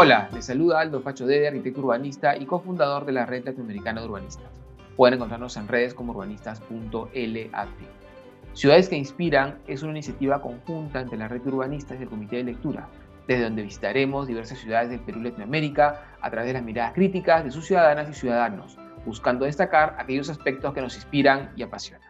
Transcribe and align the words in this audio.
Hola, 0.00 0.30
les 0.32 0.44
saluda 0.44 0.78
Aldo 0.78 1.02
Pacho 1.02 1.26
Dede, 1.26 1.48
arquitecto 1.48 1.80
urbanista 1.80 2.36
y 2.36 2.46
cofundador 2.46 3.04
de 3.04 3.10
la 3.10 3.26
Red 3.26 3.46
Latinoamericana 3.46 4.00
de 4.00 4.06
Urbanistas. 4.06 4.48
Pueden 4.96 5.14
encontrarnos 5.14 5.56
en 5.56 5.66
redes 5.66 5.92
como 5.92 6.12
urbanistas.lat. 6.12 7.68
Ciudades 8.52 8.88
que 8.88 8.94
Inspiran 8.94 9.58
es 9.66 9.82
una 9.82 9.90
iniciativa 9.90 10.40
conjunta 10.40 11.00
entre 11.00 11.18
la 11.18 11.26
Red 11.26 11.40
de 11.40 11.48
Urbanistas 11.48 11.98
y 11.98 12.04
el 12.04 12.08
Comité 12.08 12.36
de 12.36 12.44
Lectura, 12.44 12.88
desde 13.26 13.42
donde 13.42 13.64
visitaremos 13.64 14.28
diversas 14.28 14.60
ciudades 14.60 14.88
del 14.88 15.00
Perú 15.00 15.18
y 15.18 15.24
Latinoamérica 15.24 16.16
a 16.20 16.30
través 16.30 16.46
de 16.46 16.52
las 16.52 16.62
miradas 16.62 16.94
críticas 16.94 17.42
de 17.42 17.50
sus 17.50 17.66
ciudadanas 17.66 18.08
y 18.08 18.14
ciudadanos, 18.14 18.78
buscando 19.04 19.46
destacar 19.46 19.96
aquellos 19.98 20.30
aspectos 20.30 20.72
que 20.74 20.80
nos 20.80 20.94
inspiran 20.94 21.52
y 21.56 21.64
apasionan. 21.64 22.08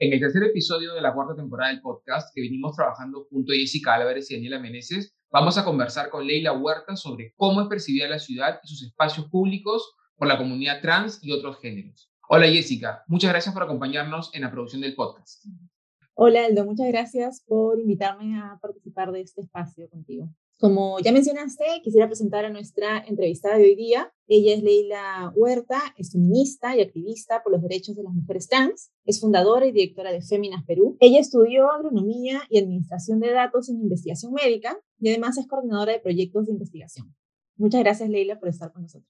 En 0.00 0.12
el 0.12 0.18
tercer 0.18 0.42
episodio 0.42 0.92
de 0.92 1.02
la 1.02 1.14
cuarta 1.14 1.36
temporada 1.36 1.70
del 1.70 1.82
podcast, 1.82 2.34
que 2.34 2.40
venimos 2.40 2.74
trabajando 2.74 3.28
junto 3.30 3.52
a 3.52 3.54
Jessica 3.54 3.94
Álvarez 3.94 4.28
y 4.28 4.34
Daniela 4.34 4.58
Meneses, 4.58 5.14
vamos 5.30 5.58
a 5.58 5.64
conversar 5.64 6.10
con 6.10 6.26
Leila 6.26 6.52
Huerta 6.52 6.96
sobre 6.96 7.34
cómo 7.36 7.60
es 7.60 7.68
percibida 7.68 8.08
la 8.08 8.18
ciudad 8.18 8.60
y 8.62 8.68
sus 8.68 8.82
espacios 8.82 9.26
públicos 9.26 9.94
por 10.16 10.28
la 10.28 10.38
comunidad 10.38 10.80
trans 10.80 11.20
y 11.22 11.32
otros 11.32 11.58
géneros. 11.60 12.10
Hola 12.28 12.46
Jessica, 12.48 13.04
muchas 13.06 13.30
gracias 13.30 13.54
por 13.54 13.62
acompañarnos 13.62 14.34
en 14.34 14.42
la 14.42 14.50
producción 14.50 14.82
del 14.82 14.94
podcast. 14.94 15.44
Hola 16.14 16.46
Aldo, 16.46 16.64
muchas 16.64 16.88
gracias 16.88 17.44
por 17.46 17.78
invitarme 17.78 18.38
a 18.38 18.58
participar 18.60 19.12
de 19.12 19.20
este 19.20 19.42
espacio 19.42 19.88
contigo. 19.88 20.28
Como 20.60 20.98
ya 20.98 21.12
mencionaste, 21.12 21.64
quisiera 21.84 22.08
presentar 22.08 22.44
a 22.44 22.50
nuestra 22.50 22.98
entrevistada 23.06 23.58
de 23.58 23.62
hoy 23.62 23.76
día. 23.76 24.12
Ella 24.26 24.54
es 24.54 24.62
Leila 24.64 25.32
Huerta, 25.36 25.80
es 25.96 26.10
feminista 26.10 26.74
y 26.74 26.80
activista 26.80 27.44
por 27.44 27.52
los 27.52 27.62
derechos 27.62 27.94
de 27.94 28.02
las 28.02 28.12
mujeres 28.12 28.48
trans. 28.48 28.90
Es 29.04 29.20
fundadora 29.20 29.66
y 29.66 29.72
directora 29.72 30.10
de 30.10 30.20
Féminas 30.20 30.64
Perú. 30.66 30.96
Ella 30.98 31.20
estudió 31.20 31.70
agronomía 31.70 32.42
y 32.50 32.58
administración 32.58 33.20
de 33.20 33.30
datos 33.30 33.68
en 33.68 33.76
investigación 33.76 34.32
médica 34.32 34.76
y 34.98 35.10
además 35.10 35.38
es 35.38 35.46
coordinadora 35.46 35.92
de 35.92 36.00
proyectos 36.00 36.46
de 36.46 36.52
investigación. 36.52 37.14
Muchas 37.56 37.80
gracias, 37.82 38.10
Leila, 38.10 38.40
por 38.40 38.48
estar 38.48 38.72
con 38.72 38.82
nosotros. 38.82 39.08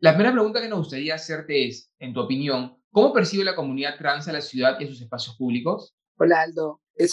La 0.00 0.14
primera 0.14 0.32
pregunta 0.32 0.60
que 0.60 0.68
nos 0.68 0.80
gustaría 0.80 1.14
hacerte 1.14 1.68
es, 1.68 1.92
en 2.00 2.14
tu 2.14 2.20
opinión, 2.20 2.78
¿cómo 2.90 3.12
percibe 3.12 3.44
la 3.44 3.54
comunidad 3.54 3.96
trans 3.96 4.26
a 4.26 4.32
la 4.32 4.40
ciudad 4.40 4.80
y 4.80 4.84
a 4.84 4.88
sus 4.88 5.00
espacios 5.00 5.36
públicos? 5.36 5.94
Hola, 6.16 6.42
Aldo. 6.42 6.80
Es 6.96 7.12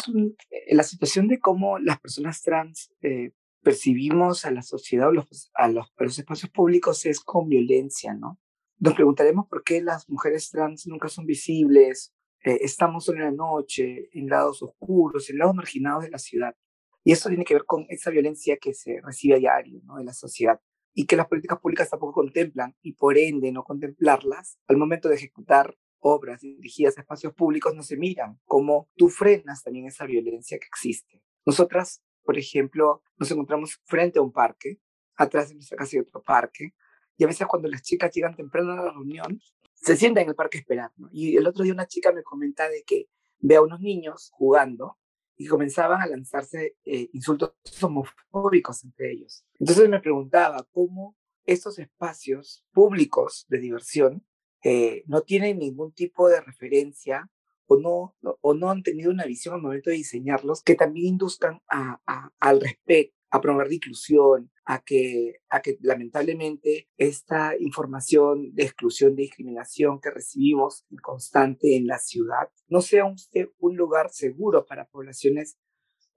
eh, 0.50 0.75
la 0.75 0.84
situación 0.84 1.28
de 1.28 1.39
cómo 1.39 1.78
las 1.78 2.00
personas 2.00 2.41
trans 2.41 2.89
eh, 3.03 3.31
percibimos 3.68 4.46
a 4.46 4.52
la 4.52 4.62
sociedad 4.62 5.10
o 5.10 5.12
los, 5.12 5.52
a, 5.54 5.68
los, 5.68 5.92
los 5.98 6.18
espacios 6.18 6.50
públicos 6.52 7.06
es 7.06 7.20
con 7.20 7.50
violencia, 7.50 8.14
¿no? 8.14 8.40
Nos 8.80 8.94
preguntaremos 8.94 9.46
por 9.50 9.62
qué 9.62 9.82
las 9.82 10.08
mujeres 10.08 10.50
trans 10.50 10.88
nunca 10.88 11.09
son 11.09 11.26
visibles, 11.26 12.14
eh, 12.46 12.59
estamos 12.62 13.04
solo 13.04 13.18
en 13.18 13.26
la 13.26 13.32
noche, 13.32 14.08
en 14.14 14.30
lados 14.30 14.64
oscuros, 14.64 15.30
en 15.30 15.40
lados 15.40 15.54
marginados 15.54 16.06
de 16.06 16.12
la 16.12 16.18
ciudad. 16.18 16.56
Y 17.04 17.12
eso 17.12 17.28
tiene 17.28 17.44
que 17.44 17.56
ver 17.56 17.66
con 17.66 17.86
esa 17.90 18.09
violencia 18.09 18.56
que 18.56 18.74
se 18.74 19.02
recibe 19.04 19.36
a 19.36 19.40
diario 19.40 19.81
¿no? 19.84 19.98
de 19.98 20.06
la 20.06 20.14
sociedad 20.14 20.62
y 20.94 21.06
que 21.06 21.18
las 21.18 21.28
políticas 21.28 21.59
públicas 21.59 21.90
tampoco 21.90 22.14
contemplan 22.14 22.74
y 22.81 22.94
por 22.94 23.18
ende 23.18 23.52
no 23.52 23.66
contemplarlas 23.66 24.59
al 24.68 24.78
momento 24.78 25.09
de 25.09 25.16
ejecutar 25.16 25.76
obras 26.00 26.40
dirigidas 26.40 26.98
a 26.98 27.02
espacios 27.02 27.34
públicos 27.34 27.76
no 27.76 27.84
se 27.84 27.98
miran, 27.98 28.40
como 28.46 28.88
tú 28.96 29.09
frenas 29.09 29.62
también 29.62 29.88
esa 29.88 30.06
violencia 30.06 30.58
que 30.58 30.68
existe. 30.68 31.22
Nosotras 31.46 32.02
por 32.28 32.38
ejemplo, 32.38 33.03
nos 33.17 33.31
encontramos 33.31 33.80
frente 33.86 34.20
a 34.20 34.22
un 34.22 34.33
parque, 34.33 34.81
atrás 35.16 35.47
de 35.47 35.56
nuestra 35.56 35.78
casa 35.78 35.92
hay 35.94 36.02
otro 36.02 36.22
parque, 36.22 36.73
y 37.16 37.23
a 37.23 37.28
veces 37.28 37.47
cuando 37.47 37.69
las 37.69 37.81
chicas 37.84 38.11
llegan 38.14 38.36
temprano 38.36 38.73
a 38.73 38.84
la 38.84 38.92
reunión, 38.92 39.39
se 39.73 39.95
sientan 39.95 40.23
en 40.23 40.30
el 40.31 40.36
parque 40.36 40.58
esperando. 40.58 41.08
Y 41.14 41.38
el 41.38 41.47
otro 41.47 41.64
día 41.64 41.72
una 41.72 41.88
chica 41.88 42.11
me 42.11 42.23
comenta 42.23 42.67
de 42.67 42.84
que 42.84 43.08
ve 43.39 43.56
a 43.56 43.61
unos 43.61 43.80
niños 43.80 44.30
jugando 44.34 44.97
y 45.38 45.47
comenzaban 45.47 46.02
a 46.02 46.08
lanzarse 46.08 46.75
eh, 46.84 47.09
insultos 47.14 47.53
homofóbicos 47.81 48.84
entre 48.84 49.14
ellos. 49.14 49.45
Entonces 49.58 49.88
me 49.88 50.02
preguntaba 50.02 50.67
cómo 50.73 51.16
estos 51.45 51.80
espacios 51.80 52.66
públicos 52.73 53.45
de 53.47 53.59
diversión 53.59 54.28
eh, 54.63 55.06
no 55.07 55.22
tienen 55.22 55.59
ningún 55.59 55.94
tipo 55.94 56.28
de 56.28 56.41
referencia 56.41 57.29
o 57.67 57.78
no, 57.78 58.16
o 58.41 58.53
no 58.53 58.69
han 58.69 58.83
tenido 58.83 59.11
una 59.11 59.25
visión 59.25 59.55
al 59.55 59.61
momento 59.61 59.89
de 59.89 59.97
diseñarlos 59.97 60.63
que 60.63 60.75
también 60.75 61.07
induzcan 61.07 61.61
a, 61.69 62.01
al 62.39 62.61
respeto, 62.61 63.13
a 63.29 63.41
promover 63.41 63.67
la 63.67 63.75
inclusión, 63.75 64.51
a 64.66 64.81
que, 64.83 65.35
a 65.50 65.61
que 65.61 65.78
lamentablemente 65.81 66.89
esta 66.97 67.55
información 67.59 68.53
de 68.53 68.63
exclusión, 68.63 69.16
de 69.16 69.23
discriminación 69.23 70.00
que 70.00 70.11
recibimos 70.11 70.85
constante 71.01 71.75
en 71.75 71.88
la 71.88 72.00
ciudad 72.00 72.50
no 72.67 72.81
sea 72.81 73.05
un, 73.05 73.16
un 73.59 73.75
lugar 73.75 74.09
seguro 74.11 74.66
para 74.66 74.88
poblaciones 74.88 75.57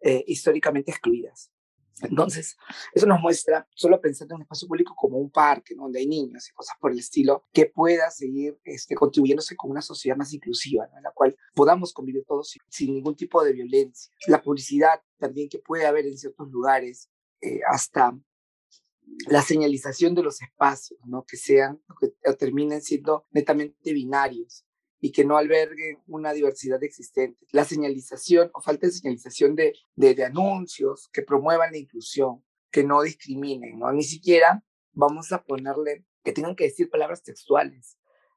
eh, 0.02 0.24
históricamente 0.26 0.90
excluidas. 0.92 1.50
Entonces, 2.02 2.56
eso 2.94 3.06
nos 3.06 3.20
muestra, 3.20 3.66
solo 3.74 4.00
pensando 4.00 4.34
en 4.34 4.36
un 4.36 4.42
espacio 4.42 4.68
público 4.68 4.94
como 4.96 5.18
un 5.18 5.30
parque, 5.30 5.74
donde 5.74 6.00
hay 6.00 6.06
niños 6.06 6.48
y 6.48 6.52
cosas 6.52 6.76
por 6.80 6.92
el 6.92 6.98
estilo, 6.98 7.44
que 7.52 7.66
pueda 7.66 8.10
seguir 8.10 8.58
este, 8.64 8.94
contribuyéndose 8.94 9.56
con 9.56 9.70
una 9.70 9.82
sociedad 9.82 10.16
más 10.16 10.32
inclusiva, 10.32 10.88
en 10.96 11.02
la 11.02 11.12
cual 11.12 11.36
podamos 11.54 11.92
convivir 11.92 12.24
todos 12.26 12.56
sin, 12.68 12.94
ningún 12.94 13.16
tipo 13.16 13.42
de 13.44 13.52
violencia. 13.52 14.12
La 14.26 14.42
publicidad 14.42 15.00
también 15.18 15.48
que 15.48 15.58
puede 15.58 15.86
haber 15.86 16.06
en 16.06 16.16
ciertos 16.16 16.50
lugares, 16.50 17.10
eh, 17.40 17.60
hasta 17.70 18.18
la 19.28 19.42
señalización 19.42 20.14
de 20.14 20.22
los 20.22 20.40
espacios, 20.40 21.00
¿no? 21.06 21.24
que 21.24 21.36
sean, 21.36 21.82
que 22.00 22.12
terminen 22.34 22.80
siendo 22.80 23.26
netamente 23.30 23.92
binarios 23.92 24.64
y 25.00 25.12
que 25.12 25.24
no 25.24 25.36
alberguen 25.36 25.98
una 26.06 26.32
diversidad 26.32 26.82
existente. 26.84 27.46
La 27.52 27.64
señalización 27.64 28.50
o 28.52 28.60
falta 28.60 28.86
de 28.86 28.92
señalización 28.92 29.54
de, 29.54 29.74
de, 29.96 30.24
anuncios 30.24 31.08
que 31.12 31.22
promuevan 31.22 31.72
la 31.72 31.78
inclusión, 31.78 32.44
que 32.70 32.84
no 32.84 33.02
discriminen, 33.02 33.78
¿no? 33.78 33.92
Ni 33.92 34.02
siquiera 34.02 34.62
vamos 34.92 35.32
a 35.32 35.42
ponerle 35.42 36.04
que 36.22 36.32
tengan 36.32 36.54
que 36.54 36.64
decir 36.64 36.90
palabras 36.90 37.22
textuales, 37.22 37.96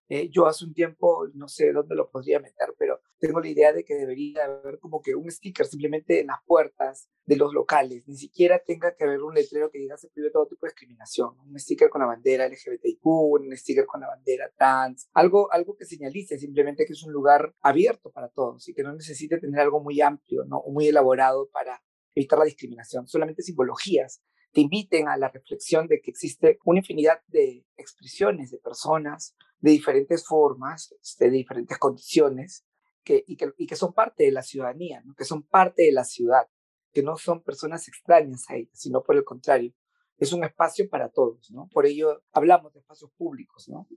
eh, 0.10 0.30
yo 0.30 0.46
hace 0.48 0.66
un 0.66 0.74
tiempo, 0.74 1.28
no 1.34 1.48
sé 1.48 1.72
dónde 1.72 1.96
lo 1.96 2.10
podría 2.10 2.40
meter, 2.40 2.74
pero 2.78 3.00
tengo 3.20 3.40
la 3.40 3.48
idea 3.48 3.72
de 3.72 3.86
que 3.86 3.96
debería 3.96 4.44
haber 4.46 4.80
como 4.80 5.02
que 5.02 5.16
un 5.16 5.32
sticker 5.32 5.66
simplemente 5.66 6.20
en 6.20 6.28
las 6.28 6.40
puertas 6.46 7.10
de 7.26 7.38
los 7.38 7.54
locales, 7.54 8.08
ni 8.08 8.18
siquiera 8.18 8.60
tenga 8.60 8.96
que 8.96 9.06
haber 9.06 9.22
un 9.22 9.34
letrero 9.34 9.72
que 9.72 9.80
diga 9.80 9.98
se 9.98 10.10
prohíbe 10.10 10.32
todo 10.32 10.48
tipo 10.48 10.66
de 10.66 10.72
discriminación, 10.72 11.40
un 11.40 11.58
sticker 11.58 11.90
con 11.90 12.02
la 12.02 12.08
bandera 12.08 12.48
LGBTIQ, 12.48 13.06
un 13.06 13.56
sticker 13.56 13.86
con 13.86 14.02
la 14.02 14.08
bandera 14.08 14.52
trans, 14.58 15.10
algo, 15.14 15.52
algo 15.54 15.76
que 15.78 15.86
señalice 15.86 16.38
simplemente 16.38 16.86
que 16.86 16.94
es 16.94 17.04
un 17.04 17.14
lugar 17.14 17.56
abierto 17.62 18.12
para 18.12 18.28
todos 18.28 18.68
y 18.68 18.74
que 18.74 18.84
no 18.84 18.94
necesite 18.94 19.40
tener 19.40 19.62
algo 19.62 19.82
muy 19.82 20.02
amplio, 20.02 20.44
¿no? 20.46 20.64
muy 20.68 20.88
elaborado 20.88 21.50
para 21.50 21.82
evitar 22.14 22.38
la 22.38 22.46
discriminación, 22.46 23.08
solamente 23.08 23.42
simbologías 23.42 24.22
te 24.54 24.62
inviten 24.62 25.08
a 25.08 25.18
la 25.18 25.30
reflexión 25.30 25.88
de 25.88 26.00
que 26.00 26.12
existe 26.12 26.60
una 26.64 26.80
infinidad 26.80 27.22
de 27.28 27.66
expresiones 27.76 28.52
de 28.52 28.60
personas 28.60 29.36
de 29.64 29.72
diferentes 29.72 30.26
formas, 30.28 30.94
de 31.20 31.30
diferentes 31.30 31.78
condiciones, 31.78 32.66
que, 33.02 33.24
y, 33.26 33.38
que, 33.38 33.54
y 33.58 33.66
que 33.66 33.78
son 33.78 33.94
parte 33.94 34.26
de 34.26 34.32
la 34.32 34.42
ciudadanía, 34.42 35.02
¿no? 35.06 35.16
que 35.16 35.24
son 35.24 35.44
parte 35.44 35.84
de 35.84 35.94
la 35.94 36.04
ciudad, 36.04 36.50
que 36.92 37.02
no 37.02 37.16
son 37.16 37.42
personas 37.42 37.88
extrañas 37.88 38.44
a 38.50 38.58
ella, 38.58 38.70
sino 38.74 39.04
por 39.04 39.16
el 39.16 39.24
contrario, 39.24 39.74
es 40.18 40.34
un 40.34 40.44
espacio 40.44 40.90
para 40.90 41.10
todos, 41.10 41.50
¿no? 41.52 41.68
Por 41.74 41.86
ello 41.86 42.24
hablamos 42.34 42.74
de 42.74 42.82
espacios 42.82 43.10
públicos, 43.18 43.68
¿no? 43.70 43.88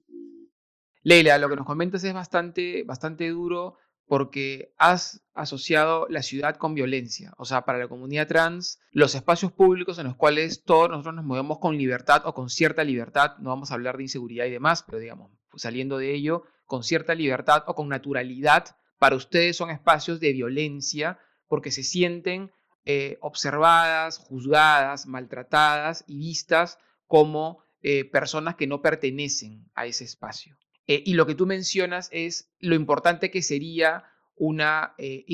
Leila, 1.03 1.37
lo 1.37 1.49
que 1.49 1.57
nos 1.57 1.67
comentas 1.67 2.03
es 2.05 2.15
bastante, 2.15 2.85
bastante 2.85 3.29
duro 3.29 3.77
porque 4.07 4.73
has 4.79 5.23
asociado 5.35 6.07
la 6.09 6.23
ciudad 6.23 6.57
con 6.57 6.75
violencia. 6.75 7.33
O 7.39 7.45
sea, 7.45 7.65
para 7.65 7.79
la 7.79 7.89
comunidad 7.89 8.29
trans, 8.29 8.79
los 8.93 9.15
espacios 9.15 9.53
públicos 9.53 9.99
en 9.99 10.07
los 10.07 10.17
cuales 10.17 10.63
todos 10.65 10.89
nosotros 10.89 11.17
nos 11.17 11.25
movemos 11.25 11.59
con 11.59 11.77
libertad 11.77 12.23
o 12.25 12.33
con 12.33 12.49
cierta 12.49 12.85
libertad, 12.85 13.37
no 13.39 13.51
vamos 13.51 13.71
a 13.71 13.75
hablar 13.75 13.97
de 13.97 14.05
inseguridad 14.05 14.47
y 14.47 14.51
demás, 14.51 14.85
pero 14.85 14.99
digamos, 14.99 15.31
saliendo 15.57 15.99
de 15.99 16.15
ello, 16.15 16.45
con 16.67 16.83
cierta 16.83 17.15
libertad 17.15 17.65
o 17.67 17.75
con 17.75 17.89
naturalidad, 17.89 18.77
para 18.99 19.17
ustedes 19.17 19.57
son 19.57 19.71
espacios 19.71 20.21
de 20.21 20.33
violencia 20.33 21.19
porque 21.49 21.71
se 21.71 21.83
sienten 21.83 22.51
eh, 22.85 23.19
observadas, 23.21 24.19
juzgadas, 24.19 25.07
maltratadas 25.07 26.05
y 26.07 26.19
vistas 26.19 26.79
como 27.07 27.65
eh, 27.83 28.05
personas 28.05 28.57
que 28.57 28.67
no 28.67 28.81
pertenecen 28.81 29.69
a 29.75 29.87
ese 29.87 30.05
espacio. 30.05 30.57
Eh, 30.87 31.03
y 31.05 31.15
lo 31.15 31.27
que 31.27 31.35
tú 31.35 31.47
mencionas 31.47 32.09
es 32.13 32.51
lo 32.61 32.75
importante 32.75 33.31
que 33.31 33.43
sería 33.43 34.05
una 34.37 34.95
eh, 34.99 35.25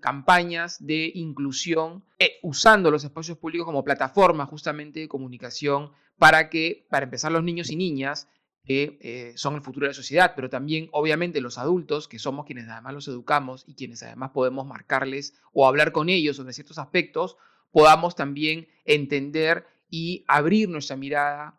campañas 0.00 0.84
de 0.84 1.10
inclusión 1.14 2.04
eh, 2.18 2.38
usando 2.42 2.90
los 2.90 3.04
espacios 3.04 3.38
públicos 3.38 3.64
como 3.64 3.84
plataforma 3.84 4.44
justamente 4.46 5.00
de 5.00 5.08
comunicación 5.08 5.92
para 6.18 6.50
que, 6.50 6.86
para 6.90 7.04
empezar, 7.04 7.32
los 7.32 7.44
niños 7.44 7.70
y 7.70 7.76
niñas 7.76 8.28
que 8.62 9.32
son 9.36 9.54
el 9.54 9.62
futuro 9.62 9.86
de 9.86 9.90
la 9.90 9.94
sociedad, 9.94 10.34
pero 10.36 10.50
también 10.50 10.90
obviamente 10.92 11.40
los 11.40 11.56
adultos, 11.56 12.06
que 12.06 12.18
somos 12.18 12.44
quienes 12.44 12.68
además 12.68 12.92
los 12.92 13.08
educamos 13.08 13.64
y 13.66 13.74
quienes 13.74 14.02
además 14.02 14.30
podemos 14.32 14.66
marcarles 14.66 15.34
o 15.52 15.66
hablar 15.66 15.92
con 15.92 16.08
ellos 16.08 16.36
sobre 16.36 16.52
ciertos 16.52 16.78
aspectos, 16.78 17.36
podamos 17.72 18.14
también 18.14 18.68
entender 18.84 19.66
y 19.88 20.24
abrir 20.28 20.68
nuestra 20.68 20.96
mirada 20.96 21.58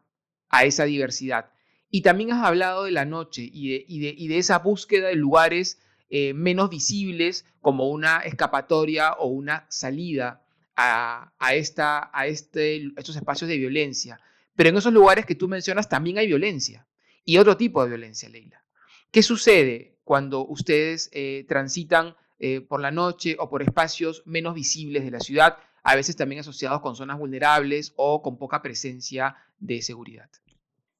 a 0.50 0.64
esa 0.64 0.86
diversidad. 0.86 1.52
Y 1.92 2.02
también 2.02 2.32
has 2.32 2.46
hablado 2.46 2.86
de 2.86 2.92
la 2.92 3.06
noche 3.06 3.48
y 3.52 4.00
de, 4.00 4.38
esa 4.38 4.60
búsqueda 4.60 5.10
de 5.10 5.16
lugares 5.16 5.80
eh, 6.10 6.34
menos 6.34 6.70
visibles 6.70 7.46
como 7.60 7.90
una 7.90 8.20
escapatoria 8.20 9.14
o 9.14 9.28
una 9.28 9.66
salida 9.70 10.42
a, 10.76 11.32
este, 11.54 12.92
estos 12.98 13.16
espacios 13.16 13.50
de 13.50 13.58
violencia. 13.58 14.20
Pero 14.56 14.70
en 14.70 14.78
esos 14.78 14.94
lugares 14.94 15.26
que 15.26 15.36
tú 15.36 15.48
mencionas 15.48 15.90
también 15.90 16.18
hay 16.18 16.28
violencia 16.28 16.88
y 17.26 17.38
otro 17.38 17.58
tipo 17.58 17.84
de 17.84 17.90
violencia, 17.90 18.30
Leila. 18.30 18.64
¿Qué 19.12 19.22
sucede 19.22 19.98
cuando 20.04 20.46
ustedes 20.46 21.10
eh, 21.12 21.46
transitan 21.48 22.16
eh, 22.40 22.62
por 22.62 22.80
la 22.80 22.92
noche 22.92 23.36
o 23.38 23.50
por 23.50 23.62
espacios 23.62 24.24
menos 24.26 24.56
visibles 24.56 25.04
de 25.04 25.12
la 25.12 25.20
ciudad, 25.20 25.58
a 25.84 25.96
veces 25.96 26.16
también 26.16 26.40
asociados 26.40 26.82
con 26.82 26.96
zonas 26.96 27.20
vulnerables 27.20 27.94
o 27.98 28.22
con 28.22 28.38
poca 28.38 28.62
presencia 28.62 29.36
de 29.60 29.82
seguridad? 29.82 30.30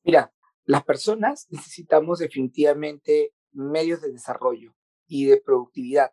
Mira, 0.04 0.32
las 0.66 0.84
personas 0.84 1.48
necesitamos 1.50 2.20
definitivamente 2.20 3.34
medios 3.52 4.02
de 4.02 4.12
desarrollo 4.12 4.76
y 5.08 5.26
de 5.26 5.42
productividad. 5.42 6.12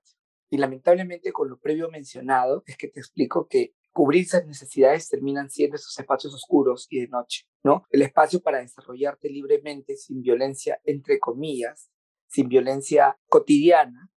Y 0.51 0.57
lamentablemente 0.59 1.33
con 1.33 1.51
lo 1.51 1.59
previo 1.59 1.91
mencionado 1.91 2.63
es 2.67 2.77
que 2.77 2.89
te 2.89 3.01
explico 3.01 3.47
que 3.47 3.75
cubrir 3.93 4.23
esas 4.23 4.47
necesidades 4.47 5.09
terminan 5.09 5.51
siendo 5.51 5.77
esos 5.77 5.99
espacios 5.99 6.35
oscuros 6.35 6.87
y 6.89 7.01
de 7.01 7.09
noche, 7.09 7.47
¿no? 7.65 7.85
El 7.91 8.03
espacio 8.03 8.41
para 8.41 8.61
desarrollarte 8.61 9.29
libremente 9.29 9.97
sin 9.97 10.23
violencia, 10.23 10.81
entre 10.85 11.19
comillas, 11.19 11.91
sin 12.29 12.49
violencia 12.49 13.19
cotidiana, 13.29 14.11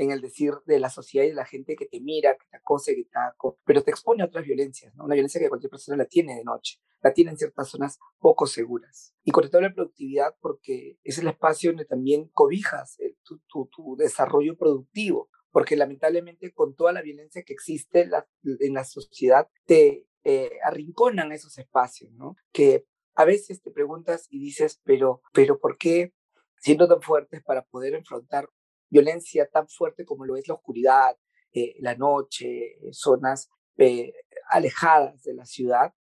en 0.00 0.12
el 0.12 0.22
decir 0.22 0.54
de 0.64 0.80
la 0.80 0.88
sociedad 0.88 1.26
y 1.26 1.28
de 1.28 1.34
la 1.34 1.44
gente 1.44 1.76
que 1.76 1.84
te 1.84 2.00
mira, 2.00 2.34
que 2.34 2.46
te 2.50 2.56
acose, 2.56 2.94
que 2.94 3.04
te 3.04 3.18
acosa, 3.18 3.58
pero 3.66 3.82
te 3.82 3.90
expone 3.90 4.22
a 4.22 4.26
otras 4.26 4.46
violencias, 4.46 4.94
¿no? 4.94 5.04
Una 5.04 5.14
violencia 5.14 5.38
que 5.38 5.50
cualquier 5.50 5.68
persona 5.68 5.98
la 5.98 6.06
tiene 6.06 6.36
de 6.36 6.42
noche, 6.42 6.78
la 7.02 7.12
tiene 7.12 7.32
en 7.32 7.36
ciertas 7.36 7.68
zonas 7.68 7.98
poco 8.18 8.46
seguras. 8.46 9.14
Y 9.24 9.30
con 9.30 9.44
la 9.52 9.74
productividad 9.74 10.34
porque 10.40 10.96
es 11.04 11.18
el 11.18 11.28
espacio 11.28 11.72
donde 11.72 11.84
también 11.84 12.30
cobijas 12.32 12.96
tu, 13.22 13.40
tu, 13.46 13.66
tu 13.66 13.94
desarrollo 13.96 14.56
productivo, 14.56 15.28
porque 15.50 15.76
lamentablemente 15.76 16.50
con 16.54 16.74
toda 16.74 16.94
la 16.94 17.02
violencia 17.02 17.42
que 17.42 17.52
existe 17.52 18.00
en 18.00 18.12
la, 18.12 18.26
en 18.42 18.72
la 18.72 18.84
sociedad, 18.84 19.48
te 19.66 20.06
eh, 20.24 20.58
arrinconan 20.64 21.30
esos 21.32 21.58
espacios, 21.58 22.10
¿no? 22.12 22.36
Que 22.52 22.86
a 23.16 23.26
veces 23.26 23.60
te 23.60 23.70
preguntas 23.70 24.28
y 24.30 24.40
dices, 24.40 24.80
pero, 24.82 25.20
pero 25.34 25.58
¿por 25.58 25.76
qué 25.76 26.14
siendo 26.56 26.88
tan 26.88 27.02
fuertes 27.02 27.42
para 27.42 27.62
poder 27.66 27.94
enfrentar 27.94 28.48
violencia 28.90 29.46
tan 29.46 29.68
fuerte 29.68 30.04
como 30.04 30.26
lo 30.26 30.36
es 30.36 30.48
la 30.48 30.54
oscuridad, 30.54 31.16
eh, 31.52 31.74
la 31.78 31.94
noche, 31.94 32.76
zonas 32.90 33.48
eh, 33.76 34.12
alejadas 34.48 35.22
de 35.22 35.34
la 35.34 35.46
ciudad, 35.46 35.94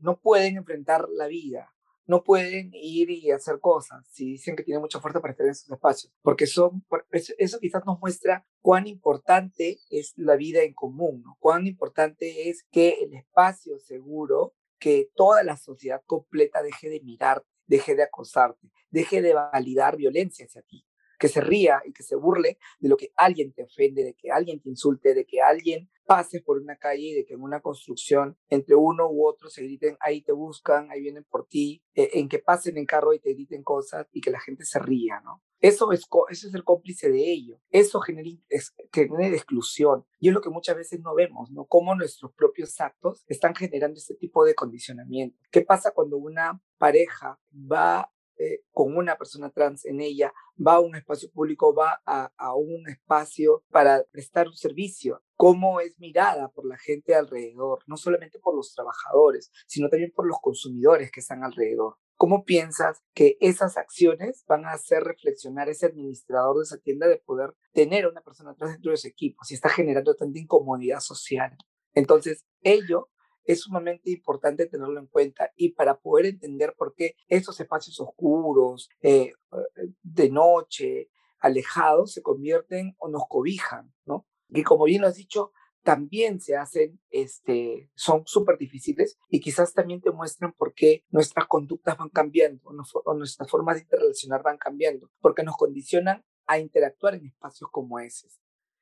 no 0.00 0.18
pueden 0.20 0.56
enfrentar 0.56 1.06
la 1.10 1.26
vida, 1.26 1.76
no 2.06 2.22
pueden 2.22 2.70
ir 2.72 3.10
y 3.10 3.30
hacer 3.30 3.58
cosas 3.60 4.06
si 4.08 4.32
dicen 4.32 4.56
que 4.56 4.62
tienen 4.62 4.80
mucha 4.80 5.00
fuerza 5.00 5.20
para 5.20 5.32
estar 5.32 5.46
en 5.46 5.52
esos 5.52 5.70
espacios, 5.70 6.12
porque 6.22 6.46
son, 6.46 6.84
eso 7.10 7.58
quizás 7.58 7.84
nos 7.84 7.98
muestra 8.00 8.46
cuán 8.60 8.86
importante 8.86 9.80
es 9.90 10.12
la 10.16 10.36
vida 10.36 10.62
en 10.62 10.72
común, 10.72 11.24
cuán 11.38 11.66
importante 11.66 12.48
es 12.48 12.64
que 12.70 12.98
el 13.02 13.14
espacio 13.14 13.78
seguro, 13.78 14.54
que 14.78 15.10
toda 15.14 15.42
la 15.42 15.56
sociedad 15.56 16.02
completa 16.06 16.62
deje 16.62 16.88
de 16.88 17.00
mirarte, 17.00 17.48
deje 17.66 17.96
de 17.96 18.04
acosarte, 18.04 18.70
deje 18.90 19.22
de 19.22 19.34
validar 19.34 19.96
violencia 19.96 20.46
hacia 20.46 20.62
ti 20.62 20.86
que 21.18 21.28
se 21.28 21.40
ría 21.40 21.82
y 21.84 21.92
que 21.92 22.02
se 22.02 22.16
burle 22.16 22.58
de 22.78 22.88
lo 22.88 22.96
que 22.96 23.12
alguien 23.16 23.52
te 23.52 23.62
ofende, 23.62 24.04
de 24.04 24.14
que 24.14 24.30
alguien 24.30 24.60
te 24.60 24.68
insulte, 24.68 25.14
de 25.14 25.24
que 25.24 25.40
alguien 25.40 25.90
pase 26.06 26.40
por 26.40 26.58
una 26.58 26.76
calle 26.76 27.08
y 27.08 27.14
de 27.14 27.24
que 27.24 27.34
en 27.34 27.42
una 27.42 27.60
construcción 27.60 28.38
entre 28.48 28.76
uno 28.76 29.10
u 29.10 29.26
otro 29.26 29.50
se 29.50 29.62
griten, 29.62 29.96
ahí 30.00 30.22
te 30.22 30.32
buscan, 30.32 30.90
ahí 30.90 31.00
vienen 31.00 31.24
por 31.24 31.46
ti, 31.46 31.82
eh, 31.94 32.10
en 32.14 32.28
que 32.28 32.38
pasen 32.38 32.78
en 32.78 32.86
carro 32.86 33.12
y 33.12 33.18
te 33.18 33.34
griten 33.34 33.62
cosas 33.62 34.06
y 34.12 34.20
que 34.20 34.30
la 34.30 34.40
gente 34.40 34.64
se 34.64 34.78
ría, 34.78 35.20
¿no? 35.24 35.42
Eso 35.60 35.90
es, 35.90 36.06
eso 36.30 36.48
es 36.48 36.54
el 36.54 36.64
cómplice 36.64 37.10
de 37.10 37.32
ello. 37.32 37.58
Eso 37.70 38.00
genera, 38.00 38.28
es, 38.48 38.74
genera 38.92 39.28
exclusión. 39.28 40.04
Y 40.20 40.28
es 40.28 40.34
lo 40.34 40.42
que 40.42 40.50
muchas 40.50 40.76
veces 40.76 41.00
no 41.00 41.14
vemos, 41.14 41.50
¿no? 41.50 41.64
Cómo 41.64 41.94
nuestros 41.94 42.32
propios 42.34 42.78
actos 42.80 43.24
están 43.26 43.54
generando 43.54 43.98
este 43.98 44.14
tipo 44.14 44.44
de 44.44 44.54
condicionamiento. 44.54 45.38
¿Qué 45.50 45.62
pasa 45.62 45.92
cuando 45.92 46.18
una 46.18 46.62
pareja 46.78 47.40
va 47.52 48.12
eh, 48.38 48.60
con 48.72 48.96
una 48.96 49.16
persona 49.16 49.50
trans 49.50 49.84
en 49.86 50.00
ella, 50.00 50.32
va 50.64 50.74
a 50.74 50.80
un 50.80 50.94
espacio 50.96 51.30
público, 51.30 51.74
va 51.74 52.02
a, 52.04 52.54
un 52.54 52.88
espacio 52.88 53.64
para 53.70 54.04
prestar 54.10 54.48
un 54.48 54.56
servicio, 54.56 55.22
cómo 55.36 55.80
es 55.80 55.98
mirada 55.98 56.48
por 56.48 56.66
la 56.66 56.76
gente 56.76 57.14
alrededor, 57.14 57.80
no 57.86 57.96
solamente 57.96 58.38
por 58.38 58.54
los 58.54 58.74
trabajadores, 58.74 59.50
sino 59.66 59.88
también 59.88 60.12
por 60.14 60.26
los 60.26 60.38
consumidores 60.40 61.10
que 61.10 61.20
están 61.20 61.44
alrededor. 61.44 61.96
¿Cómo 62.16 62.44
piensas 62.44 63.02
que 63.14 63.36
esas 63.40 63.76
acciones 63.76 64.44
van 64.48 64.64
a 64.64 64.72
hacer 64.72 65.02
reflexionar 65.02 65.68
ese 65.68 65.86
administrador 65.86 66.56
de 66.56 66.62
esa 66.62 66.78
tienda 66.78 67.06
de 67.08 67.18
poder 67.18 67.54
tener 67.72 68.06
a 68.06 68.10
una 68.10 68.22
persona 68.22 68.54
trans 68.54 68.74
dentro 68.74 68.90
de 68.90 68.96
su 68.96 69.08
equipo 69.08 69.44
si 69.44 69.54
está 69.54 69.68
generando 69.68 70.14
tanta 70.14 70.38
incomodidad 70.38 71.00
social? 71.00 71.56
Entonces, 71.94 72.46
ello 72.62 73.08
es 73.46 73.60
sumamente 73.60 74.10
importante 74.10 74.66
tenerlo 74.66 75.00
en 75.00 75.06
cuenta 75.06 75.52
y 75.56 75.70
para 75.70 75.98
poder 75.98 76.26
entender 76.26 76.74
por 76.76 76.94
qué 76.94 77.14
esos 77.28 77.58
espacios 77.60 78.00
oscuros, 78.00 78.88
eh, 79.00 79.32
eh, 79.52 79.88
de 80.02 80.30
noche, 80.30 81.08
alejados, 81.40 82.12
se 82.12 82.22
convierten 82.22 82.94
o 82.98 83.08
nos 83.08 83.22
cobijan, 83.28 83.92
¿no? 84.04 84.26
Y 84.48 84.62
como 84.62 84.84
bien 84.84 85.02
lo 85.02 85.08
has 85.08 85.16
dicho, 85.16 85.52
también 85.86 86.40
se 86.40 86.56
hacen, 86.56 87.00
este, 87.10 87.90
son 87.94 88.26
súper 88.26 88.58
difíciles 88.58 89.18
y 89.28 89.38
quizás 89.38 89.72
también 89.72 90.00
te 90.00 90.10
muestran 90.10 90.52
por 90.52 90.74
qué 90.74 91.04
nuestras 91.10 91.46
conductas 91.46 91.96
van 91.96 92.08
cambiando 92.08 92.60
o, 93.04 93.14
nuestras 93.14 93.48
formas 93.48 93.76
de 93.76 93.82
interrelacionar 93.82 94.42
van 94.42 94.58
cambiando, 94.58 95.08
porque 95.20 95.44
nos 95.44 95.56
condicionan 95.56 96.24
a 96.46 96.58
interactuar 96.58 97.14
en 97.14 97.26
espacios 97.26 97.70
como 97.70 98.00
ese, 98.00 98.28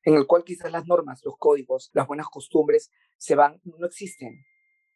en 0.03 0.15
el 0.15 0.27
cual 0.27 0.45
quizás 0.45 0.73
las 0.73 0.87
normas, 0.87 1.21
los 1.25 1.37
códigos, 1.37 1.91
las 1.93 2.07
buenas 2.07 2.29
costumbres 2.29 2.91
se 3.19 3.35
van, 3.35 3.61
no 3.65 3.87
existen, 3.87 4.43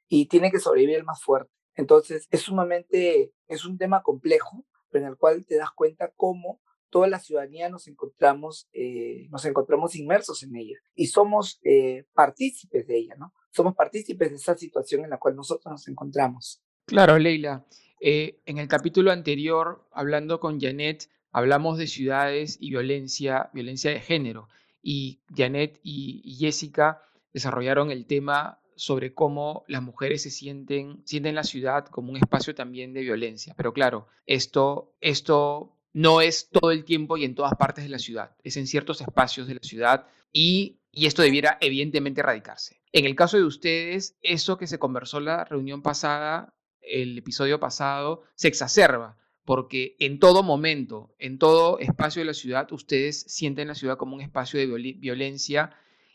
y 0.09 0.27
tiene 0.27 0.51
que 0.51 0.59
sobrevivir 0.61 1.05
más 1.05 1.23
fuerte. 1.23 1.53
Entonces, 1.75 2.27
es 2.31 2.41
sumamente, 2.41 3.33
es 3.47 3.65
un 3.65 3.79
tema 3.79 4.03
complejo, 4.03 4.67
pero 4.91 5.05
en 5.05 5.13
el 5.13 5.17
cual 5.17 5.47
te 5.47 5.57
das 5.57 5.71
cuenta 5.71 6.13
cómo 6.17 6.61
toda 6.91 7.07
la 7.07 7.21
ciudadanía 7.21 7.69
nos 7.69 7.87
encontramos, 7.87 8.69
eh, 8.73 9.29
nos 9.31 9.45
encontramos 9.45 9.95
inmersos 9.95 10.43
en 10.43 10.57
ella 10.57 10.77
y 10.95 11.07
somos 11.07 11.61
eh, 11.63 12.07
partícipes 12.15 12.87
de 12.87 12.99
ella, 12.99 13.15
¿no? 13.17 13.35
Somos 13.51 13.75
partícipes 13.75 14.31
de 14.31 14.37
esa 14.37 14.57
situación 14.57 15.05
en 15.05 15.11
la 15.11 15.19
cual 15.19 15.37
nosotros 15.37 15.71
nos 15.71 15.89
encontramos. 15.89 16.63
Claro, 16.87 17.19
Leila. 17.19 17.67
Eh, 18.01 18.41
en 18.47 18.59
el 18.59 18.69
capítulo 18.69 19.11
anterior, 19.11 19.87
hablando 19.93 20.41
con 20.41 20.61
Janet, 20.61 21.11
hablamos 21.31 21.79
de 21.79 21.87
ciudades 21.87 22.57
y 22.61 22.71
violencia, 22.71 23.51
violencia 23.53 23.91
de 23.91 24.01
género. 24.01 24.49
Y 24.83 25.21
Janet 25.37 25.81
y 25.83 26.37
Jessica 26.39 27.03
desarrollaron 27.33 27.91
el 27.91 28.07
tema 28.07 28.61
sobre 28.79 29.13
cómo 29.13 29.65
las 29.67 29.83
mujeres 29.83 30.23
se 30.23 30.31
sienten, 30.31 31.03
sienten 31.05 31.35
la 31.35 31.45
ciudad 31.45 31.87
como 31.87 32.11
un 32.11 32.17
espacio 32.17 32.55
también 32.55 32.95
de 32.95 33.03
violencia. 33.03 33.55
Pero 33.57 33.73
claro, 33.73 34.07
esto, 34.25 34.95
esto 35.01 35.77
no 35.93 36.21
es 36.21 36.49
todo 36.49 36.71
el 36.71 36.85
tiempo 36.85 37.17
y 37.17 37.25
en 37.25 37.35
todas 37.35 37.55
partes 37.57 37.85
de 37.85 37.91
la 37.91 37.99
ciudad, 37.99 38.37
es 38.45 38.57
en 38.57 38.67
ciertos 38.67 39.01
espacios 39.01 39.49
de 39.49 39.55
la 39.55 39.63
ciudad 39.63 40.07
y, 40.33 40.79
y 40.93 41.07
esto 41.07 41.23
debiera 41.23 41.59
evidentemente 41.61 42.21
erradicarse. 42.21 42.81
En 42.93 43.05
el 43.05 43.17
caso 43.17 43.37
de 43.37 43.45
ustedes, 43.45 44.17
eso 44.23 44.57
que 44.57 44.67
se 44.67 44.79
conversó 44.79 45.21
la 45.21 45.45
reunión 45.45 45.83
pasada, 45.83 46.55
el 46.81 47.19
episodio 47.19 47.61
pasado, 47.61 48.23
se 48.35 48.49
exacerba 48.49 49.19
porque 49.49 49.97
en 49.99 50.19
todo 50.19 50.43
momento, 50.43 51.15
en 51.19 51.39
todo 51.39 51.79
espacio 51.79 52.21
de 52.21 52.27
la 52.27 52.35
ciudad, 52.35 52.71
ustedes 52.71 53.23
sienten 53.29 53.69
la 53.69 53.75
ciudad 53.75 53.97
como 53.97 54.15
un 54.15 54.21
espacio 54.21 54.61
de 54.61 54.67
violencia 54.67 55.71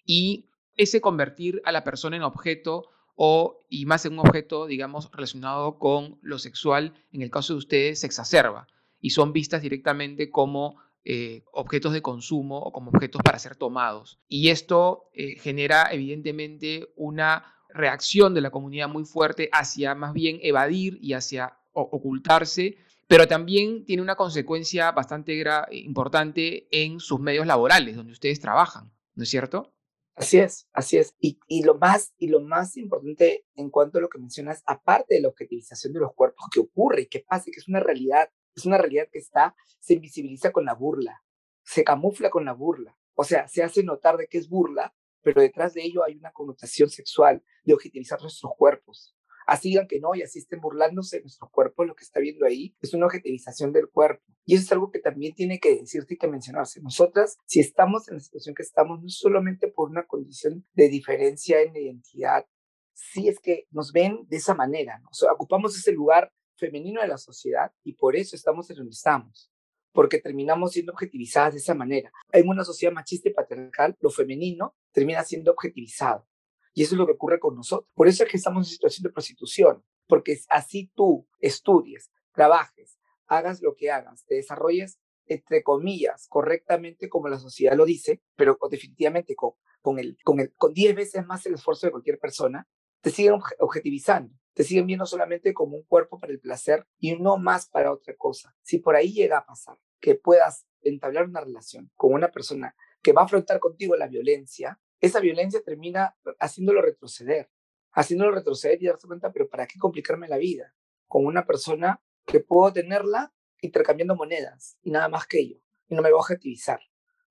y 0.05 0.49
ese 0.75 1.01
convertir 1.01 1.61
a 1.65 1.71
la 1.71 1.83
persona 1.83 2.15
en 2.15 2.23
objeto 2.23 2.89
o, 3.15 3.65
y 3.69 3.85
más 3.85 4.05
en 4.05 4.13
un 4.13 4.19
objeto, 4.19 4.65
digamos, 4.65 5.11
relacionado 5.11 5.77
con 5.77 6.17
lo 6.21 6.39
sexual, 6.39 6.93
en 7.11 7.21
el 7.21 7.29
caso 7.29 7.53
de 7.53 7.59
ustedes, 7.59 7.99
se 7.99 8.07
exacerba 8.07 8.67
y 8.99 9.11
son 9.11 9.33
vistas 9.33 9.61
directamente 9.61 10.31
como 10.31 10.77
eh, 11.05 11.43
objetos 11.51 11.91
de 11.91 12.01
consumo 12.01 12.59
o 12.59 12.71
como 12.71 12.89
objetos 12.89 13.21
para 13.21 13.37
ser 13.37 13.55
tomados. 13.55 14.19
Y 14.29 14.49
esto 14.49 15.09
eh, 15.13 15.35
genera 15.35 15.89
evidentemente 15.91 16.93
una 16.95 17.53
reacción 17.69 18.33
de 18.33 18.41
la 18.41 18.51
comunidad 18.51 18.87
muy 18.87 19.03
fuerte 19.03 19.49
hacia 19.51 19.95
más 19.95 20.13
bien 20.13 20.39
evadir 20.41 20.97
y 21.01 21.13
hacia 21.13 21.57
ocultarse, 21.73 22.77
pero 23.07 23.27
también 23.27 23.83
tiene 23.83 24.01
una 24.01 24.15
consecuencia 24.15 24.91
bastante 24.91 25.43
importante 25.71 26.67
en 26.71 26.99
sus 26.99 27.19
medios 27.19 27.45
laborales, 27.47 27.95
donde 27.95 28.13
ustedes 28.13 28.39
trabajan, 28.39 28.91
¿no 29.15 29.23
es 29.23 29.29
cierto? 29.29 29.73
Así 30.15 30.37
es, 30.37 30.67
así 30.73 30.97
es. 30.97 31.15
Y, 31.19 31.39
y, 31.47 31.63
lo 31.63 31.75
más, 31.75 32.13
y 32.17 32.27
lo 32.27 32.39
más 32.39 32.77
importante 32.77 33.45
en 33.55 33.69
cuanto 33.69 33.97
a 33.97 34.01
lo 34.01 34.09
que 34.09 34.19
mencionas, 34.19 34.61
aparte 34.65 35.15
de 35.15 35.21
la 35.21 35.29
objetivización 35.29 35.93
de 35.93 36.01
los 36.01 36.13
cuerpos 36.13 36.47
que 36.51 36.59
ocurre 36.59 37.01
y 37.01 37.07
que 37.07 37.21
pasa, 37.21 37.45
que 37.45 37.59
es 37.59 37.67
una 37.67 37.79
realidad, 37.79 38.29
es 38.55 38.65
una 38.65 38.77
realidad 38.77 39.07
que 39.11 39.19
está, 39.19 39.55
se 39.79 39.95
invisibiliza 39.95 40.51
con 40.51 40.65
la 40.65 40.75
burla, 40.75 41.23
se 41.63 41.83
camufla 41.83 42.29
con 42.29 42.45
la 42.45 42.53
burla. 42.53 42.95
O 43.15 43.23
sea, 43.23 43.47
se 43.47 43.63
hace 43.63 43.83
notar 43.83 44.17
de 44.17 44.27
que 44.27 44.37
es 44.37 44.49
burla, 44.49 44.93
pero 45.21 45.41
detrás 45.41 45.73
de 45.73 45.83
ello 45.83 46.03
hay 46.03 46.15
una 46.15 46.31
connotación 46.31 46.89
sexual 46.89 47.43
de 47.63 47.73
objetivizar 47.73 48.21
nuestros 48.21 48.53
cuerpos 48.55 49.15
así 49.45 49.69
digan 49.69 49.87
que 49.87 49.99
no 49.99 50.15
y 50.15 50.21
así 50.21 50.39
estén 50.39 50.61
burlándose 50.61 51.17
de 51.17 51.23
nuestro 51.23 51.49
cuerpo, 51.49 51.85
lo 51.85 51.95
que 51.95 52.03
está 52.03 52.19
viendo 52.19 52.45
ahí 52.45 52.75
es 52.81 52.93
una 52.93 53.05
objetivización 53.05 53.71
del 53.71 53.89
cuerpo. 53.89 54.23
Y 54.45 54.55
eso 54.55 54.63
es 54.63 54.71
algo 54.71 54.91
que 54.91 54.99
también 54.99 55.33
tiene 55.33 55.59
que 55.59 55.75
decirse 55.75 56.13
y 56.13 56.17
que 56.17 56.27
mencionarse. 56.27 56.81
Nosotras, 56.81 57.37
si 57.45 57.59
estamos 57.59 58.07
en 58.09 58.15
la 58.15 58.19
situación 58.19 58.55
que 58.55 58.63
estamos, 58.63 59.01
no 59.01 59.09
solamente 59.09 59.67
por 59.67 59.89
una 59.89 60.05
condición 60.05 60.65
de 60.73 60.89
diferencia 60.89 61.61
en 61.61 61.75
identidad, 61.75 62.45
sí 62.93 63.27
es 63.27 63.39
que 63.39 63.67
nos 63.71 63.91
ven 63.91 64.25
de 64.27 64.37
esa 64.37 64.53
manera, 64.53 64.99
¿no? 64.99 65.09
o 65.11 65.13
sea, 65.13 65.31
ocupamos 65.31 65.77
ese 65.77 65.91
lugar 65.91 66.31
femenino 66.57 67.01
de 67.01 67.07
la 67.07 67.17
sociedad 67.17 67.71
y 67.83 67.93
por 67.93 68.15
eso 68.15 68.35
estamos 68.35 68.69
en 68.69 68.77
donde 68.77 68.91
estamos, 68.91 69.51
porque 69.91 70.19
terminamos 70.19 70.71
siendo 70.71 70.93
objetivizadas 70.93 71.53
de 71.53 71.59
esa 71.59 71.73
manera. 71.73 72.11
En 72.31 72.47
una 72.47 72.63
sociedad 72.63 72.93
machista 72.93 73.29
y 73.29 73.33
patriarcal, 73.33 73.95
lo 73.99 74.09
femenino 74.09 74.75
termina 74.91 75.23
siendo 75.23 75.51
objetivizado. 75.51 76.27
Y 76.73 76.83
eso 76.83 76.95
es 76.95 76.99
lo 76.99 77.05
que 77.05 77.13
ocurre 77.13 77.39
con 77.39 77.55
nosotros. 77.55 77.89
Por 77.93 78.07
eso 78.07 78.23
es 78.23 78.29
que 78.29 78.37
estamos 78.37 78.67
en 78.67 78.71
situación 78.73 79.03
de 79.03 79.11
prostitución, 79.11 79.83
porque 80.07 80.39
así 80.49 80.91
tú 80.95 81.27
estudies, 81.39 82.11
trabajes, 82.33 82.97
hagas 83.27 83.61
lo 83.61 83.75
que 83.75 83.91
hagas, 83.91 84.25
te 84.25 84.35
desarrolles, 84.35 84.99
entre 85.25 85.63
comillas, 85.63 86.27
correctamente 86.27 87.09
como 87.09 87.29
la 87.29 87.39
sociedad 87.39 87.75
lo 87.75 87.85
dice, 87.85 88.21
pero 88.35 88.57
definitivamente 88.69 89.35
con, 89.35 89.51
con, 89.81 89.99
el, 89.99 90.17
con, 90.23 90.39
el, 90.39 90.53
con 90.55 90.73
10 90.73 90.95
veces 90.95 91.25
más 91.25 91.45
el 91.45 91.53
esfuerzo 91.53 91.87
de 91.87 91.91
cualquier 91.91 92.19
persona, 92.19 92.67
te 93.01 93.09
siguen 93.09 93.39
objetivizando, 93.59 94.33
te 94.53 94.63
siguen 94.63 94.87
viendo 94.87 95.05
solamente 95.05 95.53
como 95.53 95.77
un 95.77 95.83
cuerpo 95.83 96.19
para 96.19 96.31
el 96.31 96.39
placer 96.39 96.87
y 96.99 97.15
no 97.17 97.37
más 97.37 97.67
para 97.67 97.91
otra 97.91 98.15
cosa. 98.15 98.55
Si 98.61 98.79
por 98.79 98.95
ahí 98.95 99.11
llega 99.11 99.37
a 99.37 99.45
pasar 99.45 99.77
que 99.99 100.15
puedas 100.15 100.65
entablar 100.81 101.25
una 101.25 101.41
relación 101.41 101.91
con 101.95 102.13
una 102.13 102.29
persona 102.29 102.75
que 103.01 103.13
va 103.13 103.21
a 103.21 103.25
afrontar 103.25 103.59
contigo 103.59 103.95
la 103.95 104.07
violencia, 104.07 104.79
esa 105.03 105.19
violencia 105.19 105.61
termina 105.61 106.15
haciéndolo 106.39 106.81
retroceder, 106.81 107.49
haciéndolo 107.91 108.31
retroceder 108.31 108.81
y 108.81 108.87
darse 108.87 109.05
cuenta, 109.05 109.33
pero 109.33 109.49
¿para 109.49 109.67
qué 109.67 109.77
complicarme 109.77 110.29
la 110.29 110.37
vida? 110.37 110.73
Con 111.09 111.25
una 111.25 111.45
persona 111.45 112.01
que 112.25 112.39
puedo 112.39 112.71
tenerla 112.71 113.33
intercambiando 113.59 114.15
monedas 114.15 114.77
y 114.81 114.91
nada 114.91 115.09
más 115.09 115.27
que 115.27 115.39
ello, 115.39 115.59
y 115.89 115.95
no 115.95 116.01
me 116.01 116.09
voy 116.09 116.17
a 116.17 116.21
objetivizar, 116.21 116.79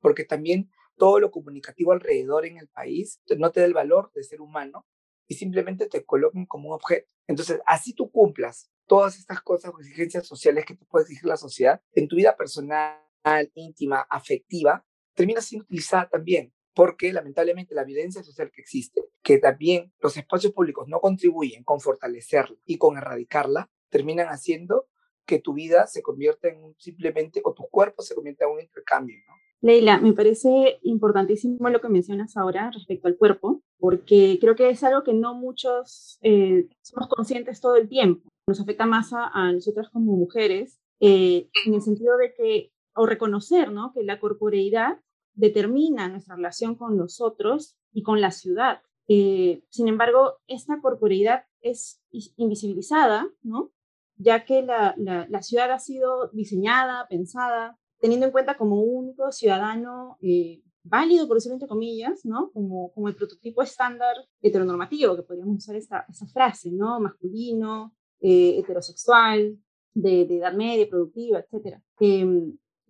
porque 0.01 0.25
también 0.25 0.71
todo 0.99 1.19
lo 1.19 1.31
comunicativo 1.31 1.93
alrededor 1.93 2.45
en 2.45 2.59
el 2.59 2.69
país 2.69 3.23
no 3.39 3.51
te 3.53 3.61
da 3.61 3.67
el 3.67 3.73
valor 3.73 4.13
de 4.13 4.23
ser 4.23 4.43
humano 4.43 4.87
y 5.27 5.35
simplemente 5.35 5.87
te 5.87 6.05
colocan 6.05 6.45
como 6.45 6.69
un 6.69 6.75
objeto. 6.75 7.11
Entonces, 7.27 7.59
así 7.65 7.95
tú 7.95 8.11
cumplas 8.11 8.71
todas 8.87 9.17
estas 9.19 9.41
cosas 9.41 9.73
o 9.75 9.81
exigencias 9.81 10.27
sociales 10.27 10.67
que 10.67 10.75
te 10.75 10.85
puede 10.85 11.05
exigir 11.05 11.25
la 11.25 11.39
sociedad, 11.39 11.81
en 11.95 12.07
tu 12.07 12.17
vida 12.17 12.37
personal, 12.37 13.01
íntima, 13.55 14.07
afectiva, 14.11 14.85
termina 15.15 15.41
siendo 15.41 15.65
utilizada 15.65 16.07
también 16.11 16.53
porque 16.75 17.13
lamentablemente 17.13 17.75
la 17.75 17.85
violencia 17.85 18.23
social 18.23 18.51
que 18.55 18.63
existe, 18.63 19.03
que 19.23 19.39
también 19.39 19.93
los 20.01 20.17
espacios 20.17 20.53
públicos 20.53 20.89
no 20.89 21.01
contribuyen 21.01 21.65
con 21.65 21.81
fortalecerla 21.81 22.57
y 22.65 22.79
con 22.79 22.97
erradicarla, 22.97 23.71
terminan 23.89 24.29
haciendo 24.29 24.87
que 25.27 25.39
tu 25.39 25.53
vida 25.53 25.87
se 25.87 26.03
convierta 26.03 26.49
en 26.49 26.75
simplemente, 26.79 27.41
o 27.45 27.53
tu 27.53 27.65
cuerpo 27.71 28.03
se 28.03 28.15
convierta 28.15 28.45
en 28.45 28.53
un 28.53 28.61
intercambio, 28.61 29.17
¿no? 29.29 29.35
Leila, 29.61 30.01
me 30.01 30.13
parece 30.13 30.81
importantísimo 30.83 31.69
lo 31.69 31.81
que 31.81 31.89
mencionas 31.89 32.37
ahora 32.37 32.73
respecto 32.73 33.07
al 33.07 33.17
cuerpo, 33.17 33.63
porque 33.79 34.39
creo 34.41 34.57
que 34.57 34.69
es 34.71 34.83
algo 34.83 35.05
que 35.05 35.15
no 35.15 35.35
muchos 35.35 36.19
eh, 36.23 36.67
somos 36.81 37.09
conscientes 37.09 37.61
todo 37.61 37.77
el 37.77 37.89
tiempo. 37.89 38.29
Nos 38.49 38.61
afecta 38.61 38.87
más 38.87 39.13
a, 39.13 39.29
a 39.29 39.53
nosotras 39.53 39.89
como 39.91 40.17
mujeres, 40.17 40.81
eh, 40.99 41.49
en 41.65 41.75
el 41.75 41.81
sentido 41.81 42.17
de 42.17 42.35
que, 42.35 42.73
o 42.97 43.07
reconocer, 43.07 43.71
¿no? 43.71 43.93
Que 43.93 44.03
la 44.03 44.19
corporeidad 44.19 44.99
determina 45.35 46.09
nuestra 46.09 46.37
relación 46.37 46.75
con 46.75 46.97
nosotros 46.97 47.77
y 47.93 48.03
con 48.03 48.21
la 48.21 48.31
ciudad. 48.31 48.83
Eh, 49.09 49.65
sin 49.69 49.89
embargo, 49.89 50.39
esta 50.47 50.81
corporeidad 50.81 51.45
es 51.61 52.01
invisibilizada, 52.37 53.29
¿no? 53.43 53.73
ya 54.17 54.45
que 54.45 54.63
la, 54.63 54.95
la, 54.97 55.43
ciudad 55.43 55.71
ha 55.73 55.79
sido 55.79 56.29
diseñada, 56.29 57.07
pensada, 57.09 57.79
teniendo 57.99 58.27
en 58.27 58.33
cuenta 58.33 58.57
como 58.57 58.81
único 58.81 59.33
ciudadano 59.33 60.17
eh, 60.21 60.63
válido, 60.85 61.27
por 61.27 61.37
decirlo 61.37 61.55
entre 61.55 61.69
comillas, 61.69 62.25
¿no? 62.25 62.51
Como, 62.53 62.93
como 62.93 63.09
el 63.09 63.17
prototipo 63.17 63.63
estándar 63.63 64.15
heteronormativo, 64.41 65.17
que 65.17 65.23
podríamos 65.23 65.57
usar 65.57 65.77
esta, 65.77 66.07
esa 66.09 66.27
frase, 66.27 66.71
¿no? 66.71 67.01
Masculino, 67.01 67.95
eh, 68.21 68.59
heterosexual, 68.59 69.59
de, 69.95 70.25
de, 70.27 70.39
edad 70.39 70.55
media, 70.55 70.89
productiva, 70.89 71.41
etc. 71.41 71.79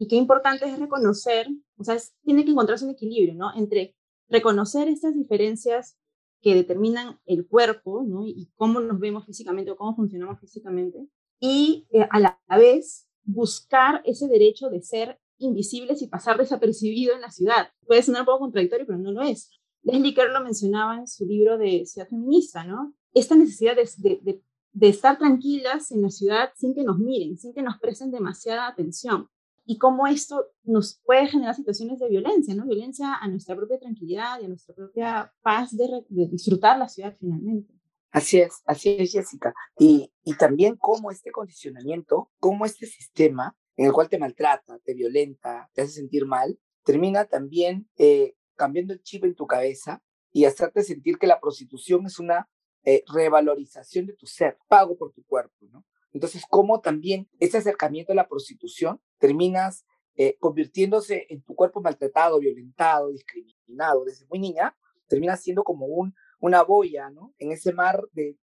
y 0.03 0.09
qué 0.09 0.17
importante 0.17 0.69
es 0.69 0.81
reconocer, 0.81 1.47
o 1.77 1.85
sea, 1.85 1.97
tiene 2.25 2.45
que 2.45 2.51
encontrarse 2.51 2.85
un 2.85 2.91
equilibrio, 2.91 3.37
¿no? 3.37 3.57
Entre 3.57 3.95
reconocer 4.29 4.89
estas 4.89 5.15
diferencias 5.15 5.97
que 6.41 6.57
determinan 6.57 7.21
el 7.25 7.47
cuerpo, 7.47 8.03
¿no? 8.05 8.27
Y 8.27 8.51
cómo 8.57 8.81
nos 8.81 8.99
vemos 8.99 9.27
físicamente 9.27 9.71
o 9.71 9.77
cómo 9.77 9.95
funcionamos 9.95 10.41
físicamente, 10.41 11.07
y 11.39 11.87
eh, 11.93 12.09
a 12.11 12.19
la 12.19 12.41
vez 12.49 13.07
buscar 13.23 14.03
ese 14.05 14.27
derecho 14.27 14.71
de 14.71 14.83
ser 14.83 15.21
invisibles 15.39 16.03
y 16.03 16.09
pasar 16.09 16.37
desapercibido 16.37 17.15
en 17.15 17.21
la 17.21 17.31
ciudad. 17.31 17.69
Puede 17.87 18.03
sonar 18.03 18.23
un 18.23 18.27
poco 18.27 18.41
contradictorio, 18.41 18.85
pero 18.85 18.99
no 18.99 19.13
lo 19.13 19.23
es. 19.23 19.53
Leslie 19.85 20.15
Kerr 20.15 20.33
lo 20.33 20.43
mencionaba 20.43 20.97
en 20.97 21.07
su 21.07 21.27
libro 21.27 21.59
de 21.59 21.87
Ciudad 21.87 22.09
Feminista, 22.09 22.65
¿no? 22.65 22.93
Esta 23.15 23.37
necesidad 23.37 23.77
de, 23.77 24.19
de, 24.21 24.43
de 24.73 24.89
estar 24.89 25.17
tranquilas 25.17 25.93
en 25.93 26.03
la 26.03 26.11
ciudad 26.11 26.51
sin 26.57 26.75
que 26.75 26.83
nos 26.83 26.99
miren, 26.99 27.39
sin 27.39 27.55
que 27.55 27.63
nos 27.63 27.79
presten 27.79 28.11
demasiada 28.11 28.67
atención 28.67 29.29
y 29.65 29.79
cómo 29.79 30.07
esto 30.07 30.47
nos 30.65 31.01
puede 31.05 31.29
generar 31.29 31.55
situaciones 31.55 31.99
de 32.01 32.09
violencia, 32.09 32.55
¿no? 32.55 32.67
Violencia 32.67 33.15
a 33.15 33.29
nuestra 33.29 33.55
propia 33.55 33.79
tranquilidad 33.79 34.41
y 34.41 34.45
a 34.45 34.49
nuestra 34.49 34.75
propia 34.75 35.33
paz 35.43 35.77
de, 35.77 36.05
disfrutar 36.09 36.79
la 36.79 36.89
ciudad 36.89 37.17
finalmente. 37.19 37.73
Así 38.11 38.41
es, 38.41 38.63
así 38.67 38.97
es, 38.99 39.13
Jessica. 39.13 39.55
Y, 39.79 40.13
y 40.25 40.35
también 40.35 40.77
cómo 40.77 41.11
este 41.11 41.31
condicionamiento, 41.31 42.31
cómo 42.39 42.67
este 42.67 42.87
sistema 42.87 43.57
en 43.77 43.87
el 43.87 43.93
cual 43.93 44.09
te 44.09 44.19
maltrata, 44.19 44.79
te 44.81 44.95
violenta, 44.95 45.71
te 45.73 45.83
hace 45.83 45.93
sentir 45.93 46.27
mal, 46.27 46.59
termina 46.85 47.25
también 47.25 47.89
eh, 47.97 48.35
cambiando 48.55 48.93
el 48.93 49.03
chip 49.03 49.25
en 49.25 49.35
tu 49.35 49.47
cabeza 49.47 50.03
y 50.33 50.45
hacerte 50.45 50.83
sentir 50.83 51.19
que 51.19 51.27
la 51.27 51.41
prostitución 51.41 52.07
es 52.07 52.19
una 52.19 52.49
eh, 52.85 53.03
revalorización 53.13 54.07
de 54.07 54.15
tu 54.15 54.27
ser, 54.27 54.59
pago 54.69 54.97
por 54.97 55.13
tu 55.13 55.25
cuerpo, 55.25 55.67
¿no? 55.71 55.85
Entonces, 56.13 56.45
cómo 56.49 56.81
también 56.81 57.29
ese 57.39 57.59
acercamiento 57.59 58.13
a 58.13 58.17
la 58.17 58.29
prostitución 58.29 59.01
terminas 59.19 59.85
eh, 60.15 60.37
convirtiéndose 60.39 61.27
en 61.31 61.43
tu 61.43 61.55
cuerpo 61.55 61.81
maltratado, 61.81 62.39
violentado, 62.39 63.11
discriminado 63.11 64.05
desde 64.05 64.27
muy 64.27 64.39
niña, 64.39 64.77
termina 65.09 65.37
siendo 65.37 65.65
como 65.65 65.87
un, 65.87 66.15
una 66.39 66.63
boya, 66.63 67.09
¿no? 67.11 67.35
En 67.39 67.53
ese 67.53 67.73
mar 67.73 68.03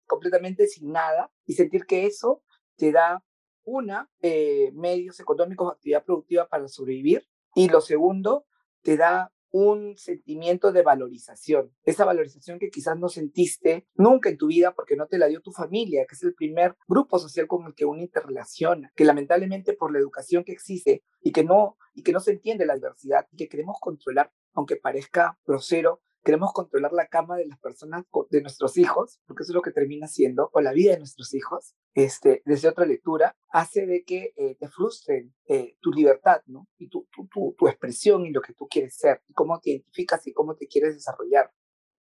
completamente 0.06 0.66
sin 0.68 0.92
nada 0.92 1.32
y 1.44 1.54
sentir 1.54 1.86
que 1.86 2.06
eso 2.06 2.42
te 2.76 2.92
da 2.92 3.24
una, 3.64 4.08
eh, 4.22 4.70
medios 4.74 5.18
económicos, 5.18 5.72
actividad 5.72 6.04
productiva 6.04 6.46
para 6.46 6.68
sobrevivir 6.68 7.26
y 7.54 7.68
lo 7.68 7.80
segundo, 7.80 8.46
te 8.82 8.96
da 8.96 9.32
un 9.58 9.96
sentimiento 9.96 10.70
de 10.70 10.82
valorización, 10.82 11.72
esa 11.84 12.04
valorización 12.04 12.58
que 12.58 12.68
quizás 12.68 12.98
no 12.98 13.08
sentiste 13.08 13.86
nunca 13.94 14.28
en 14.28 14.36
tu 14.36 14.48
vida 14.48 14.74
porque 14.74 14.96
no 14.96 15.06
te 15.06 15.16
la 15.16 15.28
dio 15.28 15.40
tu 15.40 15.50
familia, 15.50 16.04
que 16.06 16.14
es 16.14 16.22
el 16.22 16.34
primer 16.34 16.76
grupo 16.86 17.18
social 17.18 17.46
con 17.46 17.64
el 17.64 17.74
que 17.74 17.86
uno 17.86 18.02
interrelaciona, 18.02 18.92
que 18.94 19.06
lamentablemente 19.06 19.72
por 19.72 19.92
la 19.92 19.98
educación 19.98 20.44
que 20.44 20.52
existe 20.52 21.04
y 21.22 21.32
que 21.32 21.42
no 21.42 21.78
y 21.94 22.02
que 22.02 22.12
no 22.12 22.20
se 22.20 22.32
entiende 22.32 22.66
la 22.66 22.74
diversidad 22.74 23.26
y 23.32 23.36
que 23.38 23.48
queremos 23.48 23.78
controlar, 23.80 24.30
aunque 24.52 24.76
parezca 24.76 25.38
grosero, 25.46 26.02
queremos 26.26 26.52
controlar 26.52 26.92
la 26.92 27.06
cama 27.06 27.36
de 27.36 27.46
las 27.46 27.60
personas, 27.60 28.04
de 28.30 28.42
nuestros 28.42 28.76
hijos, 28.78 29.20
porque 29.26 29.44
eso 29.44 29.52
es 29.52 29.54
lo 29.54 29.62
que 29.62 29.70
termina 29.70 30.08
siendo, 30.08 30.50
o 30.52 30.60
la 30.60 30.72
vida 30.72 30.90
de 30.90 30.98
nuestros 30.98 31.32
hijos, 31.34 31.76
este, 31.94 32.42
desde 32.44 32.68
otra 32.68 32.84
lectura, 32.84 33.36
hace 33.48 33.86
de 33.86 34.02
que 34.02 34.34
eh, 34.36 34.56
te 34.58 34.68
frustren 34.68 35.32
eh, 35.46 35.76
tu 35.80 35.92
libertad, 35.92 36.42
¿no? 36.46 36.66
Y 36.78 36.88
tu, 36.88 37.06
tu, 37.12 37.28
tu, 37.28 37.54
tu, 37.56 37.68
expresión 37.68 38.26
y 38.26 38.32
lo 38.32 38.40
que 38.40 38.54
tú 38.54 38.66
quieres 38.66 38.96
ser, 38.96 39.22
y 39.28 39.34
cómo 39.34 39.60
te 39.60 39.70
identificas 39.70 40.26
y 40.26 40.32
cómo 40.32 40.56
te 40.56 40.66
quieres 40.66 40.94
desarrollar. 40.94 41.52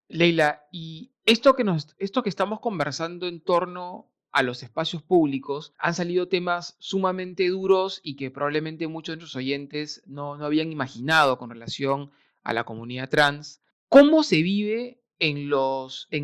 Leila, 0.07 0.65
y 0.71 1.13
esto 1.25 1.55
que, 1.55 1.63
nos, 1.63 1.95
esto 1.99 2.23
que 2.23 2.29
estamos 2.29 2.61
conversando 2.61 3.27
en 3.27 3.43
torno 3.43 4.11
a 4.31 4.41
los 4.41 4.63
espacios 4.63 5.03
públicos, 5.03 5.75
han 5.77 5.93
salido 5.93 6.27
temas 6.27 6.77
sumamente 6.79 7.47
duros 7.49 8.01
y 8.01 8.15
que 8.15 8.31
probablemente 8.31 8.87
muchos 8.87 9.13
de 9.13 9.17
nuestros 9.17 9.35
oyentes 9.35 10.01
no, 10.07 10.35
no 10.35 10.45
habían 10.45 10.71
imaginado 10.71 11.37
con 11.37 11.51
relación 11.51 12.09
a 12.43 12.53
la 12.53 12.63
comunidad 12.63 13.09
trans. 13.09 13.61
¿Cómo 13.95 14.23
se 14.23 14.41
vive 14.41 14.99
en, 15.19 15.37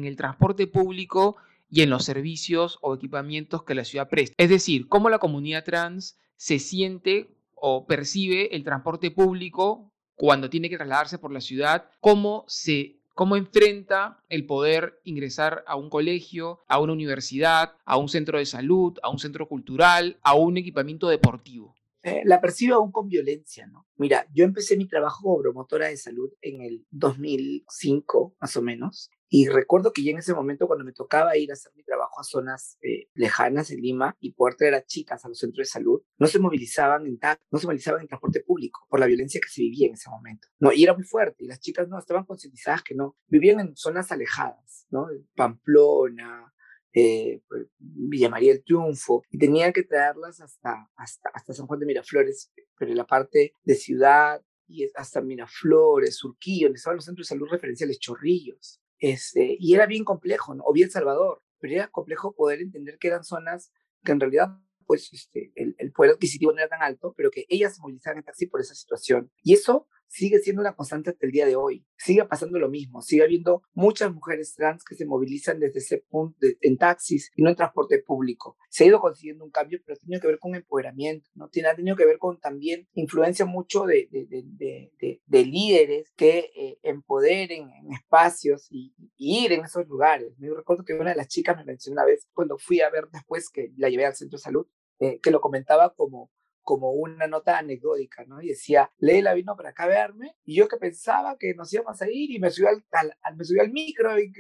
el 0.03 0.15
transporte 0.17 0.67
público 0.67 1.37
y 1.69 1.83
en 1.83 1.89
los 1.89 2.03
servicios 2.03 2.77
o 2.81 2.93
equipamientos 2.93 3.63
que 3.63 3.75
la 3.75 3.85
ciudad 3.85 4.09
presta? 4.09 4.35
Es 4.37 4.49
decir, 4.49 4.89
cómo 4.89 5.09
la 5.09 5.19
comunidad 5.19 5.63
trans 5.63 6.19
se 6.35 6.59
siente 6.59 7.29
o 7.55 7.87
percibe 7.87 8.53
el 8.57 8.65
transporte 8.65 9.09
público 9.09 9.89
cuando 10.15 10.49
tiene 10.49 10.69
que 10.69 10.75
trasladarse 10.75 11.17
por 11.17 11.31
la 11.31 11.39
ciudad, 11.39 11.89
cómo 12.01 12.43
se 12.49 12.97
cómo 13.13 13.37
enfrenta 13.37 14.21
el 14.27 14.45
poder 14.45 14.99
ingresar 15.05 15.63
a 15.65 15.77
un 15.77 15.89
colegio, 15.89 16.59
a 16.67 16.77
una 16.77 16.91
universidad, 16.91 17.71
a 17.85 17.95
un 17.95 18.09
centro 18.09 18.37
de 18.37 18.47
salud, 18.47 18.99
a 19.01 19.07
un 19.07 19.19
centro 19.19 19.47
cultural, 19.47 20.17
a 20.23 20.33
un 20.33 20.57
equipamiento 20.57 21.07
deportivo. 21.07 21.77
Eh, 22.03 22.23
la 22.25 22.41
percibo 22.41 22.75
aún 22.75 22.91
con 22.91 23.07
violencia, 23.07 23.67
¿no? 23.67 23.87
Mira, 23.95 24.25
yo 24.33 24.43
empecé 24.43 24.75
mi 24.75 24.87
trabajo 24.87 25.21
como 25.21 25.41
promotora 25.41 25.87
de 25.87 25.97
salud 25.97 26.31
en 26.41 26.61
el 26.61 26.85
2005, 26.89 28.35
más 28.39 28.57
o 28.57 28.61
menos, 28.61 29.11
Y 29.33 29.47
recuerdo 29.47 29.93
que 29.93 30.03
ya 30.03 30.11
en 30.11 30.17
ese 30.17 30.33
momento, 30.33 30.67
cuando 30.67 30.83
me 30.83 30.91
tocaba 30.91 31.37
ir 31.37 31.51
a 31.51 31.53
hacer 31.53 31.71
mi 31.73 31.83
trabajo 31.83 32.19
a 32.19 32.23
zonas 32.23 32.77
eh, 32.81 33.07
lejanas 33.13 33.71
en 33.71 33.79
Lima 33.79 34.17
y 34.19 34.33
poder 34.33 34.55
traer 34.55 34.73
a 34.75 34.83
chicas 34.85 35.23
a 35.23 35.29
los 35.29 35.37
centros 35.37 35.67
de 35.67 35.71
salud, 35.71 36.01
no 36.17 36.27
se 36.27 36.37
movilizaban 36.37 37.05
en 37.05 37.17
no 37.49 37.59
se 37.59 37.65
movilizaban 37.65 38.01
en 38.01 38.07
transporte 38.07 38.41
público 38.41 38.85
por 38.89 38.99
la 38.99 39.05
violencia 39.05 39.39
que 39.39 39.47
se 39.47 39.61
vivía 39.61 39.87
en 39.87 39.93
ese 39.93 40.09
momento. 40.09 40.49
No, 40.59 40.73
y 40.73 40.83
era 40.83 40.93
muy 40.93 41.05
fuerte, 41.05 41.45
y 41.45 41.47
las 41.47 41.61
chicas 41.61 41.87
no 41.87 41.97
estaban 41.97 42.25
concientizadas 42.25 42.83
que 42.83 42.93
no, 42.93 43.15
vivían 43.27 43.61
en 43.61 43.75
zonas 43.77 44.11
alejadas, 44.11 44.85
¿no? 44.89 45.07
Pamplona, 45.35 46.53
eh, 46.93 47.41
pues, 47.47 47.67
Villa 47.77 48.29
María 48.29 48.53
del 48.53 48.63
Triunfo, 48.63 49.23
y 49.29 49.37
tenían 49.37 49.73
que 49.73 49.83
traerlas 49.83 50.41
hasta, 50.41 50.89
hasta, 50.95 51.29
hasta 51.33 51.53
San 51.53 51.67
Juan 51.67 51.79
de 51.79 51.85
Miraflores, 51.85 52.51
pero 52.77 52.91
en 52.91 52.97
la 52.97 53.07
parte 53.07 53.53
de 53.63 53.75
ciudad 53.75 54.41
y 54.67 54.89
hasta 54.95 55.21
Miraflores, 55.21 56.15
Surquillo, 56.15 56.67
donde 56.67 56.77
estaban 56.77 56.97
los 56.97 57.05
centros 57.05 57.27
de 57.27 57.29
salud 57.29 57.47
referenciales, 57.49 57.99
Chorrillos. 57.99 58.81
Este, 58.99 59.57
y 59.59 59.73
era 59.73 59.85
bien 59.85 60.03
complejo, 60.03 60.53
¿no? 60.53 60.63
o 60.65 60.73
bien 60.73 60.89
Salvador, 60.89 61.41
pero 61.59 61.73
era 61.73 61.87
complejo 61.87 62.33
poder 62.33 62.61
entender 62.61 62.97
que 62.99 63.07
eran 63.07 63.23
zonas 63.23 63.71
que 64.03 64.11
en 64.11 64.19
realidad 64.19 64.49
pues 64.85 65.11
este, 65.13 65.53
el, 65.55 65.73
el 65.77 65.91
poder 65.91 66.11
adquisitivo 66.11 66.51
no 66.51 66.59
era 66.59 66.67
tan 66.67 66.81
alto, 66.81 67.13
pero 67.15 67.31
que 67.31 67.45
ellas 67.47 67.75
se 67.75 67.81
movilizaban 67.81 68.17
en 68.17 68.25
taxi 68.25 68.47
por 68.47 68.59
esa 68.59 68.75
situación. 68.75 69.31
Y 69.41 69.53
eso 69.53 69.87
sigue 70.11 70.39
siendo 70.39 70.61
una 70.61 70.75
constante 70.75 71.09
hasta 71.09 71.25
el 71.25 71.31
día 71.31 71.45
de 71.45 71.55
hoy. 71.55 71.85
Sigue 71.97 72.25
pasando 72.25 72.59
lo 72.59 72.69
mismo. 72.69 73.01
Sigue 73.01 73.23
habiendo 73.23 73.63
muchas 73.73 74.13
mujeres 74.13 74.53
trans 74.55 74.83
que 74.83 74.95
se 74.95 75.05
movilizan 75.05 75.59
desde 75.59 75.79
ese 75.79 76.03
punto 76.09 76.37
en 76.59 76.77
taxis 76.77 77.31
y 77.35 77.41
no 77.41 77.49
en 77.49 77.55
transporte 77.55 77.99
público. 77.99 78.57
Se 78.69 78.83
ha 78.83 78.87
ido 78.87 78.99
consiguiendo 78.99 79.45
un 79.45 79.51
cambio, 79.51 79.79
pero 79.85 79.95
ha 79.95 79.99
tenido 79.99 80.19
que 80.19 80.27
ver 80.27 80.39
con 80.39 80.53
empoderamiento, 80.53 81.29
¿no? 81.33 81.47
Tiene, 81.47 81.69
ha 81.69 81.75
tenido 81.75 81.95
que 81.95 82.05
ver 82.05 82.17
con 82.17 82.39
también 82.39 82.87
influencia 82.93 83.45
mucho 83.45 83.85
de, 83.85 84.09
de, 84.11 84.27
de, 84.29 85.21
de 85.25 85.45
líderes 85.45 86.11
que 86.17 86.51
eh, 86.55 86.77
empoderen 86.83 87.69
en 87.71 87.93
espacios 87.93 88.67
y, 88.69 88.93
ir 89.17 89.53
en 89.53 89.63
esos 89.63 89.87
lugares. 89.87 90.33
Me 90.39 90.49
recuerdo 90.49 90.83
que 90.83 90.93
una 90.93 91.11
de 91.11 91.15
las 91.15 91.29
chicas 91.29 91.55
me 91.55 91.63
mencionó 91.63 92.01
una 92.01 92.05
vez 92.05 92.27
cuando 92.33 92.57
fui 92.57 92.81
a 92.81 92.89
ver 92.89 93.07
después 93.13 93.49
que 93.49 93.71
la 93.77 93.89
llevé 93.89 94.05
al 94.05 94.15
centro 94.15 94.37
de 94.37 94.43
salud, 94.43 94.67
eh, 94.99 95.19
que 95.21 95.31
lo 95.31 95.39
comentaba 95.39 95.93
como 95.93 96.31
como 96.63 96.91
una 96.91 97.27
nota 97.27 97.57
anecdótica, 97.57 98.25
¿no? 98.25 98.41
Y 98.41 98.49
decía, 98.49 98.91
Leila 98.97 99.33
vino 99.33 99.55
para 99.55 99.69
acá 99.69 99.83
a 99.83 99.87
verme 99.87 100.35
y 100.43 100.55
yo 100.55 100.67
que 100.67 100.77
pensaba 100.77 101.37
que 101.37 101.53
nos 101.53 101.73
íbamos 101.73 102.01
a 102.01 102.09
ir 102.09 102.31
y 102.31 102.39
me 102.39 102.49
subí 102.51 102.67
al, 102.67 103.17
me 103.35 103.43
subí 103.43 103.59
al 103.59 103.71
micro 103.71 104.19
y, 104.19 104.31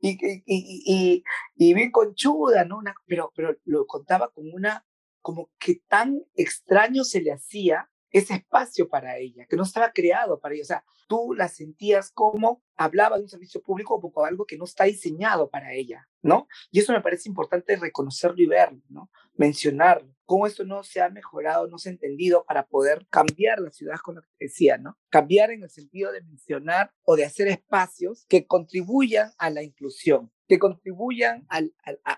y, 0.00 0.18
y, 0.46 1.24
y, 1.56 1.74
bien 1.74 1.90
conchuda, 1.90 2.64
¿no? 2.64 2.80
pero, 3.06 3.32
pero 3.34 3.56
lo 3.64 3.86
contaba 3.86 4.30
como 4.32 4.52
una, 4.54 4.84
como 5.20 5.50
que 5.58 5.82
tan 5.88 6.22
extraño 6.34 7.04
se 7.04 7.20
le 7.20 7.32
hacía 7.32 7.88
ese 8.10 8.34
espacio 8.34 8.88
para 8.88 9.16
ella, 9.16 9.46
que 9.48 9.56
no 9.56 9.62
estaba 9.62 9.90
creado 9.92 10.38
para 10.38 10.54
ella. 10.54 10.62
O 10.62 10.66
sea, 10.66 10.84
tú 11.08 11.34
la 11.34 11.48
sentías 11.48 12.10
como 12.12 12.62
hablaba 12.76 13.16
de 13.16 13.22
un 13.22 13.28
servicio 13.28 13.62
público 13.62 14.00
como 14.00 14.24
algo 14.24 14.44
que 14.44 14.58
no 14.58 14.64
está 14.64 14.84
diseñado 14.84 15.48
para 15.48 15.72
ella, 15.72 16.08
¿no? 16.22 16.48
Y 16.70 16.80
eso 16.80 16.92
me 16.92 17.00
parece 17.00 17.28
importante 17.28 17.76
reconocerlo 17.76 18.40
y 18.40 18.46
verlo, 18.46 18.80
¿no? 18.88 19.10
Mencionarlo. 19.34 20.14
Cómo 20.24 20.46
esto 20.46 20.64
no 20.64 20.82
se 20.82 21.00
ha 21.00 21.10
mejorado, 21.10 21.66
no 21.66 21.78
se 21.78 21.88
ha 21.88 21.92
entendido 21.92 22.44
para 22.44 22.66
poder 22.66 23.06
cambiar 23.10 23.60
la 23.60 23.70
ciudad 23.70 23.96
con 24.02 24.16
lo 24.16 24.22
que 24.22 24.28
decía, 24.40 24.78
¿no? 24.78 24.98
Cambiar 25.10 25.50
en 25.50 25.62
el 25.62 25.70
sentido 25.70 26.12
de 26.12 26.22
mencionar 26.22 26.92
o 27.02 27.16
de 27.16 27.24
hacer 27.24 27.48
espacios 27.48 28.24
que 28.28 28.46
contribuyan 28.46 29.32
a 29.38 29.50
la 29.50 29.62
inclusión, 29.62 30.30
que 30.48 30.58
contribuyan 30.58 31.46
a, 31.50 31.62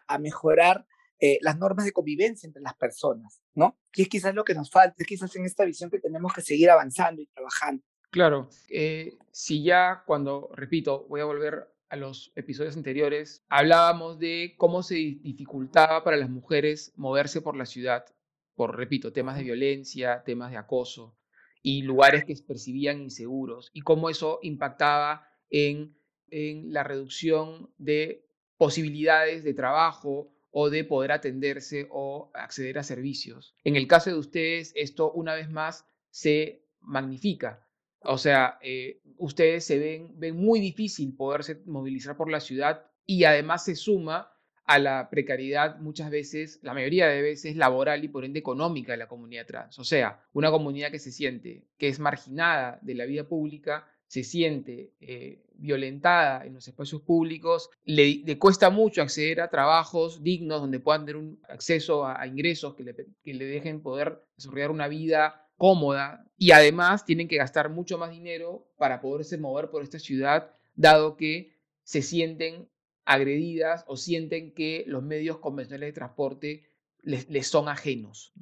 a 0.06 0.18
mejorar 0.18 0.86
eh, 1.20 1.38
las 1.40 1.58
normas 1.58 1.86
de 1.86 1.92
convivencia 1.92 2.46
entre 2.46 2.60
las 2.60 2.74
personas, 2.74 3.40
¿no? 3.54 3.78
Que 3.92 4.02
es 4.02 4.08
quizás 4.08 4.34
lo 4.34 4.44
que 4.44 4.54
nos 4.54 4.70
falta, 4.70 4.96
es 4.98 5.06
quizás 5.06 5.34
en 5.36 5.44
esta 5.44 5.64
visión 5.64 5.88
que 5.88 6.00
tenemos 6.00 6.32
que 6.34 6.42
seguir 6.42 6.70
avanzando 6.70 7.22
y 7.22 7.26
trabajando. 7.26 7.82
Claro, 8.10 8.50
eh, 8.68 9.16
si 9.32 9.62
ya 9.62 10.02
cuando, 10.06 10.50
repito, 10.54 11.06
voy 11.08 11.20
a 11.20 11.24
volver 11.24 11.73
a 11.88 11.96
los 11.96 12.32
episodios 12.34 12.76
anteriores, 12.76 13.44
hablábamos 13.48 14.18
de 14.18 14.54
cómo 14.56 14.82
se 14.82 14.94
dificultaba 14.94 16.02
para 16.04 16.16
las 16.16 16.30
mujeres 16.30 16.92
moverse 16.96 17.40
por 17.40 17.56
la 17.56 17.66
ciudad, 17.66 18.04
por, 18.54 18.76
repito, 18.76 19.12
temas 19.12 19.36
de 19.36 19.44
violencia, 19.44 20.22
temas 20.24 20.50
de 20.50 20.56
acoso 20.56 21.16
y 21.62 21.82
lugares 21.82 22.24
que 22.24 22.36
se 22.36 22.44
percibían 22.44 23.00
inseguros 23.00 23.70
y 23.72 23.80
cómo 23.80 24.10
eso 24.10 24.38
impactaba 24.42 25.26
en, 25.50 25.96
en 26.30 26.72
la 26.72 26.84
reducción 26.84 27.70
de 27.78 28.26
posibilidades 28.56 29.44
de 29.44 29.54
trabajo 29.54 30.30
o 30.50 30.70
de 30.70 30.84
poder 30.84 31.10
atenderse 31.10 31.88
o 31.90 32.30
acceder 32.34 32.78
a 32.78 32.84
servicios. 32.84 33.56
En 33.64 33.76
el 33.76 33.88
caso 33.88 34.10
de 34.10 34.18
ustedes, 34.18 34.72
esto 34.76 35.10
una 35.10 35.34
vez 35.34 35.50
más 35.50 35.86
se 36.10 36.64
magnifica. 36.80 37.63
O 38.04 38.18
sea, 38.18 38.58
eh, 38.62 39.00
ustedes 39.18 39.64
se 39.64 39.78
ven, 39.78 40.18
ven 40.18 40.36
muy 40.36 40.60
difícil 40.60 41.14
poderse 41.14 41.62
movilizar 41.66 42.16
por 42.16 42.30
la 42.30 42.40
ciudad 42.40 42.86
y 43.06 43.24
además 43.24 43.64
se 43.64 43.74
suma 43.74 44.30
a 44.66 44.78
la 44.78 45.10
precariedad 45.10 45.78
muchas 45.78 46.10
veces, 46.10 46.58
la 46.62 46.72
mayoría 46.72 47.06
de 47.08 47.20
veces 47.20 47.56
laboral 47.56 48.02
y 48.02 48.08
por 48.08 48.24
ende 48.24 48.38
económica 48.38 48.92
de 48.92 48.98
la 48.98 49.08
comunidad 49.08 49.46
trans. 49.46 49.78
O 49.78 49.84
sea, 49.84 50.24
una 50.32 50.50
comunidad 50.50 50.90
que 50.90 50.98
se 50.98 51.12
siente 51.12 51.64
que 51.76 51.88
es 51.88 51.98
marginada 51.98 52.78
de 52.80 52.94
la 52.94 53.04
vida 53.04 53.24
pública 53.24 53.86
se 54.06 54.22
siente 54.22 54.92
eh, 55.00 55.42
violentada 55.56 56.44
en 56.46 56.54
los 56.54 56.68
espacios 56.68 57.02
públicos, 57.02 57.70
le, 57.84 58.38
cuesta 58.38 58.70
mucho 58.70 59.02
acceder 59.02 59.40
a 59.40 59.50
trabajos 59.50 60.22
dignos 60.22 60.60
donde 60.60 60.78
puedan 60.80 61.04
tener 61.04 61.16
un 61.16 61.40
acceso 61.48 62.06
a, 62.06 62.26
ingresos 62.26 62.74
que 62.74 62.84
le, 62.84 62.94
que 62.94 63.34
le, 63.34 63.44
dejen 63.44 63.82
poder 63.82 64.22
desarrollar 64.36 64.70
una 64.70 64.88
vida 64.88 65.43
cómoda 65.56 66.26
y 66.36 66.50
además 66.50 67.04
tienen 67.04 67.28
que 67.28 67.36
gastar 67.36 67.70
mucho 67.70 67.98
más 67.98 68.10
dinero 68.10 68.66
para 68.76 69.00
poderse 69.00 69.38
mover 69.38 69.70
por 69.70 69.82
esta 69.82 69.98
ciudad, 69.98 70.50
dado 70.74 71.16
que 71.16 71.56
se 71.82 72.02
sienten 72.02 72.68
agredidas 73.04 73.84
o 73.86 73.96
sienten 73.96 74.52
que 74.52 74.84
los 74.86 75.02
medios 75.02 75.38
convencionales 75.38 75.88
de 75.88 75.92
transporte 75.92 76.70
les, 77.02 77.46
son 77.46 77.68
ajenos. 77.68 78.32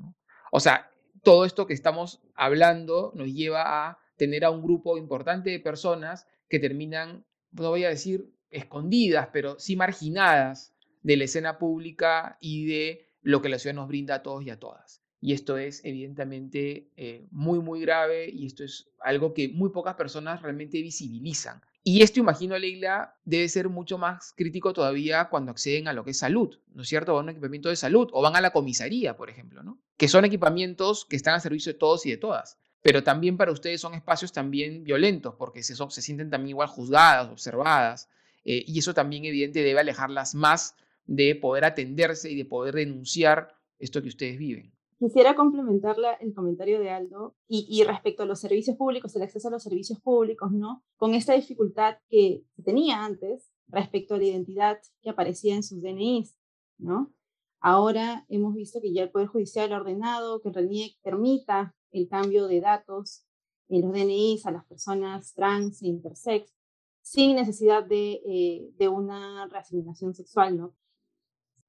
O 0.52 0.60
sea, 0.60 0.90
todo 1.22 1.44
esto 1.44 1.66
que 1.66 1.74
estamos 1.74 2.20
hablando 2.34 3.12
nos 3.14 3.28
lleva 3.28 3.88
a 3.88 3.98
tener 4.16 4.44
a 4.44 4.50
un 4.50 4.62
grupo 4.62 4.96
importante 4.98 5.50
de 5.50 5.60
personas 5.60 6.26
que 6.48 6.60
terminan, 6.60 7.24
no 7.50 7.70
voy 7.70 7.84
a 7.84 7.88
decir 7.88 8.32
escondidas, 8.50 9.28
pero 9.32 9.58
sí 9.58 9.76
marginadas 9.76 10.74
de 11.02 11.16
la 11.16 11.24
escena 11.24 11.58
pública 11.58 12.36
y 12.40 12.66
de 12.66 13.08
lo 13.22 13.42
que 13.42 13.48
la 13.48 13.58
ciudad 13.58 13.74
nos 13.74 13.88
brinda 13.88 14.16
a 14.16 14.22
todos 14.22 14.44
y 14.44 14.50
a 14.50 14.60
todas. 14.60 15.01
Y 15.22 15.32
esto 15.32 15.56
es 15.56 15.82
evidentemente 15.84 16.90
eh, 16.96 17.26
muy, 17.30 17.60
muy 17.60 17.80
grave 17.80 18.28
y 18.28 18.44
esto 18.44 18.64
es 18.64 18.90
algo 19.00 19.32
que 19.32 19.48
muy 19.48 19.70
pocas 19.70 19.94
personas 19.94 20.42
realmente 20.42 20.82
visibilizan. 20.82 21.62
Y 21.84 22.02
esto, 22.02 22.20
imagino, 22.20 22.58
Leila, 22.58 23.16
debe 23.24 23.48
ser 23.48 23.68
mucho 23.68 23.96
más 23.96 24.34
crítico 24.36 24.74
todavía 24.74 25.30
cuando 25.30 25.52
acceden 25.52 25.88
a 25.88 25.94
lo 25.94 26.04
que 26.04 26.10
es 26.10 26.18
salud, 26.18 26.58
¿no 26.74 26.82
es 26.82 26.88
cierto? 26.88 27.14
O 27.14 27.18
a 27.18 27.22
un 27.22 27.30
equipamiento 27.30 27.70
de 27.70 27.76
salud, 27.76 28.08
o 28.12 28.20
van 28.20 28.36
a 28.36 28.40
la 28.40 28.52
comisaría, 28.52 29.16
por 29.16 29.30
ejemplo, 29.30 29.62
¿no? 29.62 29.80
Que 29.96 30.08
son 30.08 30.24
equipamientos 30.24 31.06
que 31.06 31.16
están 31.16 31.34
a 31.34 31.40
servicio 31.40 31.72
de 31.72 31.78
todos 31.78 32.04
y 32.04 32.10
de 32.10 32.18
todas 32.18 32.58
pero 32.82 33.04
también 33.04 33.36
para 33.36 33.52
ustedes 33.52 33.80
son 33.80 33.94
espacios 33.94 34.32
también 34.32 34.82
violentos, 34.82 35.36
porque 35.38 35.62
se, 35.62 35.74
se 35.76 36.02
sienten 36.02 36.30
también 36.30 36.50
igual 36.50 36.68
juzgadas, 36.68 37.30
observadas, 37.30 38.08
eh, 38.44 38.64
y 38.66 38.80
eso 38.80 38.92
también 38.92 39.24
evidente 39.24 39.62
debe 39.62 39.80
alejarlas 39.80 40.34
más 40.34 40.74
de 41.06 41.36
poder 41.36 41.64
atenderse 41.64 42.30
y 42.30 42.36
de 42.36 42.44
poder 42.44 42.74
denunciar 42.74 43.54
esto 43.78 44.02
que 44.02 44.08
ustedes 44.08 44.36
viven. 44.36 44.72
Quisiera 45.02 45.34
complementar 45.34 45.96
el 46.20 46.32
comentario 46.32 46.78
de 46.78 46.90
Aldo 46.90 47.34
y, 47.48 47.66
y, 47.68 47.82
respecto 47.82 48.22
a 48.22 48.26
los 48.26 48.38
servicios 48.38 48.76
públicos, 48.76 49.16
el 49.16 49.22
acceso 49.22 49.48
a 49.48 49.50
los 49.50 49.64
servicios 49.64 50.00
públicos, 50.00 50.52
¿no? 50.52 50.84
Con 50.96 51.14
esta 51.14 51.34
dificultad 51.34 51.96
que 52.08 52.44
tenía 52.64 53.04
antes 53.04 53.50
respecto 53.66 54.14
a 54.14 54.18
la 54.18 54.26
identidad 54.26 54.78
que 55.00 55.10
aparecía 55.10 55.56
en 55.56 55.64
sus 55.64 55.82
DNIs, 55.82 56.36
¿no? 56.78 57.12
Ahora 57.58 58.24
hemos 58.28 58.54
visto 58.54 58.80
que 58.80 58.92
ya 58.92 59.02
el 59.02 59.10
Poder 59.10 59.26
Judicial 59.26 59.72
ha 59.72 59.78
ordenado 59.78 60.40
que 60.40 60.50
el 60.50 60.54
RENIEC 60.54 60.96
permita 61.02 61.74
el 61.90 62.08
cambio 62.08 62.46
de 62.46 62.60
datos 62.60 63.26
en 63.70 63.80
los 63.80 63.92
DNIs 63.92 64.46
a 64.46 64.52
las 64.52 64.64
personas 64.66 65.34
trans 65.34 65.82
e 65.82 65.88
intersex 65.88 66.54
sin 67.00 67.34
necesidad 67.34 67.82
de, 67.82 68.22
eh, 68.24 68.70
de 68.76 68.88
una 68.88 69.48
reasignación 69.48 70.14
sexual, 70.14 70.56
¿no? 70.56 70.76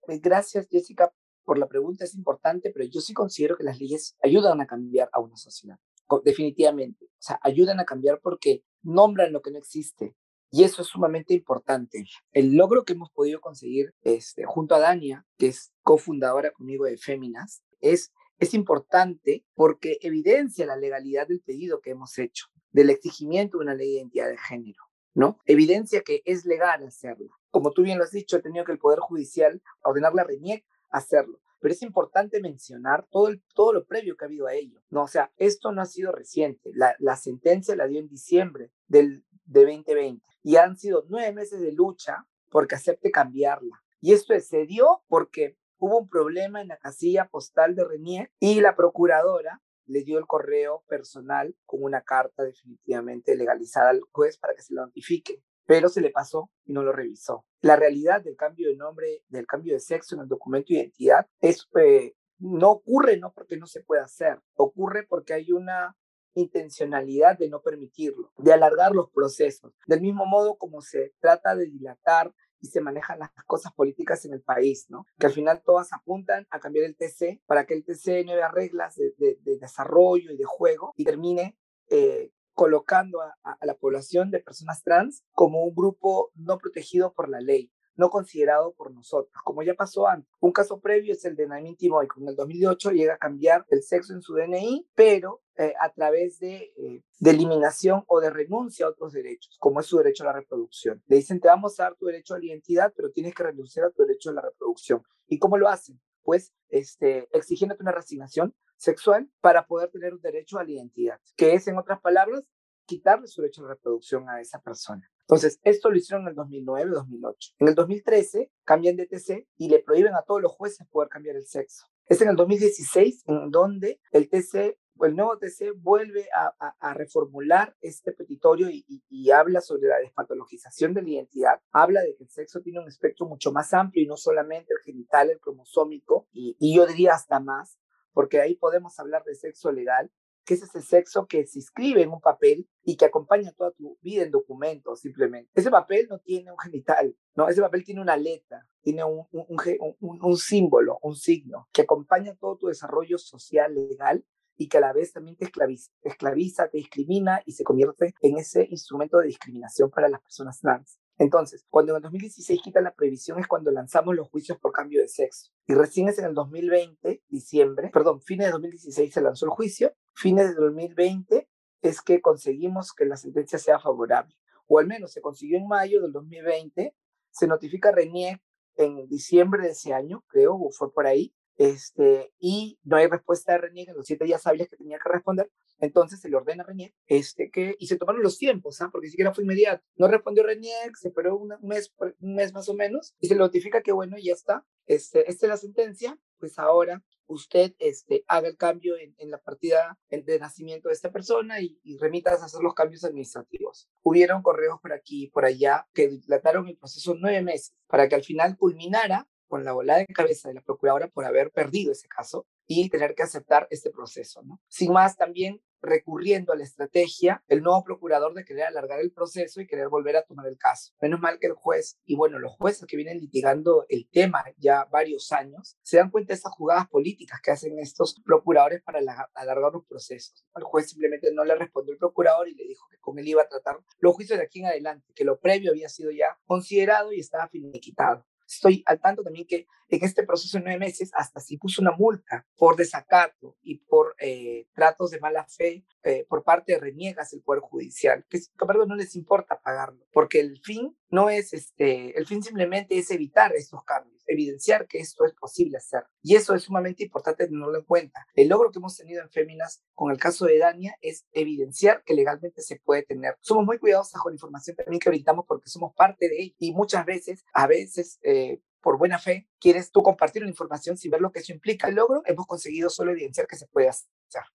Pues 0.01 0.21
gracias, 0.21 0.67
Jessica, 0.69 1.11
por 1.43 1.57
la 1.57 1.67
pregunta. 1.67 2.05
Es 2.05 2.15
importante, 2.15 2.71
pero 2.71 2.85
yo 2.85 3.01
sí 3.01 3.13
considero 3.13 3.57
que 3.57 3.63
las 3.63 3.79
leyes 3.79 4.15
ayudan 4.21 4.61
a 4.61 4.67
cambiar 4.67 5.09
a 5.11 5.19
una 5.19 5.37
sociedad, 5.37 5.77
definitivamente. 6.23 7.05
O 7.05 7.21
sea, 7.21 7.39
ayudan 7.41 7.79
a 7.79 7.85
cambiar 7.85 8.19
porque 8.21 8.63
nombran 8.81 9.31
lo 9.31 9.41
que 9.41 9.51
no 9.51 9.57
existe. 9.57 10.15
Y 10.51 10.63
eso 10.63 10.83
es 10.83 10.87
sumamente 10.87 11.33
importante. 11.33 12.05
El 12.31 12.55
logro 12.55 12.83
que 12.83 12.93
hemos 12.93 13.09
podido 13.09 13.41
conseguir 13.41 13.93
este, 14.03 14.45
junto 14.45 14.75
a 14.75 14.79
Dania, 14.79 15.25
que 15.37 15.47
es 15.47 15.73
cofundadora 15.81 16.51
conmigo 16.51 16.85
de 16.85 16.97
Féminas, 16.97 17.63
es 17.81 18.11
es 18.43 18.53
importante 18.53 19.45
porque 19.55 19.97
evidencia 20.01 20.65
la 20.65 20.75
legalidad 20.75 21.27
del 21.27 21.41
pedido 21.41 21.81
que 21.81 21.91
hemos 21.91 22.17
hecho, 22.17 22.47
del 22.71 22.89
exigimiento 22.89 23.57
de 23.57 23.63
una 23.63 23.75
ley 23.75 23.87
de 23.87 23.93
identidad 23.99 24.29
de 24.29 24.37
género, 24.37 24.83
¿no? 25.13 25.39
Evidencia 25.45 26.01
que 26.01 26.21
es 26.25 26.45
legal 26.45 26.85
hacerlo. 26.85 27.29
Como 27.51 27.71
tú 27.71 27.83
bien 27.83 27.97
lo 27.97 28.03
has 28.03 28.11
dicho, 28.11 28.35
ha 28.35 28.41
tenido 28.41 28.65
que 28.65 28.71
el 28.71 28.79
Poder 28.79 28.99
Judicial 28.99 29.61
ordenar 29.83 30.13
la 30.13 30.23
RENIEC 30.23 30.65
hacerlo. 30.93 31.39
Pero 31.59 31.73
es 31.73 31.81
importante 31.81 32.41
mencionar 32.41 33.07
todo, 33.09 33.29
todo 33.53 33.73
lo 33.73 33.85
previo 33.85 34.15
que 34.15 34.25
ha 34.25 34.27
habido 34.27 34.47
a 34.47 34.53
ello, 34.53 34.81
¿no? 34.89 35.03
O 35.03 35.07
sea, 35.07 35.31
esto 35.37 35.71
no 35.71 35.81
ha 35.81 35.85
sido 35.85 36.11
reciente. 36.11 36.71
La, 36.73 36.95
la 36.99 37.15
sentencia 37.15 37.75
la 37.75 37.87
dio 37.87 37.99
en 37.99 38.09
diciembre 38.09 38.71
del, 38.87 39.23
de 39.45 39.61
2020. 39.61 40.25
y 40.43 40.55
han 40.57 40.77
sido 40.77 41.05
nueve 41.09 41.31
meses 41.33 41.61
de 41.61 41.71
lucha 41.71 42.27
porque 42.49 42.75
acepte 42.75 43.11
cambiarla. 43.11 43.81
Y 44.01 44.13
esto 44.13 44.37
se 44.39 44.65
dio 44.65 45.03
porque 45.07 45.57
hubo 45.77 45.99
un 45.99 46.09
problema 46.09 46.61
en 46.61 46.67
la 46.67 46.77
casilla 46.77 47.27
postal 47.29 47.75
de 47.75 47.85
Renier 47.85 48.31
y 48.39 48.61
la 48.61 48.75
procuradora 48.75 49.61
le 49.85 50.03
dio 50.03 50.17
el 50.17 50.27
correo 50.27 50.83
personal 50.87 51.55
con 51.65 51.83
una 51.83 52.01
carta 52.01 52.43
definitivamente 52.43 53.35
legalizada 53.35 53.89
al 53.89 54.01
juez 54.11 54.37
para 54.37 54.53
que 54.55 54.61
se 54.61 54.73
lo 54.73 54.85
notifique, 54.85 55.43
pero 55.65 55.89
se 55.89 56.01
le 56.01 56.09
pasó 56.09 56.49
y 56.65 56.73
no 56.73 56.83
lo 56.83 56.91
revisó. 56.91 57.45
La 57.61 57.75
realidad 57.75 58.21
del 58.21 58.35
cambio 58.35 58.69
de 58.69 58.75
nombre, 58.75 59.23
del 59.27 59.47
cambio 59.47 59.73
de 59.73 59.79
sexo 59.79 60.15
en 60.15 60.21
el 60.21 60.27
documento 60.27 60.67
de 60.69 60.79
identidad 60.79 61.27
es, 61.39 61.67
eh, 61.79 62.13
no 62.39 62.71
ocurre 62.71 63.17
no 63.17 63.31
porque 63.33 63.57
no 63.57 63.67
se 63.67 63.81
pueda 63.81 64.03
hacer, 64.03 64.39
ocurre 64.55 65.03
porque 65.03 65.33
hay 65.33 65.51
una 65.51 65.95
intencionalidad 66.35 67.37
de 67.37 67.49
no 67.49 67.61
permitirlo, 67.61 68.31
de 68.37 68.53
alargar 68.53 68.93
los 68.93 69.09
procesos, 69.11 69.73
del 69.87 70.01
mismo 70.01 70.25
modo 70.25 70.57
como 70.57 70.81
se 70.81 71.13
trata 71.19 71.55
de 71.55 71.67
dilatar 71.67 72.33
y 72.59 72.67
se 72.67 72.81
manejan 72.81 73.19
las 73.19 73.29
cosas 73.45 73.73
políticas 73.73 74.23
en 74.25 74.33
el 74.33 74.41
país, 74.41 74.85
¿no? 74.89 75.05
Que 75.19 75.27
al 75.27 75.33
final 75.33 75.61
todas 75.65 75.91
apuntan 75.91 76.47
a 76.49 76.59
cambiar 76.61 76.85
el 76.85 76.95
TC 76.95 77.41
para 77.45 77.65
que 77.65 77.73
el 77.73 77.83
TC 77.83 78.23
nueve 78.25 78.41
reglas 78.53 78.95
de, 78.95 79.37
desarrollo 79.59 80.31
y 80.31 80.37
de 80.37 80.45
juego 80.45 80.93
y 80.95 81.03
termine 81.03 81.57
eh, 81.89 82.31
colocando 82.53 83.21
a, 83.21 83.57
la 83.61 83.75
población 83.75 84.31
de 84.31 84.39
personas 84.39 84.83
trans 84.83 85.23
como 85.31 85.63
un 85.63 85.75
grupo 85.75 86.31
no 86.35 86.57
protegido 86.57 87.13
por 87.13 87.29
la 87.29 87.41
ley 87.41 87.71
no 87.95 88.09
considerado 88.09 88.73
por 88.73 88.91
nosotros, 88.91 89.33
como 89.43 89.61
ya 89.63 89.75
pasó 89.75 90.07
antes. 90.07 90.27
Un 90.39 90.51
caso 90.51 90.79
previo 90.79 91.13
es 91.13 91.23
el 91.25 91.35
de 91.35 91.47
Namin 91.47 91.75
Timoy, 91.75 92.07
que 92.07 92.21
en 92.21 92.27
el 92.27 92.35
2008 92.35 92.91
llega 92.91 93.15
a 93.15 93.17
cambiar 93.17 93.65
el 93.69 93.83
sexo 93.83 94.13
en 94.13 94.21
su 94.21 94.33
DNI, 94.33 94.87
pero 94.95 95.41
eh, 95.57 95.73
a 95.79 95.91
través 95.93 96.39
de, 96.39 96.73
eh, 96.75 97.03
de, 97.19 97.29
eliminación 97.29 98.03
o 98.07 98.19
de 98.19 98.31
renuncia 98.31 98.87
a 98.87 98.89
otros 98.89 99.13
derechos, 99.13 99.55
como 99.59 99.79
es 99.79 99.85
su 99.85 99.97
derecho 99.97 100.23
a 100.23 100.27
la 100.27 100.33
reproducción. 100.33 101.03
Le 101.05 101.17
dicen, 101.17 101.39
te 101.39 101.47
vamos 101.47 101.79
a 101.79 101.83
dar 101.83 101.95
tu 101.95 102.07
derecho 102.07 102.33
a 102.33 102.39
la 102.39 102.45
identidad, 102.45 102.91
pero 102.95 103.11
tienes 103.11 103.35
que 103.35 103.43
renunciar 103.43 103.85
a 103.85 103.91
tu 103.91 104.01
derecho 104.01 104.31
a 104.31 104.33
la 104.33 104.41
reproducción. 104.41 105.03
¿Y 105.27 105.37
cómo 105.37 105.57
lo 105.57 105.69
hacen? 105.69 106.01
Pues 106.23 106.53
este, 106.69 107.27
exigiéndote 107.31 107.83
una 107.83 107.91
resignación 107.91 108.55
sexual 108.83 109.29
para 109.41 109.65
poder 109.65 109.89
tener 109.89 110.13
un 110.13 110.21
derecho 110.21 110.59
a 110.59 110.63
la 110.63 110.71
identidad, 110.71 111.19
que 111.35 111.53
es, 111.53 111.67
en 111.67 111.77
otras 111.77 112.01
palabras, 112.01 112.43
quitarle 112.85 113.27
su 113.27 113.41
derecho 113.41 113.61
a 113.61 113.67
la 113.67 113.73
reproducción 113.75 114.29
a 114.29 114.41
esa 114.41 114.59
persona. 114.61 115.09
Entonces, 115.21 115.59
esto 115.63 115.89
lo 115.89 115.95
hicieron 115.95 116.23
en 116.23 116.29
el 116.29 116.35
2009, 116.35 116.91
2008. 116.91 117.51
En 117.59 117.67
el 117.69 117.75
2013 117.75 118.51
cambian 118.65 118.97
de 118.97 119.07
TC 119.07 119.47
y 119.57 119.69
le 119.69 119.79
prohíben 119.79 120.15
a 120.15 120.23
todos 120.23 120.41
los 120.41 120.51
jueces 120.51 120.85
poder 120.87 121.07
cambiar 121.07 121.37
el 121.37 121.45
sexo. 121.45 121.85
Es 122.07 122.21
en 122.21 122.27
el 122.27 122.35
2016 122.35 123.23
en 123.27 123.49
donde 123.49 124.01
el 124.11 124.29
TC, 124.29 124.77
el 124.99 125.15
nuevo 125.15 125.37
TC 125.37 125.71
vuelve 125.77 126.27
a, 126.35 126.93
reformular 126.93 127.75
este 127.79 128.11
petitorio 128.11 128.67
y, 128.69 129.31
habla 129.31 129.61
sobre 129.61 129.87
la 129.87 129.97
despatologización 129.99 130.93
de 130.93 131.01
la 131.01 131.09
identidad, 131.09 131.61
habla 131.71 132.01
de 132.01 132.15
que 132.17 132.25
el 132.25 132.29
sexo 132.29 132.59
tiene 132.61 132.81
un 132.81 132.89
espectro 132.89 133.25
mucho 133.25 133.53
más 133.53 133.73
amplio 133.73 134.03
y 134.03 134.07
no 134.07 134.17
solamente 134.17 134.73
el 134.73 134.83
genital, 134.83 135.29
el 135.29 135.39
cromosómico, 135.39 136.27
y 136.33 136.75
yo 136.75 136.85
diría 136.85 137.13
hasta 137.13 137.39
más, 137.39 137.79
porque 138.13 138.39
ahí 138.39 138.55
podemos 138.55 138.97
hablar 138.99 139.23
de 139.23 139.35
sexo 139.35 139.71
legal, 139.71 140.11
que 140.45 140.55
es 140.55 140.63
ese 140.63 140.81
sexo 140.81 141.25
que 141.27 141.45
se 141.45 141.59
inscribe 141.59 142.01
en 142.01 142.09
un 142.09 142.19
papel 142.19 142.67
y 142.83 142.97
que 142.97 143.05
acompaña 143.05 143.51
toda 143.53 143.71
tu 143.71 143.97
vida 144.01 144.23
en 144.23 144.31
documentos, 144.31 144.99
simplemente. 144.99 145.49
Ese 145.53 145.71
papel 145.71 146.07
no 146.09 146.19
tiene 146.19 146.51
un 146.51 146.59
genital, 146.59 147.15
¿no? 147.35 147.47
Ese 147.47 147.61
papel 147.61 147.83
tiene 147.83 148.01
una 148.01 148.17
letra, 148.17 148.67
tiene 148.81 149.03
un, 149.03 149.25
un, 149.31 150.19
un, 150.21 150.37
símbolo, 150.37 150.99
un 151.01 151.15
signo, 151.15 151.67
que 151.71 151.83
acompaña 151.83 152.35
todo 152.35 152.57
tu 152.57 152.67
desarrollo 152.67 153.17
social, 153.17 153.73
legal, 153.73 154.25
y 154.55 154.67
que 154.67 154.77
a 154.77 154.81
la 154.81 154.93
vez 154.93 155.13
también 155.13 155.35
te 155.35 155.45
esclaviza, 155.45 155.91
te 156.01 156.09
esclaviza, 156.09 156.69
te 156.69 156.77
discrimina 156.77 157.41
y 157.45 157.53
se 157.53 157.63
convierte 157.63 158.13
en 158.21 158.37
ese 158.37 158.67
instrumento 158.69 159.17
de 159.17 159.27
discriminación 159.27 159.89
para 159.89 160.09
las 160.09 160.21
personas 160.21 160.59
trans. 160.59 160.99
Entonces, 161.17 161.65
cuando 161.69 161.91
en 161.91 161.97
el 161.97 162.01
2016 162.03 162.61
quitan 162.61 162.83
la 162.83 162.93
prohibición 162.93 163.39
es 163.39 163.47
cuando 163.47 163.71
lanzamos 163.71 164.15
los 164.15 164.29
juicios 164.29 164.57
por 164.57 164.71
cambio 164.71 165.01
de 165.01 165.07
sexo. 165.07 165.51
Y 165.67 165.73
recién 165.73 166.09
es 166.09 166.17
en 166.19 166.25
el 166.25 166.33
2020, 166.33 167.23
diciembre, 167.27 167.89
perdón, 167.93 168.21
fines 168.21 168.47
de 168.47 168.51
2016 168.53 169.13
se 169.13 169.21
lanzó 169.21 169.45
el 169.45 169.51
juicio, 169.51 169.93
fines 170.13 170.49
de 170.49 170.55
2020 170.55 171.47
es 171.81 172.01
que 172.01 172.21
conseguimos 172.21 172.93
que 172.93 173.05
la 173.05 173.17
sentencia 173.17 173.59
sea 173.59 173.77
favorable. 173.79 174.35
O 174.67 174.79
al 174.79 174.87
menos 174.87 175.11
se 175.11 175.21
consiguió 175.21 175.57
en 175.57 175.67
mayo 175.67 176.01
del 176.01 176.13
2020, 176.13 176.95
se 177.29 177.47
notifica 177.47 177.89
a 177.89 177.91
Renier 177.91 178.41
en 178.75 179.07
diciembre 179.07 179.63
de 179.63 179.71
ese 179.71 179.93
año, 179.93 180.23
creo, 180.27 180.55
o 180.55 180.71
fue 180.71 180.91
por 180.91 181.05
ahí, 181.05 181.35
este, 181.57 182.33
y 182.39 182.79
no 182.83 182.97
hay 182.97 183.07
respuesta 183.07 183.53
de 183.53 183.59
Renier 183.59 183.89
en 183.89 183.97
los 183.97 184.05
siete 184.05 184.25
días 184.25 184.45
hábiles 184.47 184.69
que 184.69 184.77
tenía 184.77 184.99
que 184.99 185.09
responder, 185.09 185.51
entonces 185.79 186.19
se 186.19 186.29
le 186.29 186.35
ordena 186.35 186.63
a 186.63 186.67
Renier 186.67 186.93
este, 187.07 187.51
que, 187.51 187.75
y 187.77 187.87
se 187.87 187.97
tomaron 187.97 188.23
los 188.23 188.37
tiempos, 188.37 188.81
¿ah? 188.81 188.89
porque 188.91 189.09
siquiera 189.09 189.33
fue 189.33 189.43
inmediato. 189.43 189.83
No 189.95 190.07
respondió 190.07 190.43
Renier, 190.43 190.91
se 190.99 191.09
esperó 191.09 191.35
un 191.37 191.53
mes, 191.61 191.93
un 191.97 192.35
mes 192.35 192.53
más 192.53 192.69
o 192.69 192.73
menos, 192.73 193.15
y 193.19 193.27
se 193.27 193.35
le 193.35 193.39
notifica 193.39 193.81
que, 193.81 193.91
bueno, 193.91 194.17
ya 194.17 194.33
está, 194.33 194.65
este, 194.85 195.29
esta 195.29 195.45
es 195.45 195.49
la 195.49 195.57
sentencia, 195.57 196.19
pues 196.39 196.57
ahora 196.59 197.03
usted 197.27 197.73
este, 197.79 198.23
haga 198.27 198.47
el 198.47 198.57
cambio 198.57 198.95
en, 198.97 199.31
la 199.31 199.37
partida 199.39 199.97
de 200.09 200.39
nacimiento 200.39 200.89
de 200.89 200.93
esta 200.93 201.11
persona 201.11 201.61
y, 201.61 201.79
y, 201.83 201.97
a 201.97 202.31
hacer 202.31 202.61
los 202.61 202.73
cambios 202.73 203.03
administrativos. 203.03 203.89
Hubieron 204.01 204.41
correos 204.41 204.79
por 204.81 204.93
aquí 204.93 205.23
y 205.23 205.29
por 205.29 205.45
allá 205.45 205.87
que 205.93 206.09
dilataron 206.09 206.67
el 206.67 206.77
proceso 206.77 207.15
nueve 207.17 207.41
meses 207.41 207.73
para 207.87 208.07
que 208.07 208.15
al 208.15 208.23
final 208.23 208.57
culminara 208.57 209.27
con 209.53 209.63
la 209.63 209.73
volada 209.73 209.99
de 209.99 210.07
cabeza 210.07 210.47
de 210.49 210.55
la 210.55 210.61
procuradora 210.61 211.09
por 211.09 211.25
haber 211.25 211.51
perdido 211.51 211.91
ese 211.91 212.07
caso 212.07 212.47
y 212.65 212.89
tener 212.89 213.13
que 213.13 213.21
aceptar 213.21 213.67
este 213.69 213.91
proceso. 213.91 214.41
Sin 214.67 214.91
más, 214.91 215.15
también 215.15 215.61
recurriendo 215.79 216.53
a 216.53 216.55
la 216.55 216.63
estrategia, 216.63 217.43
el 217.47 217.61
nuevo 217.61 217.83
procurador 217.83 218.33
de 218.33 218.45
querer 218.45 218.63
alargar 218.63 218.99
el 218.99 219.11
proceso 219.11 219.61
y 219.61 219.67
querer 219.67 219.89
volver 219.89 220.17
a 220.17 220.23
tomar 220.23 220.47
el 220.47 220.57
caso. 220.57 220.93
Menos 220.99 221.19
mal 221.19 221.37
que 221.37 221.45
el 221.45 221.53
juez, 221.53 221.99
y 222.03 222.15
bueno, 222.15 222.39
los 222.39 222.53
jueces 222.53 222.87
que 222.87 222.97
vienen 222.97 223.19
litigando 223.19 223.85
el 223.89 224.09
tema 224.09 224.43
ya 224.57 224.85
varios 224.85 225.31
años, 225.31 225.77
se 225.83 225.97
dan 225.97 226.09
cuenta 226.09 226.33
de 226.33 226.39
esas 226.39 226.53
jugadas 226.53 226.87
políticas 226.87 227.39
que 227.39 227.51
hacen 227.51 227.77
estos 227.77 228.19
procuradores 228.25 228.81
para 228.81 229.01
alargar 229.35 229.71
los 229.71 229.85
procesos. 229.85 230.43
El 230.55 230.63
juez 230.63 230.89
simplemente 230.89 231.31
no 231.31 231.45
le 231.45 231.53
respondió 231.53 231.93
al 231.93 231.99
procurador 231.99 232.47
y 232.47 232.55
le 232.55 232.63
dijo 232.63 232.87
que 232.89 232.97
con 232.97 233.19
él 233.19 233.27
iba 233.27 233.43
a 233.43 233.47
tratar 233.47 233.77
los 233.99 234.15
juicios 234.15 234.39
de 234.39 234.45
aquí 234.45 234.61
en 234.61 234.65
adelante, 234.65 235.13
que 235.13 235.25
lo 235.25 235.39
previo 235.39 235.69
había 235.69 235.89
sido 235.89 236.09
ya 236.09 236.39
considerado 236.47 237.13
y 237.13 237.19
estaba 237.19 237.49
finiquitado. 237.49 238.25
Estoy 238.47 238.83
al 238.85 238.99
tanto 238.99 239.23
también 239.23 239.47
que 239.47 239.67
en 239.89 240.03
este 240.03 240.23
proceso 240.23 240.57
de 240.57 240.63
nueve 240.63 240.79
meses 240.79 241.11
hasta 241.13 241.39
se 241.39 241.57
puso 241.57 241.81
una 241.81 241.91
multa 241.91 242.45
por 242.57 242.75
desacato 242.75 243.57
y 243.61 243.77
por 243.79 244.15
eh, 244.19 244.67
tratos 244.73 245.11
de 245.11 245.19
mala 245.19 245.45
fe 245.45 245.85
eh, 246.03 246.25
por 246.27 246.43
parte 246.43 246.73
de 246.73 246.79
reniegas 246.79 247.31
del 247.31 247.41
Poder 247.41 247.61
Judicial, 247.61 248.25
que 248.29 248.39
perdón, 248.57 248.89
no 248.89 248.95
les 248.95 249.15
importa 249.15 249.61
pagarlo, 249.61 250.05
porque 250.11 250.39
el 250.39 250.59
fin 250.59 250.97
no 251.09 251.29
es 251.29 251.53
este, 251.53 252.17
el 252.17 252.25
fin 252.25 252.43
simplemente 252.43 252.97
es 252.97 253.09
evitar 253.11 253.53
estos 253.55 253.83
cambios, 253.83 254.21
evidenciar 254.27 254.87
que 254.87 254.99
esto 254.99 255.25
es 255.25 255.33
posible 255.33 255.77
hacer. 255.77 256.03
Y 256.21 256.35
eso 256.35 256.55
es 256.55 256.63
sumamente 256.63 257.03
importante 257.03 257.47
tenerlo 257.47 257.77
en 257.77 257.85
cuenta. 257.85 258.25
El 258.35 258.49
logro 258.49 258.71
que 258.71 258.79
hemos 258.79 258.97
tenido 258.97 259.21
en 259.21 259.29
Féminas 259.29 259.83
con 259.93 260.11
el 260.11 260.17
caso 260.17 260.45
de 260.45 260.57
Dania 260.57 260.97
es 261.01 261.25
evidenciar 261.31 262.03
que 262.03 262.13
legalmente 262.13 262.61
se 262.61 262.79
puede 262.83 263.03
tener. 263.03 263.37
Somos 263.41 263.65
muy 263.65 263.77
cuidadosos 263.77 264.21
con 264.21 264.31
la 264.31 264.35
información 264.35 264.75
también 264.75 264.99
que 264.99 265.09
brindamos 265.09 265.45
porque 265.47 265.69
somos 265.69 265.93
parte 265.95 266.27
de 266.27 266.41
ella 266.41 266.55
y 266.59 266.73
muchas 266.73 267.05
veces, 267.05 267.45
a 267.53 267.67
veces, 267.67 268.19
eh, 268.23 268.59
por 268.81 268.97
buena 268.97 269.17
fe, 269.17 269.47
quieres 269.59 269.91
tú 269.91 270.03
compartir 270.03 270.41
la 270.41 270.49
información 270.49 270.97
sin 270.97 271.09
ver 271.09 271.21
lo 271.21 271.31
que 271.31 271.39
eso 271.39 271.53
implica. 271.53 271.87
El 271.87 271.95
logro 271.95 272.21
hemos 272.25 272.45
conseguido 272.45 272.89
solo 272.89 273.11
evidenciar 273.11 273.47
que 273.47 273.55
se 273.55 273.67
puede 273.67 273.87
hacer. 273.87 274.09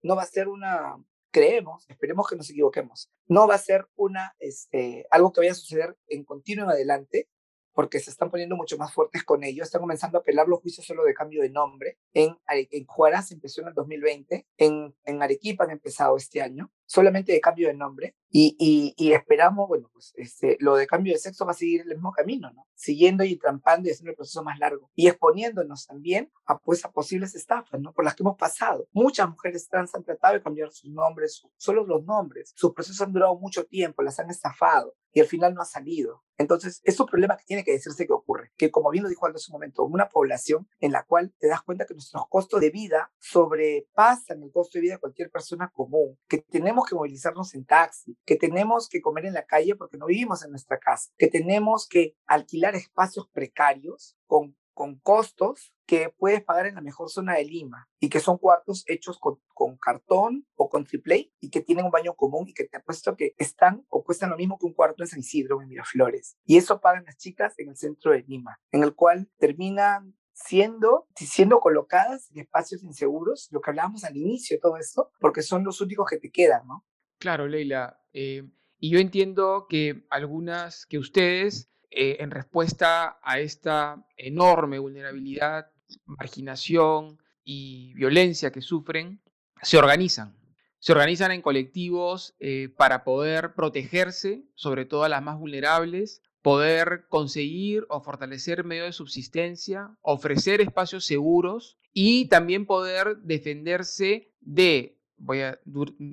No 0.02 0.16
va 0.16 0.22
a 0.22 0.26
ser 0.26 0.48
una, 0.48 0.96
creemos, 1.34 1.84
esperemos 1.88 2.28
que 2.28 2.36
nos 2.36 2.48
equivoquemos, 2.48 3.10
no 3.26 3.48
va 3.48 3.56
a 3.56 3.58
ser 3.58 3.88
una, 3.96 4.36
este, 4.38 5.04
algo 5.10 5.32
que 5.32 5.40
vaya 5.40 5.50
a 5.50 5.56
suceder 5.56 5.98
en 6.06 6.22
continuo 6.24 6.66
en 6.66 6.70
adelante, 6.70 7.28
porque 7.72 7.98
se 7.98 8.10
están 8.10 8.30
poniendo 8.30 8.54
mucho 8.54 8.78
más 8.78 8.94
fuertes 8.94 9.24
con 9.24 9.42
ello, 9.42 9.64
están 9.64 9.80
comenzando 9.80 10.16
a 10.16 10.20
apelar 10.20 10.46
los 10.46 10.60
juicios 10.60 10.86
solo 10.86 11.02
de 11.02 11.12
cambio 11.12 11.42
de 11.42 11.50
nombre. 11.50 11.98
En, 12.12 12.36
en 12.48 12.86
Juárez 12.86 13.32
empezó 13.32 13.62
en 13.62 13.68
el 13.68 13.74
2020, 13.74 14.46
en, 14.58 14.94
en 15.04 15.22
Arequipa 15.24 15.64
han 15.64 15.72
empezado 15.72 16.16
este 16.16 16.40
año, 16.40 16.72
solamente 16.86 17.32
de 17.32 17.40
cambio 17.40 17.68
de 17.68 17.74
nombre 17.74 18.16
y, 18.36 18.94
y, 18.96 19.12
esperamos, 19.12 19.68
bueno, 19.68 19.88
pues 19.92 20.12
este, 20.16 20.56
lo 20.58 20.74
de 20.74 20.88
cambio 20.88 21.12
de 21.12 21.20
sexo 21.20 21.46
va 21.46 21.52
a 21.52 21.54
seguir 21.54 21.82
el 21.82 21.94
mismo 21.94 22.10
camino, 22.10 22.50
¿no? 22.52 22.66
Siguiendo 22.74 23.22
y 23.22 23.36
trampando 23.36 23.88
y 23.88 23.92
haciendo 23.92 24.10
el 24.10 24.16
proceso 24.16 24.42
más 24.42 24.58
largo 24.58 24.90
y 24.96 25.06
exponiéndonos 25.06 25.86
también 25.86 26.32
a, 26.44 26.58
pues, 26.58 26.84
a 26.84 26.90
posibles 26.90 27.36
estafas, 27.36 27.80
¿no? 27.80 27.92
Por 27.92 28.04
las 28.04 28.16
que 28.16 28.24
hemos 28.24 28.36
pasado. 28.36 28.88
Muchas 28.92 29.30
mujeres 29.30 29.68
trans 29.68 29.94
han 29.94 30.02
tratado 30.02 30.34
de 30.34 30.42
cambiar 30.42 30.72
sus 30.72 30.90
nombres, 30.90 31.46
solo 31.56 31.86
los 31.86 32.04
nombres. 32.04 32.52
Sus 32.56 32.74
procesos 32.74 33.02
han 33.02 33.12
durado 33.12 33.36
mucho 33.38 33.66
tiempo, 33.66 34.02
las 34.02 34.18
han 34.18 34.30
estafado 34.30 34.96
y 35.12 35.20
al 35.20 35.26
final 35.26 35.54
no 35.54 35.62
ha 35.62 35.64
salido. 35.64 36.24
Entonces, 36.36 36.80
es 36.82 36.98
un 36.98 37.06
problema 37.06 37.36
que 37.36 37.44
tiene 37.44 37.62
que 37.62 37.70
decirse 37.70 38.04
que 38.04 38.12
ocurre, 38.12 38.50
que 38.56 38.72
como 38.72 38.90
bien 38.90 39.04
lo 39.04 39.08
dijo 39.08 39.24
Aldo 39.24 39.36
hace 39.36 39.52
un 39.52 39.54
momento, 39.54 39.84
una 39.84 40.08
población 40.08 40.68
en 40.80 40.90
la 40.90 41.04
cual 41.04 41.32
te 41.38 41.46
das 41.46 41.62
cuenta 41.62 41.86
que 41.86 41.94
nuestros 41.94 42.24
costos 42.28 42.60
de 42.60 42.70
vida 42.70 43.12
sobrepasan 43.20 44.42
el 44.42 44.50
costo 44.50 44.78
de 44.78 44.82
vida 44.82 44.94
de 44.94 45.00
cualquier 45.00 45.30
persona 45.30 45.70
común, 45.72 46.18
que 46.26 46.38
tenemos 46.38 46.73
que 46.82 46.96
movilizarnos 46.96 47.54
en 47.54 47.64
taxi, 47.64 48.18
que 48.24 48.36
tenemos 48.36 48.88
que 48.88 49.00
comer 49.00 49.26
en 49.26 49.34
la 49.34 49.46
calle 49.46 49.76
porque 49.76 49.96
no 49.96 50.06
vivimos 50.06 50.44
en 50.44 50.50
nuestra 50.50 50.78
casa, 50.78 51.12
que 51.16 51.28
tenemos 51.28 51.86
que 51.88 52.16
alquilar 52.26 52.74
espacios 52.74 53.28
precarios 53.28 54.16
con 54.26 54.56
con 54.74 54.96
costos 54.96 55.72
que 55.86 56.10
puedes 56.18 56.42
pagar 56.42 56.66
en 56.66 56.74
la 56.74 56.80
mejor 56.80 57.08
zona 57.08 57.34
de 57.34 57.44
Lima 57.44 57.88
y 58.00 58.08
que 58.08 58.20
son 58.20 58.38
cuartos 58.38 58.84
hechos 58.86 59.18
con, 59.18 59.38
cartón 59.78 60.46
o 60.56 60.68
con 60.68 60.84
triple 60.84 61.32
y 61.40 61.50
que 61.50 61.60
tienen 61.60 61.84
un 61.84 61.90
baño 61.90 62.14
común 62.14 62.48
y 62.48 62.54
que 62.54 62.64
te 62.64 62.76
apuesto 62.76 63.16
que 63.16 63.34
están 63.38 63.86
o 63.88 64.02
cuestan 64.02 64.30
lo 64.30 64.36
mismo 64.36 64.58
que 64.58 64.66
un 64.66 64.74
cuarto 64.74 65.02
en 65.02 65.08
San 65.08 65.20
Isidro 65.20 65.62
en 65.62 65.68
Miraflores. 65.68 66.36
Y 66.44 66.56
eso 66.56 66.80
pagan 66.80 67.04
las 67.04 67.16
chicas 67.16 67.54
en 67.58 67.70
el 67.70 67.76
centro 67.76 68.12
de 68.12 68.22
Lima, 68.22 68.58
en 68.72 68.82
el 68.82 68.94
cual 68.94 69.30
terminan 69.38 70.16
siendo, 70.34 71.06
siendo 71.14 71.60
colocadas 71.60 72.30
en 72.32 72.40
espacios 72.40 72.82
inseguros, 72.82 73.48
lo 73.52 73.60
que 73.60 73.70
hablábamos 73.70 74.04
al 74.04 74.16
inicio 74.16 74.56
de 74.56 74.60
todo 74.60 74.76
esto, 74.76 75.12
porque 75.20 75.42
son 75.42 75.64
los 75.64 75.80
únicos 75.80 76.06
que 76.10 76.18
te 76.18 76.30
quedan, 76.30 76.66
¿no? 76.66 76.84
Claro, 77.18 77.46
Leila. 77.46 78.00
Eh, 78.12 78.42
y 78.78 78.90
yo 78.90 78.98
entiendo 78.98 79.66
que 79.68 80.04
algunas, 80.10 80.84
que 80.86 80.98
ustedes, 80.98 81.70
eh, 81.90 82.16
en 82.20 82.30
respuesta 82.30 83.18
a 83.22 83.38
esta 83.38 84.04
enorme 84.16 84.78
vulnerabilidad, 84.78 85.70
marginación 86.04 87.18
y 87.44 87.94
violencia 87.94 88.50
que 88.50 88.60
sufren, 88.60 89.22
se 89.62 89.78
organizan. 89.78 90.36
Se 90.80 90.92
organizan 90.92 91.30
en 91.30 91.40
colectivos 91.40 92.34
eh, 92.40 92.68
para 92.76 93.04
poder 93.04 93.54
protegerse, 93.54 94.44
sobre 94.54 94.84
todo 94.84 95.04
a 95.04 95.08
las 95.08 95.22
más 95.22 95.38
vulnerables, 95.38 96.20
poder 96.44 97.06
conseguir 97.08 97.86
o 97.88 98.02
fortalecer 98.02 98.64
medios 98.64 98.84
de 98.84 98.92
subsistencia, 98.92 99.96
ofrecer 100.02 100.60
espacios 100.60 101.06
seguros 101.06 101.78
y 101.94 102.26
también 102.26 102.66
poder 102.66 103.16
defenderse 103.22 104.30
de, 104.42 104.98
voy 105.16 105.40
a, 105.40 105.58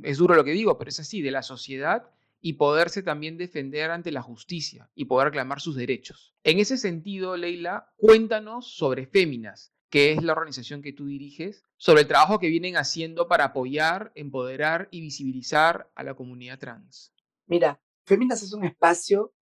es 0.04 0.18
duro 0.20 0.36
lo 0.36 0.46
que 0.46 0.54
digo, 0.54 0.78
pero 0.78 0.88
es 0.88 1.02
así, 1.02 1.22
de 1.22 1.32
la 1.32 1.44
sociedad 1.44 2.10
y 2.40 2.54
poderse 2.54 3.04
también 3.04 3.38
defender 3.38 3.92
ante 3.92 4.10
la 4.14 4.22
justicia 4.22 4.90
y 4.96 5.04
poder 5.04 5.26
reclamar 5.26 5.60
sus 5.60 5.76
derechos. 5.76 6.34
En 6.46 6.60
ese 6.60 6.78
sentido, 6.78 7.36
Leila, 7.36 7.92
cuéntanos 7.98 8.74
sobre 8.74 9.08
Féminas, 9.08 9.74
que 9.90 10.14
es 10.14 10.24
la 10.24 10.32
organización 10.32 10.82
que 10.82 10.94
tú 10.94 11.08
diriges, 11.08 11.66
sobre 11.76 12.04
el 12.04 12.08
trabajo 12.08 12.40
que 12.40 12.48
vienen 12.48 12.78
haciendo 12.78 13.28
para 13.28 13.44
apoyar, 13.44 14.14
empoderar 14.16 14.88
y 14.92 15.02
visibilizar 15.02 15.92
a 15.94 16.04
la 16.06 16.14
comunidad 16.14 16.58
trans. 16.58 17.14
Mira, 17.48 17.82
Féminas 18.06 18.42
es 18.44 18.54
un 18.54 18.64
espacio 18.64 19.34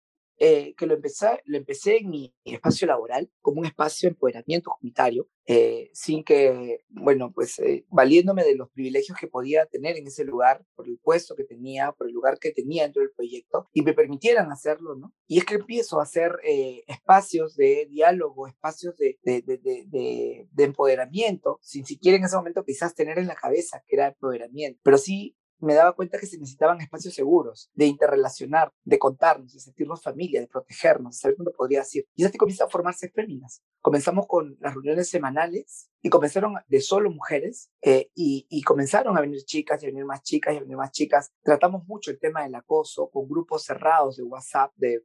eh, 0.41 0.73
que 0.77 0.85
lo 0.85 0.93
empecé, 0.93 1.41
lo 1.43 1.57
empecé 1.57 1.97
en 1.97 2.09
mi 2.09 2.33
espacio 2.45 2.87
laboral 2.87 3.29
como 3.41 3.59
un 3.59 3.65
espacio 3.65 4.07
de 4.07 4.13
empoderamiento 4.13 4.71
comunitario, 4.71 5.27
eh, 5.45 5.89
sin 5.93 6.23
que, 6.23 6.85
bueno, 6.87 7.33
pues 7.33 7.59
eh, 7.59 7.85
valiéndome 7.89 8.45
de 8.45 8.55
los 8.55 8.69
privilegios 8.69 9.17
que 9.19 9.27
podía 9.27 9.65
tener 9.65 9.97
en 9.97 10.07
ese 10.07 10.23
lugar, 10.23 10.63
por 10.75 10.87
el 10.87 10.97
puesto 10.97 11.35
que 11.35 11.43
tenía, 11.43 11.91
por 11.91 12.07
el 12.07 12.13
lugar 12.13 12.39
que 12.39 12.53
tenía 12.53 12.83
dentro 12.83 13.01
del 13.01 13.11
proyecto, 13.11 13.67
y 13.73 13.81
me 13.81 13.93
permitieran 13.93 14.49
hacerlo, 14.49 14.95
¿no? 14.95 15.13
Y 15.27 15.39
es 15.39 15.45
que 15.45 15.55
empiezo 15.55 15.99
a 15.99 16.03
hacer 16.03 16.39
espacios 16.87 17.57
de 17.57 17.87
diálogo, 17.89 18.47
espacios 18.47 18.95
de, 18.95 19.19
de, 19.23 19.41
de, 19.41 20.47
de 20.49 20.63
empoderamiento, 20.63 21.59
sin 21.61 21.85
siquiera 21.85 22.17
en 22.17 22.23
ese 22.23 22.37
momento 22.37 22.63
quizás 22.63 22.95
tener 22.95 23.17
en 23.17 23.27
la 23.27 23.35
cabeza 23.35 23.83
que 23.85 23.97
era 23.97 24.07
empoderamiento, 24.07 24.79
pero 24.83 24.97
sí 24.97 25.35
me 25.59 25.73
daba 25.73 25.93
cuenta 25.93 26.19
que 26.19 26.25
se 26.25 26.37
necesitaban 26.37 26.81
espacios 26.81 27.13
seguros, 27.13 27.69
de 27.73 27.85
interrelacionar, 27.85 28.71
de 28.83 28.99
contarnos, 28.99 29.53
de 29.53 29.59
sentirnos 29.59 30.01
familia, 30.01 30.41
de 30.41 30.47
protegernos, 30.47 31.15
de 31.15 31.19
saber 31.19 31.37
dónde 31.37 31.51
podría 31.51 31.83
ir. 31.93 32.07
Y 32.15 32.25
así 32.25 32.37
comienza 32.37 32.65
a 32.65 32.69
formarse 32.69 33.09
féminas. 33.09 33.63
Comenzamos 33.81 34.27
con 34.27 34.57
las 34.59 34.73
reuniones 34.73 35.09
semanales 35.09 35.89
y 36.01 36.09
comenzaron 36.09 36.55
de 36.67 36.81
solo 36.81 37.09
mujeres 37.11 37.71
eh, 37.81 38.09
y, 38.15 38.61
comenzaron 38.63 39.17
a 39.17 39.21
venir 39.21 39.43
chicas 39.45 39.81
y 39.81 39.85
a 39.85 39.89
venir 39.89 40.05
más 40.05 40.21
chicas 40.21 40.53
y 40.53 40.57
a 40.57 40.61
venir 40.61 40.77
más 40.77 40.91
chicas. 40.91 41.31
Tratamos 41.41 41.87
mucho 41.87 42.11
el 42.11 42.19
tema 42.19 42.43
del 42.43 42.55
acoso 42.55 43.09
con 43.09 43.27
grupos 43.27 43.63
cerrados 43.63 44.17
de 44.17 44.23
WhatsApp, 44.23 44.71
de 44.75 45.03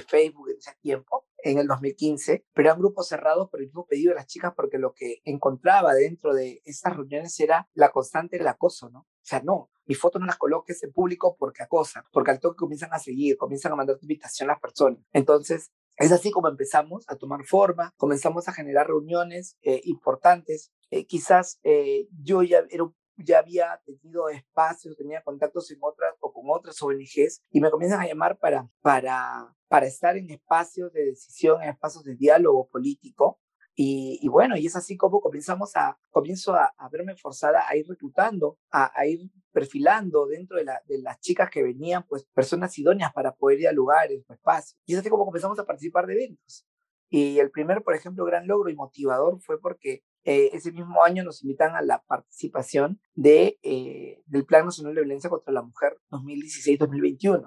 Facebook 0.00 0.50
en 0.50 0.58
ese 0.58 0.72
tiempo 0.80 1.26
en 1.42 1.58
el 1.58 1.66
2015, 1.66 2.44
pero 2.52 2.68
eran 2.68 2.78
grupos 2.78 3.08
cerrados 3.08 3.48
por 3.50 3.60
el 3.60 3.66
mismo 3.66 3.86
pedido 3.86 4.10
de 4.10 4.16
las 4.16 4.26
chicas 4.26 4.52
porque 4.56 4.78
lo 4.78 4.92
que 4.92 5.20
encontraba 5.24 5.94
dentro 5.94 6.34
de 6.34 6.60
esas 6.64 6.96
reuniones 6.96 7.38
era 7.40 7.68
la 7.74 7.90
constante 7.90 8.38
del 8.38 8.48
acoso, 8.48 8.90
¿no? 8.90 9.06
Sea, 9.26 9.42
no, 9.42 9.70
mi 9.86 9.96
foto 9.96 10.20
no 10.20 10.26
las 10.26 10.36
coloques 10.36 10.80
en 10.84 10.92
público 10.92 11.36
porque 11.36 11.64
acosan, 11.64 12.04
porque 12.12 12.30
al 12.30 12.38
toque 12.38 12.58
comienzan 12.58 12.92
a 12.92 13.00
seguir, 13.00 13.36
comienzan 13.36 13.72
a 13.72 13.76
mandar 13.76 13.98
invitación 14.00 14.48
a 14.48 14.52
las 14.52 14.60
personas. 14.60 15.00
Entonces, 15.12 15.72
es 15.96 16.12
así 16.12 16.30
como 16.30 16.46
empezamos 16.46 17.04
a 17.08 17.16
tomar 17.16 17.44
forma, 17.44 17.92
comenzamos 17.96 18.46
a 18.46 18.52
generar 18.52 18.86
reuniones 18.86 19.56
eh, 19.62 19.80
importantes. 19.82 20.70
Eh, 20.90 21.06
quizás 21.06 21.58
eh, 21.64 22.06
yo 22.22 22.44
ya, 22.44 22.62
era, 22.70 22.84
ya 23.16 23.40
había 23.40 23.82
tenido 23.84 24.28
espacios, 24.28 24.96
tenía 24.96 25.24
contactos 25.24 25.72
en 25.72 25.78
otras 25.80 26.14
o 26.20 26.32
con 26.32 26.44
otras 26.46 26.80
ONGs 26.80 27.42
y 27.50 27.60
me 27.60 27.72
comienzan 27.72 28.00
a 28.00 28.06
llamar 28.06 28.38
para, 28.38 28.68
para, 28.80 29.56
para 29.66 29.86
estar 29.86 30.16
en 30.16 30.30
espacios 30.30 30.92
de 30.92 31.04
decisión, 31.04 31.64
en 31.64 31.70
espacios 31.70 32.04
de 32.04 32.14
diálogo 32.14 32.68
político. 32.68 33.40
Y, 33.78 34.26
bueno, 34.28 34.56
y 34.56 34.64
es 34.64 34.74
así 34.74 34.96
como 34.96 35.20
comenzamos 35.20 35.76
a, 35.76 35.98
comienzo 36.10 36.54
a, 36.54 36.72
verme 36.90 37.14
forzada 37.14 37.68
a 37.68 37.76
ir 37.76 37.86
reclutando, 37.86 38.58
a, 38.70 38.90
a 38.98 39.06
ir 39.06 39.30
perfilando 39.52 40.26
dentro 40.26 40.56
de, 40.56 40.64
la, 40.64 40.80
de, 40.86 41.02
las 41.02 41.20
chicas 41.20 41.50
que 41.50 41.62
venían, 41.62 42.06
pues 42.08 42.24
personas 42.32 42.76
idóneas 42.78 43.12
para 43.12 43.34
poder 43.34 43.58
dialogar 43.58 44.10
en 44.10 44.24
su 44.24 44.32
espacio. 44.32 44.78
Y 44.86 44.94
es 44.94 45.00
así 45.00 45.10
como 45.10 45.26
comenzamos 45.26 45.58
a 45.58 45.66
participar 45.66 46.06
de 46.06 46.14
eventos. 46.14 46.66
Y 47.10 47.38
el 47.38 47.50
primer, 47.50 47.82
por 47.82 47.94
ejemplo, 47.94 48.24
gran 48.24 48.46
logro 48.46 48.70
y 48.70 48.74
motivador 48.74 49.40
fue 49.42 49.60
porque 49.60 50.02
eh, 50.24 50.50
ese 50.54 50.72
mismo 50.72 51.04
año 51.04 51.22
nos 51.22 51.42
invitan 51.42 51.76
a 51.76 51.82
la 51.82 52.02
participación 52.02 52.98
de, 53.14 53.58
eh, 53.62 54.22
del 54.26 54.44
Plan 54.46 54.64
Nacional 54.64 54.94
de 54.94 55.02
Violencia 55.02 55.30
contra 55.30 55.52
la 55.52 55.62
Mujer 55.62 55.98
2016-2021. 56.10 57.46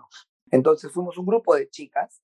Entonces 0.52 0.92
fuimos 0.92 1.18
un 1.18 1.26
grupo 1.26 1.56
de 1.56 1.70
chicas 1.70 2.22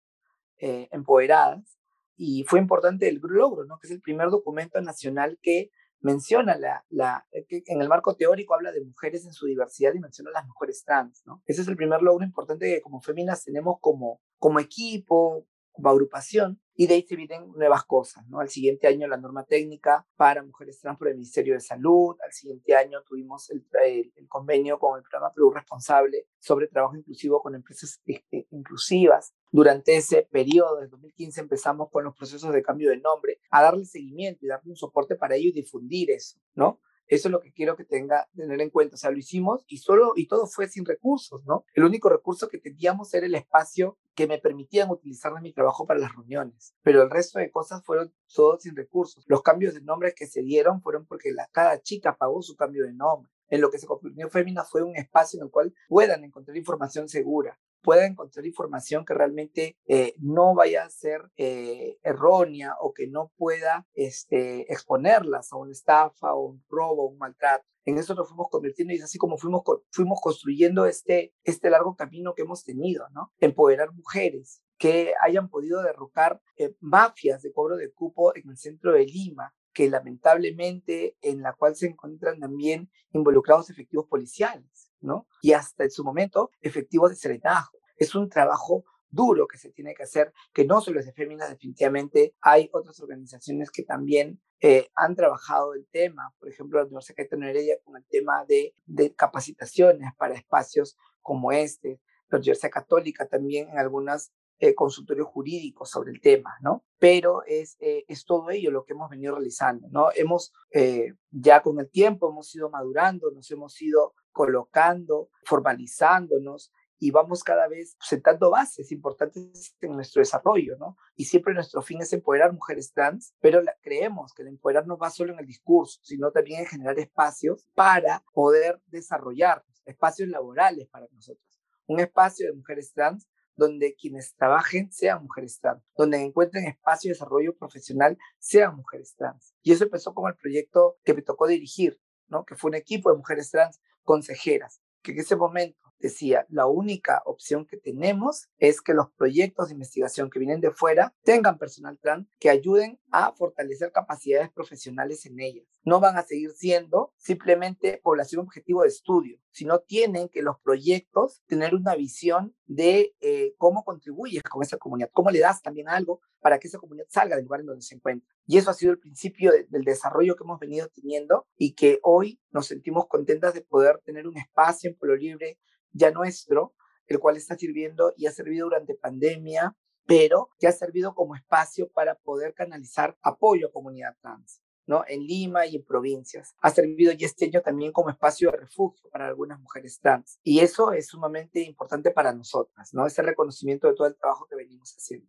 eh, 0.57 0.87
empoderadas 0.91 1.74
y 2.15 2.43
fue 2.47 2.59
importante 2.59 3.07
el 3.07 3.19
logro, 3.21 3.65
¿no? 3.65 3.77
que 3.79 3.87
es 3.87 3.91
el 3.91 4.01
primer 4.01 4.29
documento 4.29 4.81
nacional 4.81 5.37
que 5.41 5.71
menciona 6.01 6.55
la, 6.57 6.85
la 6.89 7.25
que 7.47 7.63
en 7.65 7.81
el 7.81 7.89
marco 7.89 8.15
teórico 8.15 8.53
habla 8.53 8.71
de 8.71 8.83
mujeres 8.83 9.25
en 9.25 9.33
su 9.33 9.47
diversidad 9.47 9.93
y 9.95 9.99
menciona 9.99 10.29
las 10.31 10.45
mujeres 10.45 10.83
trans, 10.85 11.23
¿no? 11.25 11.41
Ese 11.47 11.63
es 11.63 11.67
el 11.67 11.75
primer 11.75 12.01
logro 12.03 12.23
importante 12.23 12.75
que 12.75 12.81
como 12.81 13.01
féminas 13.01 13.43
tenemos 13.43 13.77
como, 13.81 14.21
como 14.37 14.59
equipo, 14.59 15.47
como 15.71 15.89
agrupación, 15.89 16.61
y 16.77 16.87
de 16.87 16.95
ahí 16.95 17.05
se 17.07 17.15
vienen 17.15 17.51
nuevas 17.53 17.85
cosas, 17.85 18.27
¿no? 18.27 18.39
Al 18.39 18.49
siguiente 18.49 18.87
año 18.87 19.07
la 19.07 19.17
norma 19.17 19.45
técnica 19.45 20.05
para 20.15 20.43
mujeres 20.43 20.79
trans 20.79 20.97
por 20.97 21.07
el 21.07 21.15
Ministerio 21.15 21.53
de 21.53 21.61
Salud, 21.61 22.15
al 22.23 22.31
siguiente 22.33 22.75
año 22.75 23.01
tuvimos 23.03 23.49
el, 23.49 23.65
el, 23.83 24.27
convenio 24.27 24.77
con 24.77 24.97
el 24.97 25.03
programa 25.03 25.33
Perú 25.33 25.51
Responsable 25.51 26.27
sobre 26.39 26.67
trabajo 26.67 26.97
inclusivo 26.97 27.41
con 27.41 27.55
empresas 27.55 28.01
este, 28.05 28.47
inclusivas. 28.51 29.33
Durante 29.55 29.95
ese 29.95 30.27
periodo, 30.29 30.81
desde 30.81 30.89
2015, 30.89 31.39
empezamos 31.39 31.89
con 31.89 32.03
los 32.03 32.13
procesos 32.13 32.51
de 32.51 32.61
cambio 32.61 32.89
de 32.89 32.97
nombre, 32.97 33.39
a 33.49 33.61
darle 33.61 33.85
seguimiento 33.85 34.45
y 34.45 34.49
darle 34.49 34.71
un 34.71 34.75
soporte 34.75 35.15
para 35.15 35.35
ello 35.35 35.47
y 35.47 35.53
difundir 35.53 36.11
eso, 36.11 36.37
¿no? 36.55 36.81
Eso 37.07 37.29
es 37.29 37.31
lo 37.31 37.39
que 37.39 37.53
quiero 37.53 37.77
que 37.77 37.85
tenga, 37.85 38.27
tener 38.35 38.59
en 38.59 38.69
cuenta. 38.69 38.95
O 38.95 38.97
sea, 38.97 39.11
lo 39.11 39.17
hicimos 39.17 39.63
y 39.69 39.77
solo, 39.77 40.11
y 40.17 40.27
todo 40.27 40.45
fue 40.45 40.67
sin 40.67 40.83
recursos, 40.83 41.45
¿no? 41.45 41.63
El 41.73 41.85
único 41.85 42.09
recurso 42.09 42.49
que 42.49 42.57
teníamos 42.57 43.13
era 43.13 43.27
el 43.27 43.35
espacio 43.35 43.97
que 44.13 44.27
me 44.27 44.39
permitían 44.39 44.89
utilizar 44.89 45.31
en 45.37 45.43
mi 45.43 45.53
trabajo 45.53 45.87
para 45.87 46.01
las 46.01 46.13
reuniones. 46.13 46.75
Pero 46.83 47.01
el 47.01 47.09
resto 47.09 47.39
de 47.39 47.49
cosas 47.49 47.81
fueron 47.85 48.13
todos 48.35 48.63
sin 48.63 48.75
recursos. 48.75 49.23
Los 49.25 49.41
cambios 49.41 49.73
de 49.73 49.79
nombre 49.79 50.13
que 50.13 50.27
se 50.27 50.41
dieron 50.41 50.81
fueron 50.81 51.05
porque 51.05 51.31
la, 51.31 51.47
cada 51.53 51.81
chica 51.81 52.17
pagó 52.17 52.41
su 52.41 52.57
cambio 52.57 52.83
de 52.83 52.91
nombre. 52.91 53.31
En 53.47 53.61
lo 53.61 53.69
que 53.69 53.77
se 53.77 53.87
convirtió 53.87 54.27
Femina 54.29 54.65
fue 54.65 54.81
un 54.81 54.97
espacio 54.97 55.39
en 55.39 55.45
el 55.45 55.51
cual 55.51 55.73
puedan 55.87 56.23
encontrar 56.23 56.57
información 56.57 57.07
segura, 57.07 57.57
pueda 57.85 58.07
encontrar 58.07 58.47
información 58.47 59.05
que 59.05 59.13
realmente 59.13 59.77
eh, 59.85 60.15
no 60.17 60.55
vaya 60.55 60.85
a 60.85 60.89
ser 60.89 61.21
eh, 61.37 61.99
errónea 62.01 62.73
o 62.81 62.93
que 62.93 63.07
no 63.07 63.31
pueda 63.37 63.85
este, 63.93 64.71
exponerlas 64.73 65.53
a 65.53 65.57
una 65.57 65.71
estafa 65.71 66.33
o 66.33 66.47
un 66.47 66.65
robo 66.67 67.07
un 67.07 67.19
maltrato. 67.19 67.63
En 67.85 67.99
eso 67.99 68.15
nos 68.15 68.27
fuimos 68.27 68.47
convirtiendo 68.49 68.91
y 68.91 68.97
es 68.97 69.03
así 69.03 69.19
como 69.19 69.37
fuimos, 69.37 69.61
fuimos 69.91 70.19
construyendo 70.19 70.87
este, 70.87 71.35
este 71.43 71.69
largo 71.69 71.95
camino 71.95 72.33
que 72.33 72.41
hemos 72.41 72.63
tenido, 72.63 73.07
¿no? 73.11 73.31
Empoderar 73.39 73.93
mujeres 73.93 74.63
que 74.79 75.13
hayan 75.21 75.47
podido 75.49 75.83
derrocar 75.83 76.41
eh, 76.57 76.75
mafias 76.79 77.43
de 77.43 77.53
cobro 77.53 77.77
de 77.77 77.93
cupo 77.93 78.35
en 78.35 78.49
el 78.49 78.57
centro 78.57 78.93
de 78.93 79.05
Lima, 79.05 79.53
que 79.73 79.89
lamentablemente 79.91 81.17
en 81.21 81.43
la 81.43 81.53
cual 81.53 81.75
se 81.75 81.85
encuentran 81.85 82.39
también 82.39 82.89
involucrados 83.11 83.69
efectivos 83.69 84.07
policiales, 84.07 84.84
¿no? 85.01 85.27
Y 85.41 85.53
hasta 85.53 85.83
en 85.83 85.91
su 85.91 86.03
momento 86.03 86.51
efectivos 86.61 87.11
de 87.11 87.15
serenajo. 87.15 87.77
Es 87.97 88.15
un 88.15 88.29
trabajo 88.29 88.83
duro 89.09 89.47
que 89.47 89.57
se 89.57 89.71
tiene 89.71 89.93
que 89.93 90.03
hacer, 90.03 90.33
que 90.53 90.65
no 90.65 90.81
solo 90.81 90.99
es 90.99 91.05
de 91.05 91.13
Féminas, 91.13 91.49
definitivamente 91.49 92.35
hay 92.41 92.69
otras 92.73 92.99
organizaciones 92.99 93.71
que 93.71 93.83
también 93.83 94.41
eh, 94.59 94.89
han 94.95 95.15
trabajado 95.15 95.73
el 95.73 95.87
tema, 95.87 96.33
por 96.39 96.49
ejemplo, 96.49 96.79
la 96.79 96.85
Universidad 96.85 97.27
Heredia 97.31 97.77
con 97.83 97.95
el 97.95 98.05
tema 98.05 98.45
de, 98.45 98.73
de 98.85 99.13
capacitaciones 99.13 100.11
para 100.17 100.35
espacios 100.35 100.97
como 101.21 101.51
este, 101.51 102.01
la 102.29 102.37
Universidad 102.37 102.71
Católica 102.71 103.27
también 103.27 103.69
en 103.69 103.79
algunas 103.79 104.31
eh, 104.57 104.73
consultorios 104.73 105.27
jurídicos 105.27 105.89
sobre 105.89 106.11
el 106.11 106.21
tema, 106.21 106.55
¿no? 106.61 106.85
Pero 106.97 107.43
es, 107.45 107.75
eh, 107.81 108.05
es 108.07 108.23
todo 108.23 108.49
ello 108.51 108.71
lo 108.71 108.85
que 108.85 108.93
hemos 108.93 109.09
venido 109.09 109.35
realizando, 109.35 109.89
¿no? 109.89 110.07
Hemos, 110.15 110.53
eh, 110.71 111.13
ya 111.29 111.61
con 111.61 111.77
el 111.79 111.89
tiempo, 111.89 112.29
hemos 112.29 112.55
ido 112.55 112.69
madurando, 112.69 113.31
nos 113.31 113.51
hemos 113.51 113.81
ido 113.81 114.13
colocando, 114.35 115.29
formalizándonos 115.45 116.73
y 116.99 117.11
vamos 117.11 117.41
cada 117.41 117.69
vez 117.69 117.95
sentando 118.01 118.51
bases 118.51 118.91
importantes 118.91 119.73
en 119.79 119.93
nuestro 119.93 120.19
desarrollo, 120.19 120.75
¿no? 120.77 120.97
Y 121.15 121.23
siempre 121.23 121.53
nuestro 121.53 121.81
fin 121.81 122.01
es 122.01 122.11
empoderar 122.11 122.51
mujeres 122.51 122.91
trans, 122.91 123.33
pero 123.39 123.61
creemos 123.81 124.33
que 124.33 124.41
el 124.41 124.49
empoderar 124.49 124.87
no 124.87 124.97
va 124.97 125.09
solo 125.09 125.31
en 125.31 125.39
el 125.39 125.45
discurso, 125.45 126.01
sino 126.03 126.31
también 126.31 126.59
en 126.59 126.65
generar 126.65 126.99
espacios 126.99 127.65
para 127.75 128.25
poder 128.33 128.81
desarrollar 128.87 129.63
espacios 129.85 130.27
laborales 130.27 130.89
para 130.89 131.07
nosotros. 131.13 131.47
Un 131.87 132.01
espacio 132.01 132.47
de 132.47 132.57
mujeres 132.57 132.91
trans 132.91 133.29
donde 133.55 133.95
quienes 133.95 134.35
trabajen 134.35 134.91
sean 134.91 135.23
mujeres 135.23 135.61
trans, 135.61 135.81
donde 135.95 136.21
encuentren 136.21 136.65
espacio 136.65 137.07
de 137.07 137.13
desarrollo 137.13 137.55
profesional 137.55 138.17
sean 138.37 138.75
mujeres 138.75 139.15
trans. 139.15 139.55
Y 139.63 139.71
eso 139.71 139.85
empezó 139.85 140.13
como 140.13 140.27
el 140.27 140.35
proyecto 140.35 140.97
que 141.05 141.13
me 141.13 141.21
tocó 141.21 141.47
dirigir, 141.47 142.01
¿no? 142.27 142.43
que 142.43 142.55
fue 142.55 142.69
un 142.69 142.75
equipo 142.75 143.09
de 143.09 143.17
mujeres 143.17 143.51
trans 143.51 143.79
consejeras, 144.05 144.79
que 145.01 145.11
en 145.11 145.19
ese 145.19 145.35
momento 145.35 145.84
decía, 145.99 146.45
la 146.49 146.67
única 146.67 147.21
opción 147.25 147.65
que 147.65 147.77
tenemos 147.77 148.47
es 148.57 148.81
que 148.81 148.93
los 148.93 149.11
proyectos 149.11 149.67
de 149.67 149.73
investigación 149.73 150.29
que 150.29 150.39
vienen 150.39 150.61
de 150.61 150.71
fuera 150.71 151.13
tengan 151.23 151.57
personal 151.57 151.97
trans 151.99 152.27
que 152.39 152.49
ayuden 152.49 152.99
a 153.11 153.33
fortalecer 153.33 153.91
capacidades 153.91 154.51
profesionales 154.51 155.25
en 155.25 155.39
ellas. 155.39 155.65
No 155.83 155.99
van 155.99 156.17
a 156.17 156.23
seguir 156.23 156.51
siendo 156.51 157.13
simplemente 157.17 157.99
población 158.03 158.41
objetivo 158.41 158.81
de 158.81 158.89
estudio, 158.89 159.39
sino 159.51 159.79
tienen 159.79 160.29
que 160.29 160.41
los 160.41 160.59
proyectos 160.59 161.43
tener 161.47 161.75
una 161.75 161.95
visión 161.95 162.55
de 162.65 163.15
eh, 163.21 163.53
cómo 163.57 163.83
contribuyes 163.83 164.43
con 164.43 164.63
esa 164.63 164.77
comunidad, 164.77 165.09
cómo 165.13 165.29
le 165.29 165.39
das 165.39 165.61
también 165.61 165.87
algo 165.87 166.19
para 166.41 166.59
que 166.59 166.67
esa 166.67 166.77
comunidad 166.77 167.07
salga 167.09 167.35
del 167.35 167.45
lugar 167.45 167.61
en 167.61 167.67
donde 167.67 167.81
se 167.81 167.95
encuentra. 167.95 168.29
Y 168.45 168.57
eso 168.57 168.69
ha 168.69 168.73
sido 168.73 168.91
el 168.91 168.99
principio 168.99 169.51
del 169.69 169.83
desarrollo 169.83 170.35
que 170.35 170.43
hemos 170.43 170.59
venido 170.59 170.87
teniendo 170.89 171.47
y 171.57 171.73
que 171.73 171.99
hoy 172.03 172.39
nos 172.51 172.67
sentimos 172.67 173.07
contentas 173.07 173.53
de 173.53 173.61
poder 173.61 173.99
tener 174.05 174.27
un 174.27 174.37
espacio 174.37 174.89
en 174.89 174.95
Pueblo 174.95 175.15
Libre 175.15 175.57
ya 175.95 176.11
nuestro, 176.11 176.73
el 177.07 177.19
cual 177.19 177.37
está 177.37 177.57
sirviendo 177.57 178.13
y 178.17 178.27
ha 178.27 178.31
servido 178.31 178.65
durante 178.65 178.95
pandemia, 178.95 179.75
pero 180.05 180.49
que 180.59 180.67
ha 180.67 180.71
servido 180.71 181.15
como 181.15 181.35
espacio 181.35 181.89
para 181.91 182.15
poder 182.15 182.53
canalizar 182.53 183.17
apoyo 183.21 183.67
a 183.67 183.71
comunidad 183.71 184.15
trans. 184.21 184.61
¿no? 184.87 185.03
en 185.07 185.25
Lima 185.25 185.65
y 185.65 185.77
en 185.77 185.83
provincias. 185.83 186.55
Ha 186.61 186.69
servido 186.69 187.11
y 187.17 187.25
este 187.25 187.45
año 187.45 187.61
también 187.61 187.91
como 187.91 188.11
espacio 188.11 188.51
de 188.51 188.57
refugio 188.57 189.09
para 189.09 189.27
algunas 189.27 189.59
mujeres 189.59 189.99
trans. 189.99 190.39
Y 190.43 190.59
eso 190.59 190.91
es 190.91 191.07
sumamente 191.07 191.61
importante 191.61 192.11
para 192.11 192.33
nosotras, 192.33 192.93
¿no? 192.93 193.07
ese 193.07 193.23
reconocimiento 193.23 193.87
de 193.87 193.95
todo 193.95 194.07
el 194.07 194.15
trabajo 194.15 194.45
que 194.47 194.55
venimos 194.55 194.93
haciendo. 194.95 195.27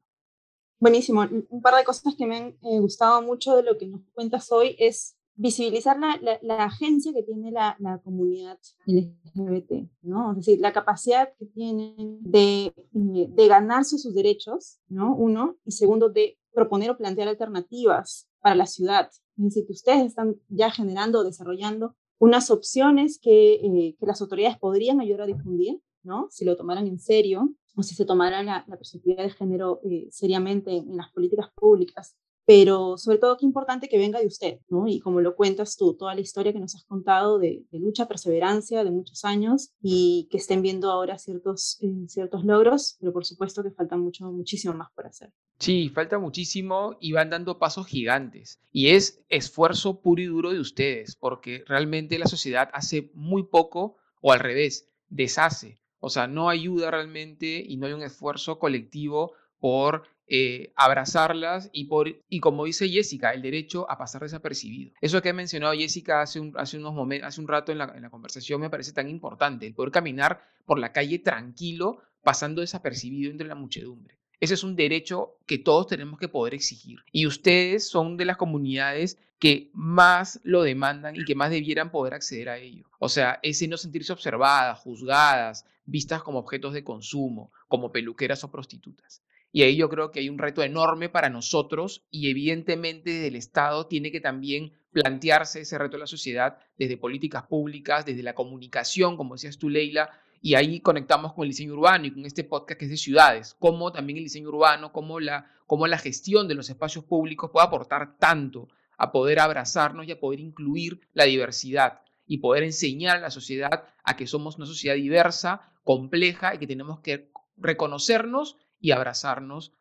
Buenísimo. 0.78 1.22
Un 1.48 1.62
par 1.62 1.74
de 1.74 1.84
cosas 1.84 2.14
que 2.18 2.26
me 2.26 2.36
han 2.36 2.48
eh, 2.48 2.80
gustado 2.80 3.22
mucho 3.22 3.56
de 3.56 3.62
lo 3.62 3.78
que 3.78 3.86
nos 3.86 4.02
cuentas 4.12 4.52
hoy 4.52 4.76
es 4.78 5.16
visibilizar 5.36 5.98
la, 5.98 6.18
la, 6.42 6.64
agencia 6.64 7.12
que 7.12 7.22
tiene 7.22 7.50
la, 7.50 7.76
la, 7.78 7.98
comunidad 7.98 8.58
LGBT, 8.86 9.88
¿no? 10.02 10.32
Es 10.32 10.38
decir, 10.38 10.60
la 10.60 10.72
capacidad 10.72 11.32
que 11.38 11.46
tienen 11.46 12.18
de, 12.22 12.66
eh, 12.66 13.28
de 13.28 13.48
ganarse 13.48 13.98
sus 13.98 14.14
derechos, 14.14 14.78
¿no? 14.88 15.14
Uno, 15.14 15.56
y 15.64 15.72
segundo, 15.72 16.08
de 16.08 16.38
proponer 16.52 16.90
o 16.90 16.96
plantear 16.96 17.28
alternativas 17.28 18.28
para 18.40 18.54
la 18.54 18.66
ciudad. 18.66 19.10
Es 19.36 19.44
decir, 19.44 19.66
que 19.66 19.72
ustedes 19.72 20.06
están 20.06 20.36
ya 20.48 20.70
generando, 20.70 21.22
desarrollando 21.22 21.94
unas 22.18 22.50
opciones 22.50 23.18
que, 23.20 23.54
eh, 23.54 23.96
que 24.00 24.06
las 24.06 24.22
autoridades 24.22 24.58
podrían 24.58 25.00
ayudar 25.00 25.22
a 25.22 25.26
difundir, 25.26 25.80
¿no? 26.02 26.28
Si 26.30 26.46
lo 26.46 26.56
tomaran 26.56 26.86
en 26.86 26.98
serio 26.98 27.54
o 27.76 27.82
si 27.82 27.94
se 27.94 28.06
tomara 28.06 28.42
la, 28.42 28.64
la 28.66 28.76
perspectiva 28.78 29.22
de 29.22 29.30
género 29.30 29.80
eh, 29.84 30.08
seriamente 30.10 30.78
en 30.78 30.96
las 30.96 31.12
políticas 31.12 31.50
públicas 31.54 32.16
pero 32.46 32.96
sobre 32.96 33.18
todo 33.18 33.36
qué 33.36 33.44
importante 33.44 33.88
que 33.88 33.98
venga 33.98 34.20
de 34.20 34.26
usted, 34.26 34.60
¿no? 34.68 34.86
Y 34.86 35.00
como 35.00 35.20
lo 35.20 35.34
cuentas 35.34 35.76
tú, 35.76 35.94
toda 35.94 36.14
la 36.14 36.20
historia 36.20 36.52
que 36.52 36.60
nos 36.60 36.76
has 36.76 36.84
contado 36.84 37.38
de, 37.38 37.64
lucha, 37.72 38.06
perseverancia, 38.06 38.84
de 38.84 38.92
muchos 38.92 39.24
años 39.24 39.72
y 39.82 40.28
que 40.30 40.38
estén 40.38 40.62
viendo 40.62 40.90
ahora 40.90 41.18
ciertos, 41.18 41.76
eh, 41.82 42.06
ciertos 42.06 42.44
logros, 42.44 42.96
pero 43.00 43.12
por 43.12 43.26
supuesto 43.26 43.64
que 43.64 43.72
falta 43.72 43.96
mucho, 43.96 44.30
muchísimo 44.30 44.74
más 44.74 44.92
por 44.94 45.06
hacer. 45.06 45.32
Sí, 45.58 45.88
falta 45.88 46.18
muchísimo 46.18 46.96
y 47.00 47.12
van 47.12 47.30
dando 47.30 47.58
pasos 47.58 47.86
gigantes. 47.86 48.60
Y 48.70 48.90
es 48.90 49.24
esfuerzo 49.28 50.00
puro 50.00 50.22
y 50.22 50.26
duro 50.26 50.52
de 50.52 50.60
ustedes, 50.60 51.16
porque 51.16 51.64
realmente 51.66 52.18
la 52.18 52.26
sociedad 52.26 52.70
hace 52.72 53.10
muy 53.14 53.42
poco, 53.42 53.96
o 54.20 54.32
al 54.32 54.40
revés, 54.40 54.88
deshace. 55.08 55.80
O 55.98 56.10
sea, 56.10 56.28
no 56.28 56.48
ayuda 56.48 56.92
realmente 56.92 57.64
y 57.66 57.76
no 57.76 57.86
hay 57.86 57.92
un 57.92 58.02
esfuerzo 58.02 58.60
colectivo 58.60 59.32
por 59.58 60.04
eh, 60.28 60.72
abrazarlas 60.76 61.70
y, 61.72 61.84
por, 61.84 62.08
y 62.28 62.40
como 62.40 62.64
dice 62.64 62.88
Jessica, 62.88 63.32
el 63.32 63.42
derecho 63.42 63.90
a 63.90 63.98
pasar 63.98 64.22
desapercibido. 64.22 64.92
Eso 65.00 65.22
que 65.22 65.30
ha 65.30 65.34
mencionado 65.34 65.74
Jessica 65.74 66.22
hace 66.22 66.40
un, 66.40 66.52
hace 66.56 66.78
unos 66.78 66.94
momentos, 66.94 67.28
hace 67.28 67.40
un 67.40 67.48
rato 67.48 67.72
en 67.72 67.78
la, 67.78 67.92
en 67.94 68.02
la 68.02 68.10
conversación 68.10 68.60
me 68.60 68.70
parece 68.70 68.92
tan 68.92 69.08
importante, 69.08 69.66
el 69.66 69.74
poder 69.74 69.92
caminar 69.92 70.42
por 70.64 70.78
la 70.78 70.92
calle 70.92 71.18
tranquilo, 71.18 72.02
pasando 72.22 72.60
desapercibido 72.60 73.30
entre 73.30 73.46
la 73.46 73.54
muchedumbre. 73.54 74.18
Ese 74.40 74.54
es 74.54 74.64
un 74.64 74.76
derecho 74.76 75.38
que 75.46 75.58
todos 75.58 75.86
tenemos 75.86 76.18
que 76.18 76.28
poder 76.28 76.54
exigir. 76.54 76.98
Y 77.10 77.26
ustedes 77.26 77.88
son 77.88 78.16
de 78.16 78.26
las 78.26 78.36
comunidades 78.36 79.18
que 79.38 79.70
más 79.72 80.40
lo 80.42 80.62
demandan 80.62 81.16
y 81.16 81.24
que 81.24 81.34
más 81.34 81.50
debieran 81.50 81.90
poder 81.90 82.14
acceder 82.14 82.48
a 82.48 82.58
ello. 82.58 82.84
O 82.98 83.08
sea, 83.08 83.38
ese 83.42 83.68
no 83.68 83.76
sentirse 83.76 84.12
observadas, 84.12 84.80
juzgadas, 84.80 85.66
vistas 85.84 86.22
como 86.22 86.38
objetos 86.38 86.74
de 86.74 86.84
consumo, 86.84 87.52
como 87.68 87.92
peluqueras 87.92 88.44
o 88.44 88.50
prostitutas. 88.50 89.22
Y 89.56 89.62
ahí 89.62 89.76
yo 89.76 89.88
creo 89.88 90.10
que 90.10 90.20
hay 90.20 90.28
un 90.28 90.36
reto 90.36 90.62
enorme 90.62 91.08
para 91.08 91.30
nosotros 91.30 92.04
y 92.10 92.28
evidentemente 92.28 93.26
el 93.26 93.36
Estado 93.36 93.86
tiene 93.86 94.12
que 94.12 94.20
también 94.20 94.74
plantearse 94.92 95.62
ese 95.62 95.78
reto 95.78 95.96
de 95.96 96.00
la 96.00 96.06
sociedad 96.06 96.58
desde 96.76 96.98
políticas 96.98 97.44
públicas, 97.44 98.04
desde 98.04 98.22
la 98.22 98.34
comunicación, 98.34 99.16
como 99.16 99.34
decías 99.34 99.56
tú, 99.56 99.70
Leila, 99.70 100.10
y 100.42 100.56
ahí 100.56 100.80
conectamos 100.80 101.32
con 101.32 101.44
el 101.44 101.52
diseño 101.52 101.72
urbano 101.72 102.04
y 102.04 102.10
con 102.10 102.26
este 102.26 102.44
podcast 102.44 102.78
que 102.78 102.84
es 102.84 102.90
de 102.90 102.98
ciudades, 102.98 103.56
cómo 103.58 103.92
también 103.92 104.18
el 104.18 104.24
diseño 104.24 104.50
urbano, 104.50 104.92
cómo 104.92 105.20
la, 105.20 105.50
cómo 105.66 105.86
la 105.86 105.96
gestión 105.96 106.48
de 106.48 106.54
los 106.54 106.68
espacios 106.68 107.06
públicos 107.06 107.50
puede 107.50 107.66
aportar 107.66 108.18
tanto 108.18 108.68
a 108.98 109.10
poder 109.10 109.38
abrazarnos 109.38 110.06
y 110.06 110.12
a 110.12 110.20
poder 110.20 110.40
incluir 110.40 111.00
la 111.14 111.24
diversidad 111.24 112.02
y 112.26 112.40
poder 112.40 112.62
enseñar 112.62 113.16
a 113.16 113.20
la 113.20 113.30
sociedad 113.30 113.84
a 114.04 114.16
que 114.18 114.26
somos 114.26 114.56
una 114.58 114.66
sociedad 114.66 114.96
diversa, 114.96 115.72
compleja 115.82 116.54
y 116.54 116.58
que 116.58 116.66
tenemos 116.66 117.00
que 117.00 117.30
reconocernos 117.56 118.58
y 118.80 118.90
abrazarnos 118.90 119.72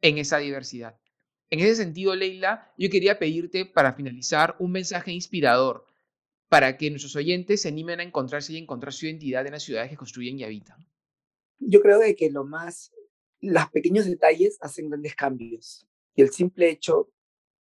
en 0.00 0.18
esa 0.18 0.38
diversidad. 0.38 0.98
En 1.50 1.60
ese 1.60 1.76
sentido, 1.76 2.14
Leila, 2.14 2.72
yo 2.78 2.88
quería 2.90 3.18
pedirte 3.18 3.66
para 3.66 3.92
finalizar 3.92 4.56
un 4.58 4.70
mensaje 4.70 5.12
inspirador 5.12 5.84
para 6.48 6.76
que 6.76 6.90
nuestros 6.90 7.16
oyentes 7.16 7.62
se 7.62 7.68
animen 7.68 8.00
a 8.00 8.02
encontrarse 8.02 8.52
y 8.52 8.58
encontrar 8.58 8.92
su 8.92 9.06
identidad 9.06 9.46
en 9.46 9.52
las 9.52 9.62
ciudades 9.62 9.90
que 9.90 9.96
construyen 9.96 10.38
y 10.38 10.44
habitan. 10.44 10.84
Yo 11.58 11.80
creo 11.80 11.98
de 11.98 12.16
que 12.16 12.30
lo 12.30 12.44
más, 12.44 12.92
los 13.40 13.68
pequeños 13.70 14.06
detalles 14.06 14.58
hacen 14.60 14.88
grandes 14.88 15.14
cambios. 15.14 15.86
Y 16.14 16.22
el 16.22 16.30
simple 16.30 16.68
hecho, 16.68 17.12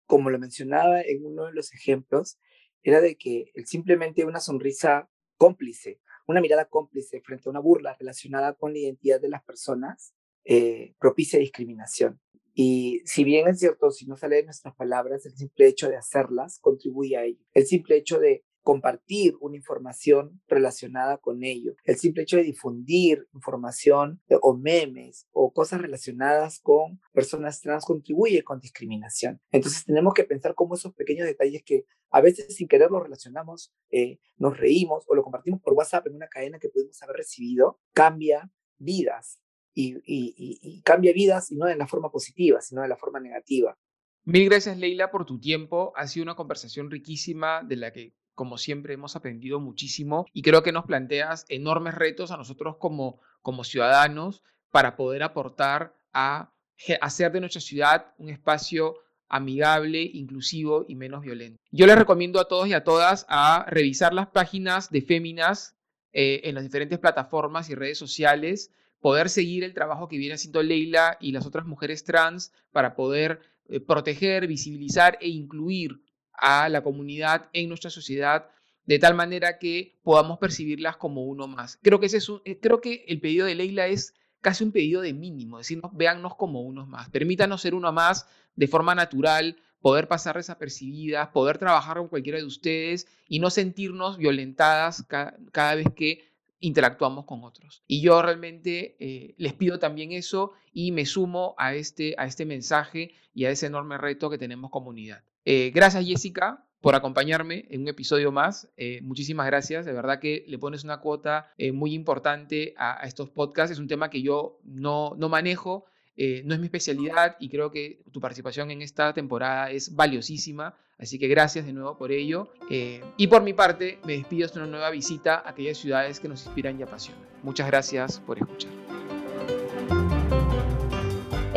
como 0.07 0.31
lo 0.31 0.38
mencionaba 0.38 1.01
en 1.01 1.25
uno 1.25 1.47
de 1.47 1.53
los 1.53 1.73
ejemplos, 1.73 2.38
era 2.83 3.01
de 3.01 3.17
que 3.17 3.51
el 3.55 3.67
simplemente 3.67 4.25
una 4.25 4.41
sonrisa 4.41 5.11
cómplice, 5.37 6.01
una 6.27 6.41
mirada 6.41 6.67
cómplice 6.67 7.21
frente 7.21 7.49
a 7.49 7.51
una 7.51 7.61
burla 7.61 7.97
relacionada 7.99 8.55
con 8.55 8.73
la 8.73 8.79
identidad 8.79 9.21
de 9.21 9.29
las 9.29 9.43
personas, 9.43 10.14
eh, 10.50 10.94
propicia 10.98 11.38
discriminación. 11.38 12.18
Y 12.54 13.02
si 13.04 13.22
bien 13.22 13.46
es 13.48 13.58
cierto, 13.58 13.90
si 13.90 14.06
no 14.06 14.16
sale 14.16 14.37
de 14.37 14.44
nuestras 14.44 14.74
palabras, 14.74 15.26
el 15.26 15.37
simple 15.37 15.66
hecho 15.66 15.90
de 15.90 15.98
hacerlas 15.98 16.58
contribuye 16.58 17.18
a 17.18 17.24
ello. 17.24 17.44
El 17.52 17.66
simple 17.66 17.96
hecho 17.96 18.18
de 18.18 18.46
compartir 18.62 19.34
una 19.40 19.56
información 19.56 20.40
relacionada 20.46 21.18
con 21.18 21.44
ello, 21.44 21.74
el 21.84 21.96
simple 21.96 22.22
hecho 22.22 22.38
de 22.38 22.44
difundir 22.44 23.28
información 23.34 24.22
o 24.40 24.56
memes 24.56 25.26
o 25.32 25.52
cosas 25.52 25.82
relacionadas 25.82 26.61
con 26.61 26.98
personas 27.12 27.61
trans 27.61 27.84
contribuye 27.84 28.42
con 28.42 28.58
discriminación. 28.58 29.42
Entonces 29.52 29.84
tenemos 29.84 30.14
que 30.14 30.24
pensar 30.24 30.54
cómo 30.54 30.76
esos 30.76 30.94
pequeños 30.94 31.26
detalles 31.26 31.62
que 31.62 31.84
a 32.11 32.22
veces 32.22 32.56
sin 32.56 32.68
querer 32.68 32.90
los 32.90 33.02
relacionamos, 33.02 33.70
eh, 33.90 34.18
nos 34.38 34.56
reímos 34.56 35.04
o 35.08 35.14
lo 35.14 35.22
compartimos 35.22 35.61
por 35.61 35.74
WhatsApp 35.74 36.06
en 36.06 36.16
una 36.16 36.28
cadena 36.28 36.58
que 36.58 36.70
pudimos 36.70 37.02
haber 37.02 37.16
recibido, 37.16 37.78
cambia 37.92 38.50
vidas 38.78 39.40
y, 39.74 40.81
cambia 40.83 41.12
vidas 41.12 41.50
y 41.50 41.57
no 41.57 41.66
de 41.66 41.76
la 41.76 41.87
forma 41.87 42.11
positiva, 42.11 42.61
sino 42.61 42.83
de 42.83 42.88
la 42.88 42.96
forma 42.96 43.20
negativa. 43.20 43.76
Mil 44.24 44.48
gracias 44.48 44.76
Leila 44.76 45.11
por 45.11 45.24
tu 45.24 45.38
tiempo. 45.38 45.92
Ha 45.96 46.07
sido 46.07 46.24
una 46.24 46.35
conversación 46.35 46.90
riquísima 46.90 47.62
de 47.62 47.76
la 47.76 47.92
que, 47.92 48.14
como 48.35 48.59
siempre, 48.59 48.94
hemos 48.94 49.16
aprendido 49.16 49.61
muchísimo 49.61 50.26
y 50.33 50.42
creo 50.42 50.62
que 50.62 50.72
nos 50.72 50.85
planteas 50.85 51.46
enormes 51.48 51.94
retos 51.94 52.31
a 52.31 52.37
nosotros 52.37 52.76
como, 52.78 53.20
como 53.40 53.64
ciudadanos 53.64 54.42
para 54.70 54.96
poder 54.96 55.22
aportar 55.22 55.94
a 56.12 56.52
hacer 57.00 57.33
de 57.33 57.40
nuestra 57.40 57.61
ciudad 57.61 58.14
un 58.18 58.28
espacio 58.28 58.96
amigable, 59.28 60.02
inclusivo 60.02 60.85
y 60.88 60.94
menos 60.94 61.22
violento. 61.22 61.61
Yo 61.70 61.87
les 61.87 61.98
recomiendo 61.98 62.40
a 62.40 62.48
todos 62.48 62.68
y 62.68 62.72
a 62.72 62.85
todas 62.85 63.26
a 63.28 63.66
revisar 63.68 64.14
las 64.14 64.28
páginas 64.28 64.90
de 64.90 65.02
Féminas 65.02 65.76
eh, 66.12 66.40
en 66.45 66.55
las 66.55 66.64
diferentes 66.64 66.99
plataformas 66.99 67.68
y 67.68 67.74
redes 67.74 67.99
sociales 67.99 68.72
poder 69.01 69.28
seguir 69.30 69.64
el 69.64 69.74
trabajo 69.74 70.09
que 70.09 70.18
viene 70.18 70.34
haciendo 70.34 70.62
Leila 70.62 71.16
y 71.20 71.32
las 71.32 71.46
otras 71.46 71.66
mujeres 71.66 72.05
trans 72.05 72.53
para 72.72 72.94
poder 72.94 73.40
eh, 73.68 73.80
proteger, 73.80 74.46
visibilizar 74.46 75.18
e 75.20 75.28
incluir 75.28 76.01
a 76.32 76.68
la 76.68 76.82
comunidad 76.82 77.49
en 77.53 77.68
nuestra 77.68 77.90
sociedad 77.90 78.49
de 78.86 78.99
tal 78.99 79.14
manera 79.14 79.59
que 79.59 79.99
podamos 80.03 80.38
percibirlas 80.38 80.96
como 80.96 81.24
uno 81.24 81.46
más. 81.46 81.78
Creo 81.82 82.01
que, 82.01 82.07
ese 82.07 82.16
es 82.16 82.30
eh, 82.44 82.59
creo 82.59 82.80
que 82.80 83.05
el 83.09 83.20
pedido 83.20 83.46
de 83.46 83.55
Leila 83.55 83.86
es 83.86 84.14
casi 84.40 84.64
un 84.64 84.72
pedido 84.72 85.03
de 85.03 85.12
mínimo, 85.12 85.59
decirnos, 85.59 85.90
véannos 85.94 86.36
como 86.36 86.62
unos 86.62 86.88
más, 86.88 87.11
permítanos 87.11 87.61
ser 87.61 87.74
uno 87.74 87.92
más 87.92 88.26
de 88.57 88.68
forma 88.68 88.94
natural, 88.94 89.57
poder 89.80 90.09
pasar 90.09 90.36
desapercibidas, 90.36 91.28
poder 91.28 91.59
trabajar 91.59 91.99
con 91.99 92.09
cualquiera 92.09 92.38
de 92.38 92.44
ustedes 92.44 93.07
y 93.28 93.38
no 93.38 93.51
sentirnos 93.51 94.16
violentadas 94.16 95.05
cada 95.07 95.74
vez 95.74 95.88
que 95.94 96.28
interactuamos 96.61 97.24
con 97.24 97.44
otros. 97.44 97.82
Y 97.86 98.00
yo 98.00 98.20
realmente 98.22 98.96
eh, 98.98 99.34
les 99.38 99.52
pido 99.54 99.78
también 99.78 100.12
eso 100.12 100.52
y 100.72 100.92
me 100.92 101.06
sumo 101.06 101.54
a 101.59 101.74
este, 101.74 102.14
a 102.18 102.26
este 102.26 102.44
mensaje 102.44 103.12
y 103.34 103.44
a 103.44 103.50
ese 103.50 103.66
enorme 103.66 103.98
reto 103.98 104.30
que 104.30 104.38
tenemos 104.38 104.70
comunidad. 104.70 105.22
Eh, 105.44 105.70
gracias 105.74 106.06
Jessica 106.06 106.64
por 106.80 106.94
acompañarme 106.94 107.66
en 107.70 107.82
un 107.82 107.88
episodio 107.88 108.30
más. 108.30 108.70
Eh, 108.76 109.00
muchísimas 109.02 109.46
gracias. 109.46 109.84
De 109.84 109.92
verdad 109.92 110.20
que 110.20 110.44
le 110.46 110.59
pones 110.59 110.84
una 110.84 111.00
cuota 111.00 111.52
muy 111.72 111.92
importante 111.92 112.74
a, 112.76 113.02
a, 113.02 113.06
estos 113.06 113.30
podcasts. 113.30 113.72
Es 113.72 113.78
un 113.78 113.88
tema 113.88 114.11
que 114.11 114.22
yo 114.22 114.61
no, 114.62 115.14
no 115.16 115.28
manejo 115.28 115.86
eh, 116.21 116.43
no 116.45 116.53
es 116.53 116.59
mi 116.59 116.66
especialidad 116.66 117.37
y 117.39 117.49
creo 117.49 117.71
que 117.71 118.03
tu 118.11 118.21
participación 118.21 118.73
en 118.73 118.83
esta 118.83 119.14
temporada 119.14 119.71
es 119.71 119.95
valiosísima. 119.95 120.75
Así 120.99 121.16
que 121.16 121.29
gracias 121.29 121.64
de 121.64 121.73
nuevo 121.73 121.97
por 121.97 122.11
ello. 122.11 122.51
Eh, 122.69 123.01
y 123.16 123.29
por 123.29 123.43
mi 123.43 123.53
parte, 123.53 124.01
me 124.05 124.14
despido 124.14 124.47
hasta 124.47 124.59
una 124.59 124.66
nueva 124.66 124.91
visita 124.91 125.37
a 125.37 125.51
aquellas 125.51 125.79
ciudades 125.79 126.19
que 126.19 126.27
nos 126.27 126.45
inspiran 126.45 126.79
y 126.81 126.83
apasionan. 126.83 127.25
Muchas 127.45 127.69
gracias 127.69 128.19
por 128.19 128.37
escuchar. 128.37 128.88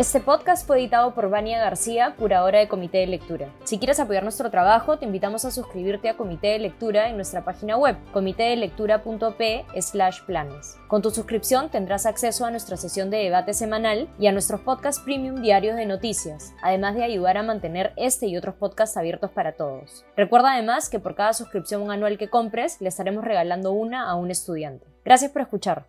Este 0.01 0.19
podcast 0.19 0.65
fue 0.65 0.79
editado 0.79 1.13
por 1.13 1.29
Vania 1.29 1.59
García, 1.59 2.15
curadora 2.17 2.57
de 2.57 2.67
Comité 2.67 2.97
de 2.97 3.05
Lectura. 3.05 3.53
Si 3.65 3.77
quieres 3.77 3.99
apoyar 3.99 4.23
nuestro 4.23 4.49
trabajo, 4.49 4.97
te 4.97 5.05
invitamos 5.05 5.45
a 5.45 5.51
suscribirte 5.51 6.09
a 6.09 6.17
Comité 6.17 6.47
de 6.47 6.57
Lectura 6.57 7.07
en 7.07 7.17
nuestra 7.17 7.45
página 7.45 7.77
web, 7.77 7.95
comitedelectura.p 8.11 9.65
planes. 10.25 10.75
Con 10.87 11.03
tu 11.03 11.11
suscripción 11.11 11.69
tendrás 11.69 12.07
acceso 12.07 12.45
a 12.45 12.49
nuestra 12.49 12.77
sesión 12.77 13.11
de 13.11 13.17
debate 13.17 13.53
semanal 13.53 14.09
y 14.17 14.25
a 14.25 14.31
nuestros 14.31 14.61
podcasts 14.61 15.03
premium 15.03 15.39
diarios 15.39 15.75
de 15.75 15.85
noticias, 15.85 16.51
además 16.63 16.95
de 16.95 17.03
ayudar 17.03 17.37
a 17.37 17.43
mantener 17.43 17.93
este 17.95 18.25
y 18.25 18.35
otros 18.37 18.55
podcasts 18.55 18.97
abiertos 18.97 19.29
para 19.29 19.51
todos. 19.51 20.03
Recuerda 20.17 20.53
además 20.53 20.89
que 20.89 20.97
por 20.97 21.13
cada 21.13 21.33
suscripción 21.33 21.91
anual 21.91 22.17
que 22.17 22.27
compres, 22.27 22.81
le 22.81 22.89
estaremos 22.89 23.23
regalando 23.23 23.71
una 23.71 24.09
a 24.09 24.15
un 24.15 24.31
estudiante. 24.31 24.87
Gracias 25.05 25.29
por 25.29 25.43
escuchar. 25.43 25.85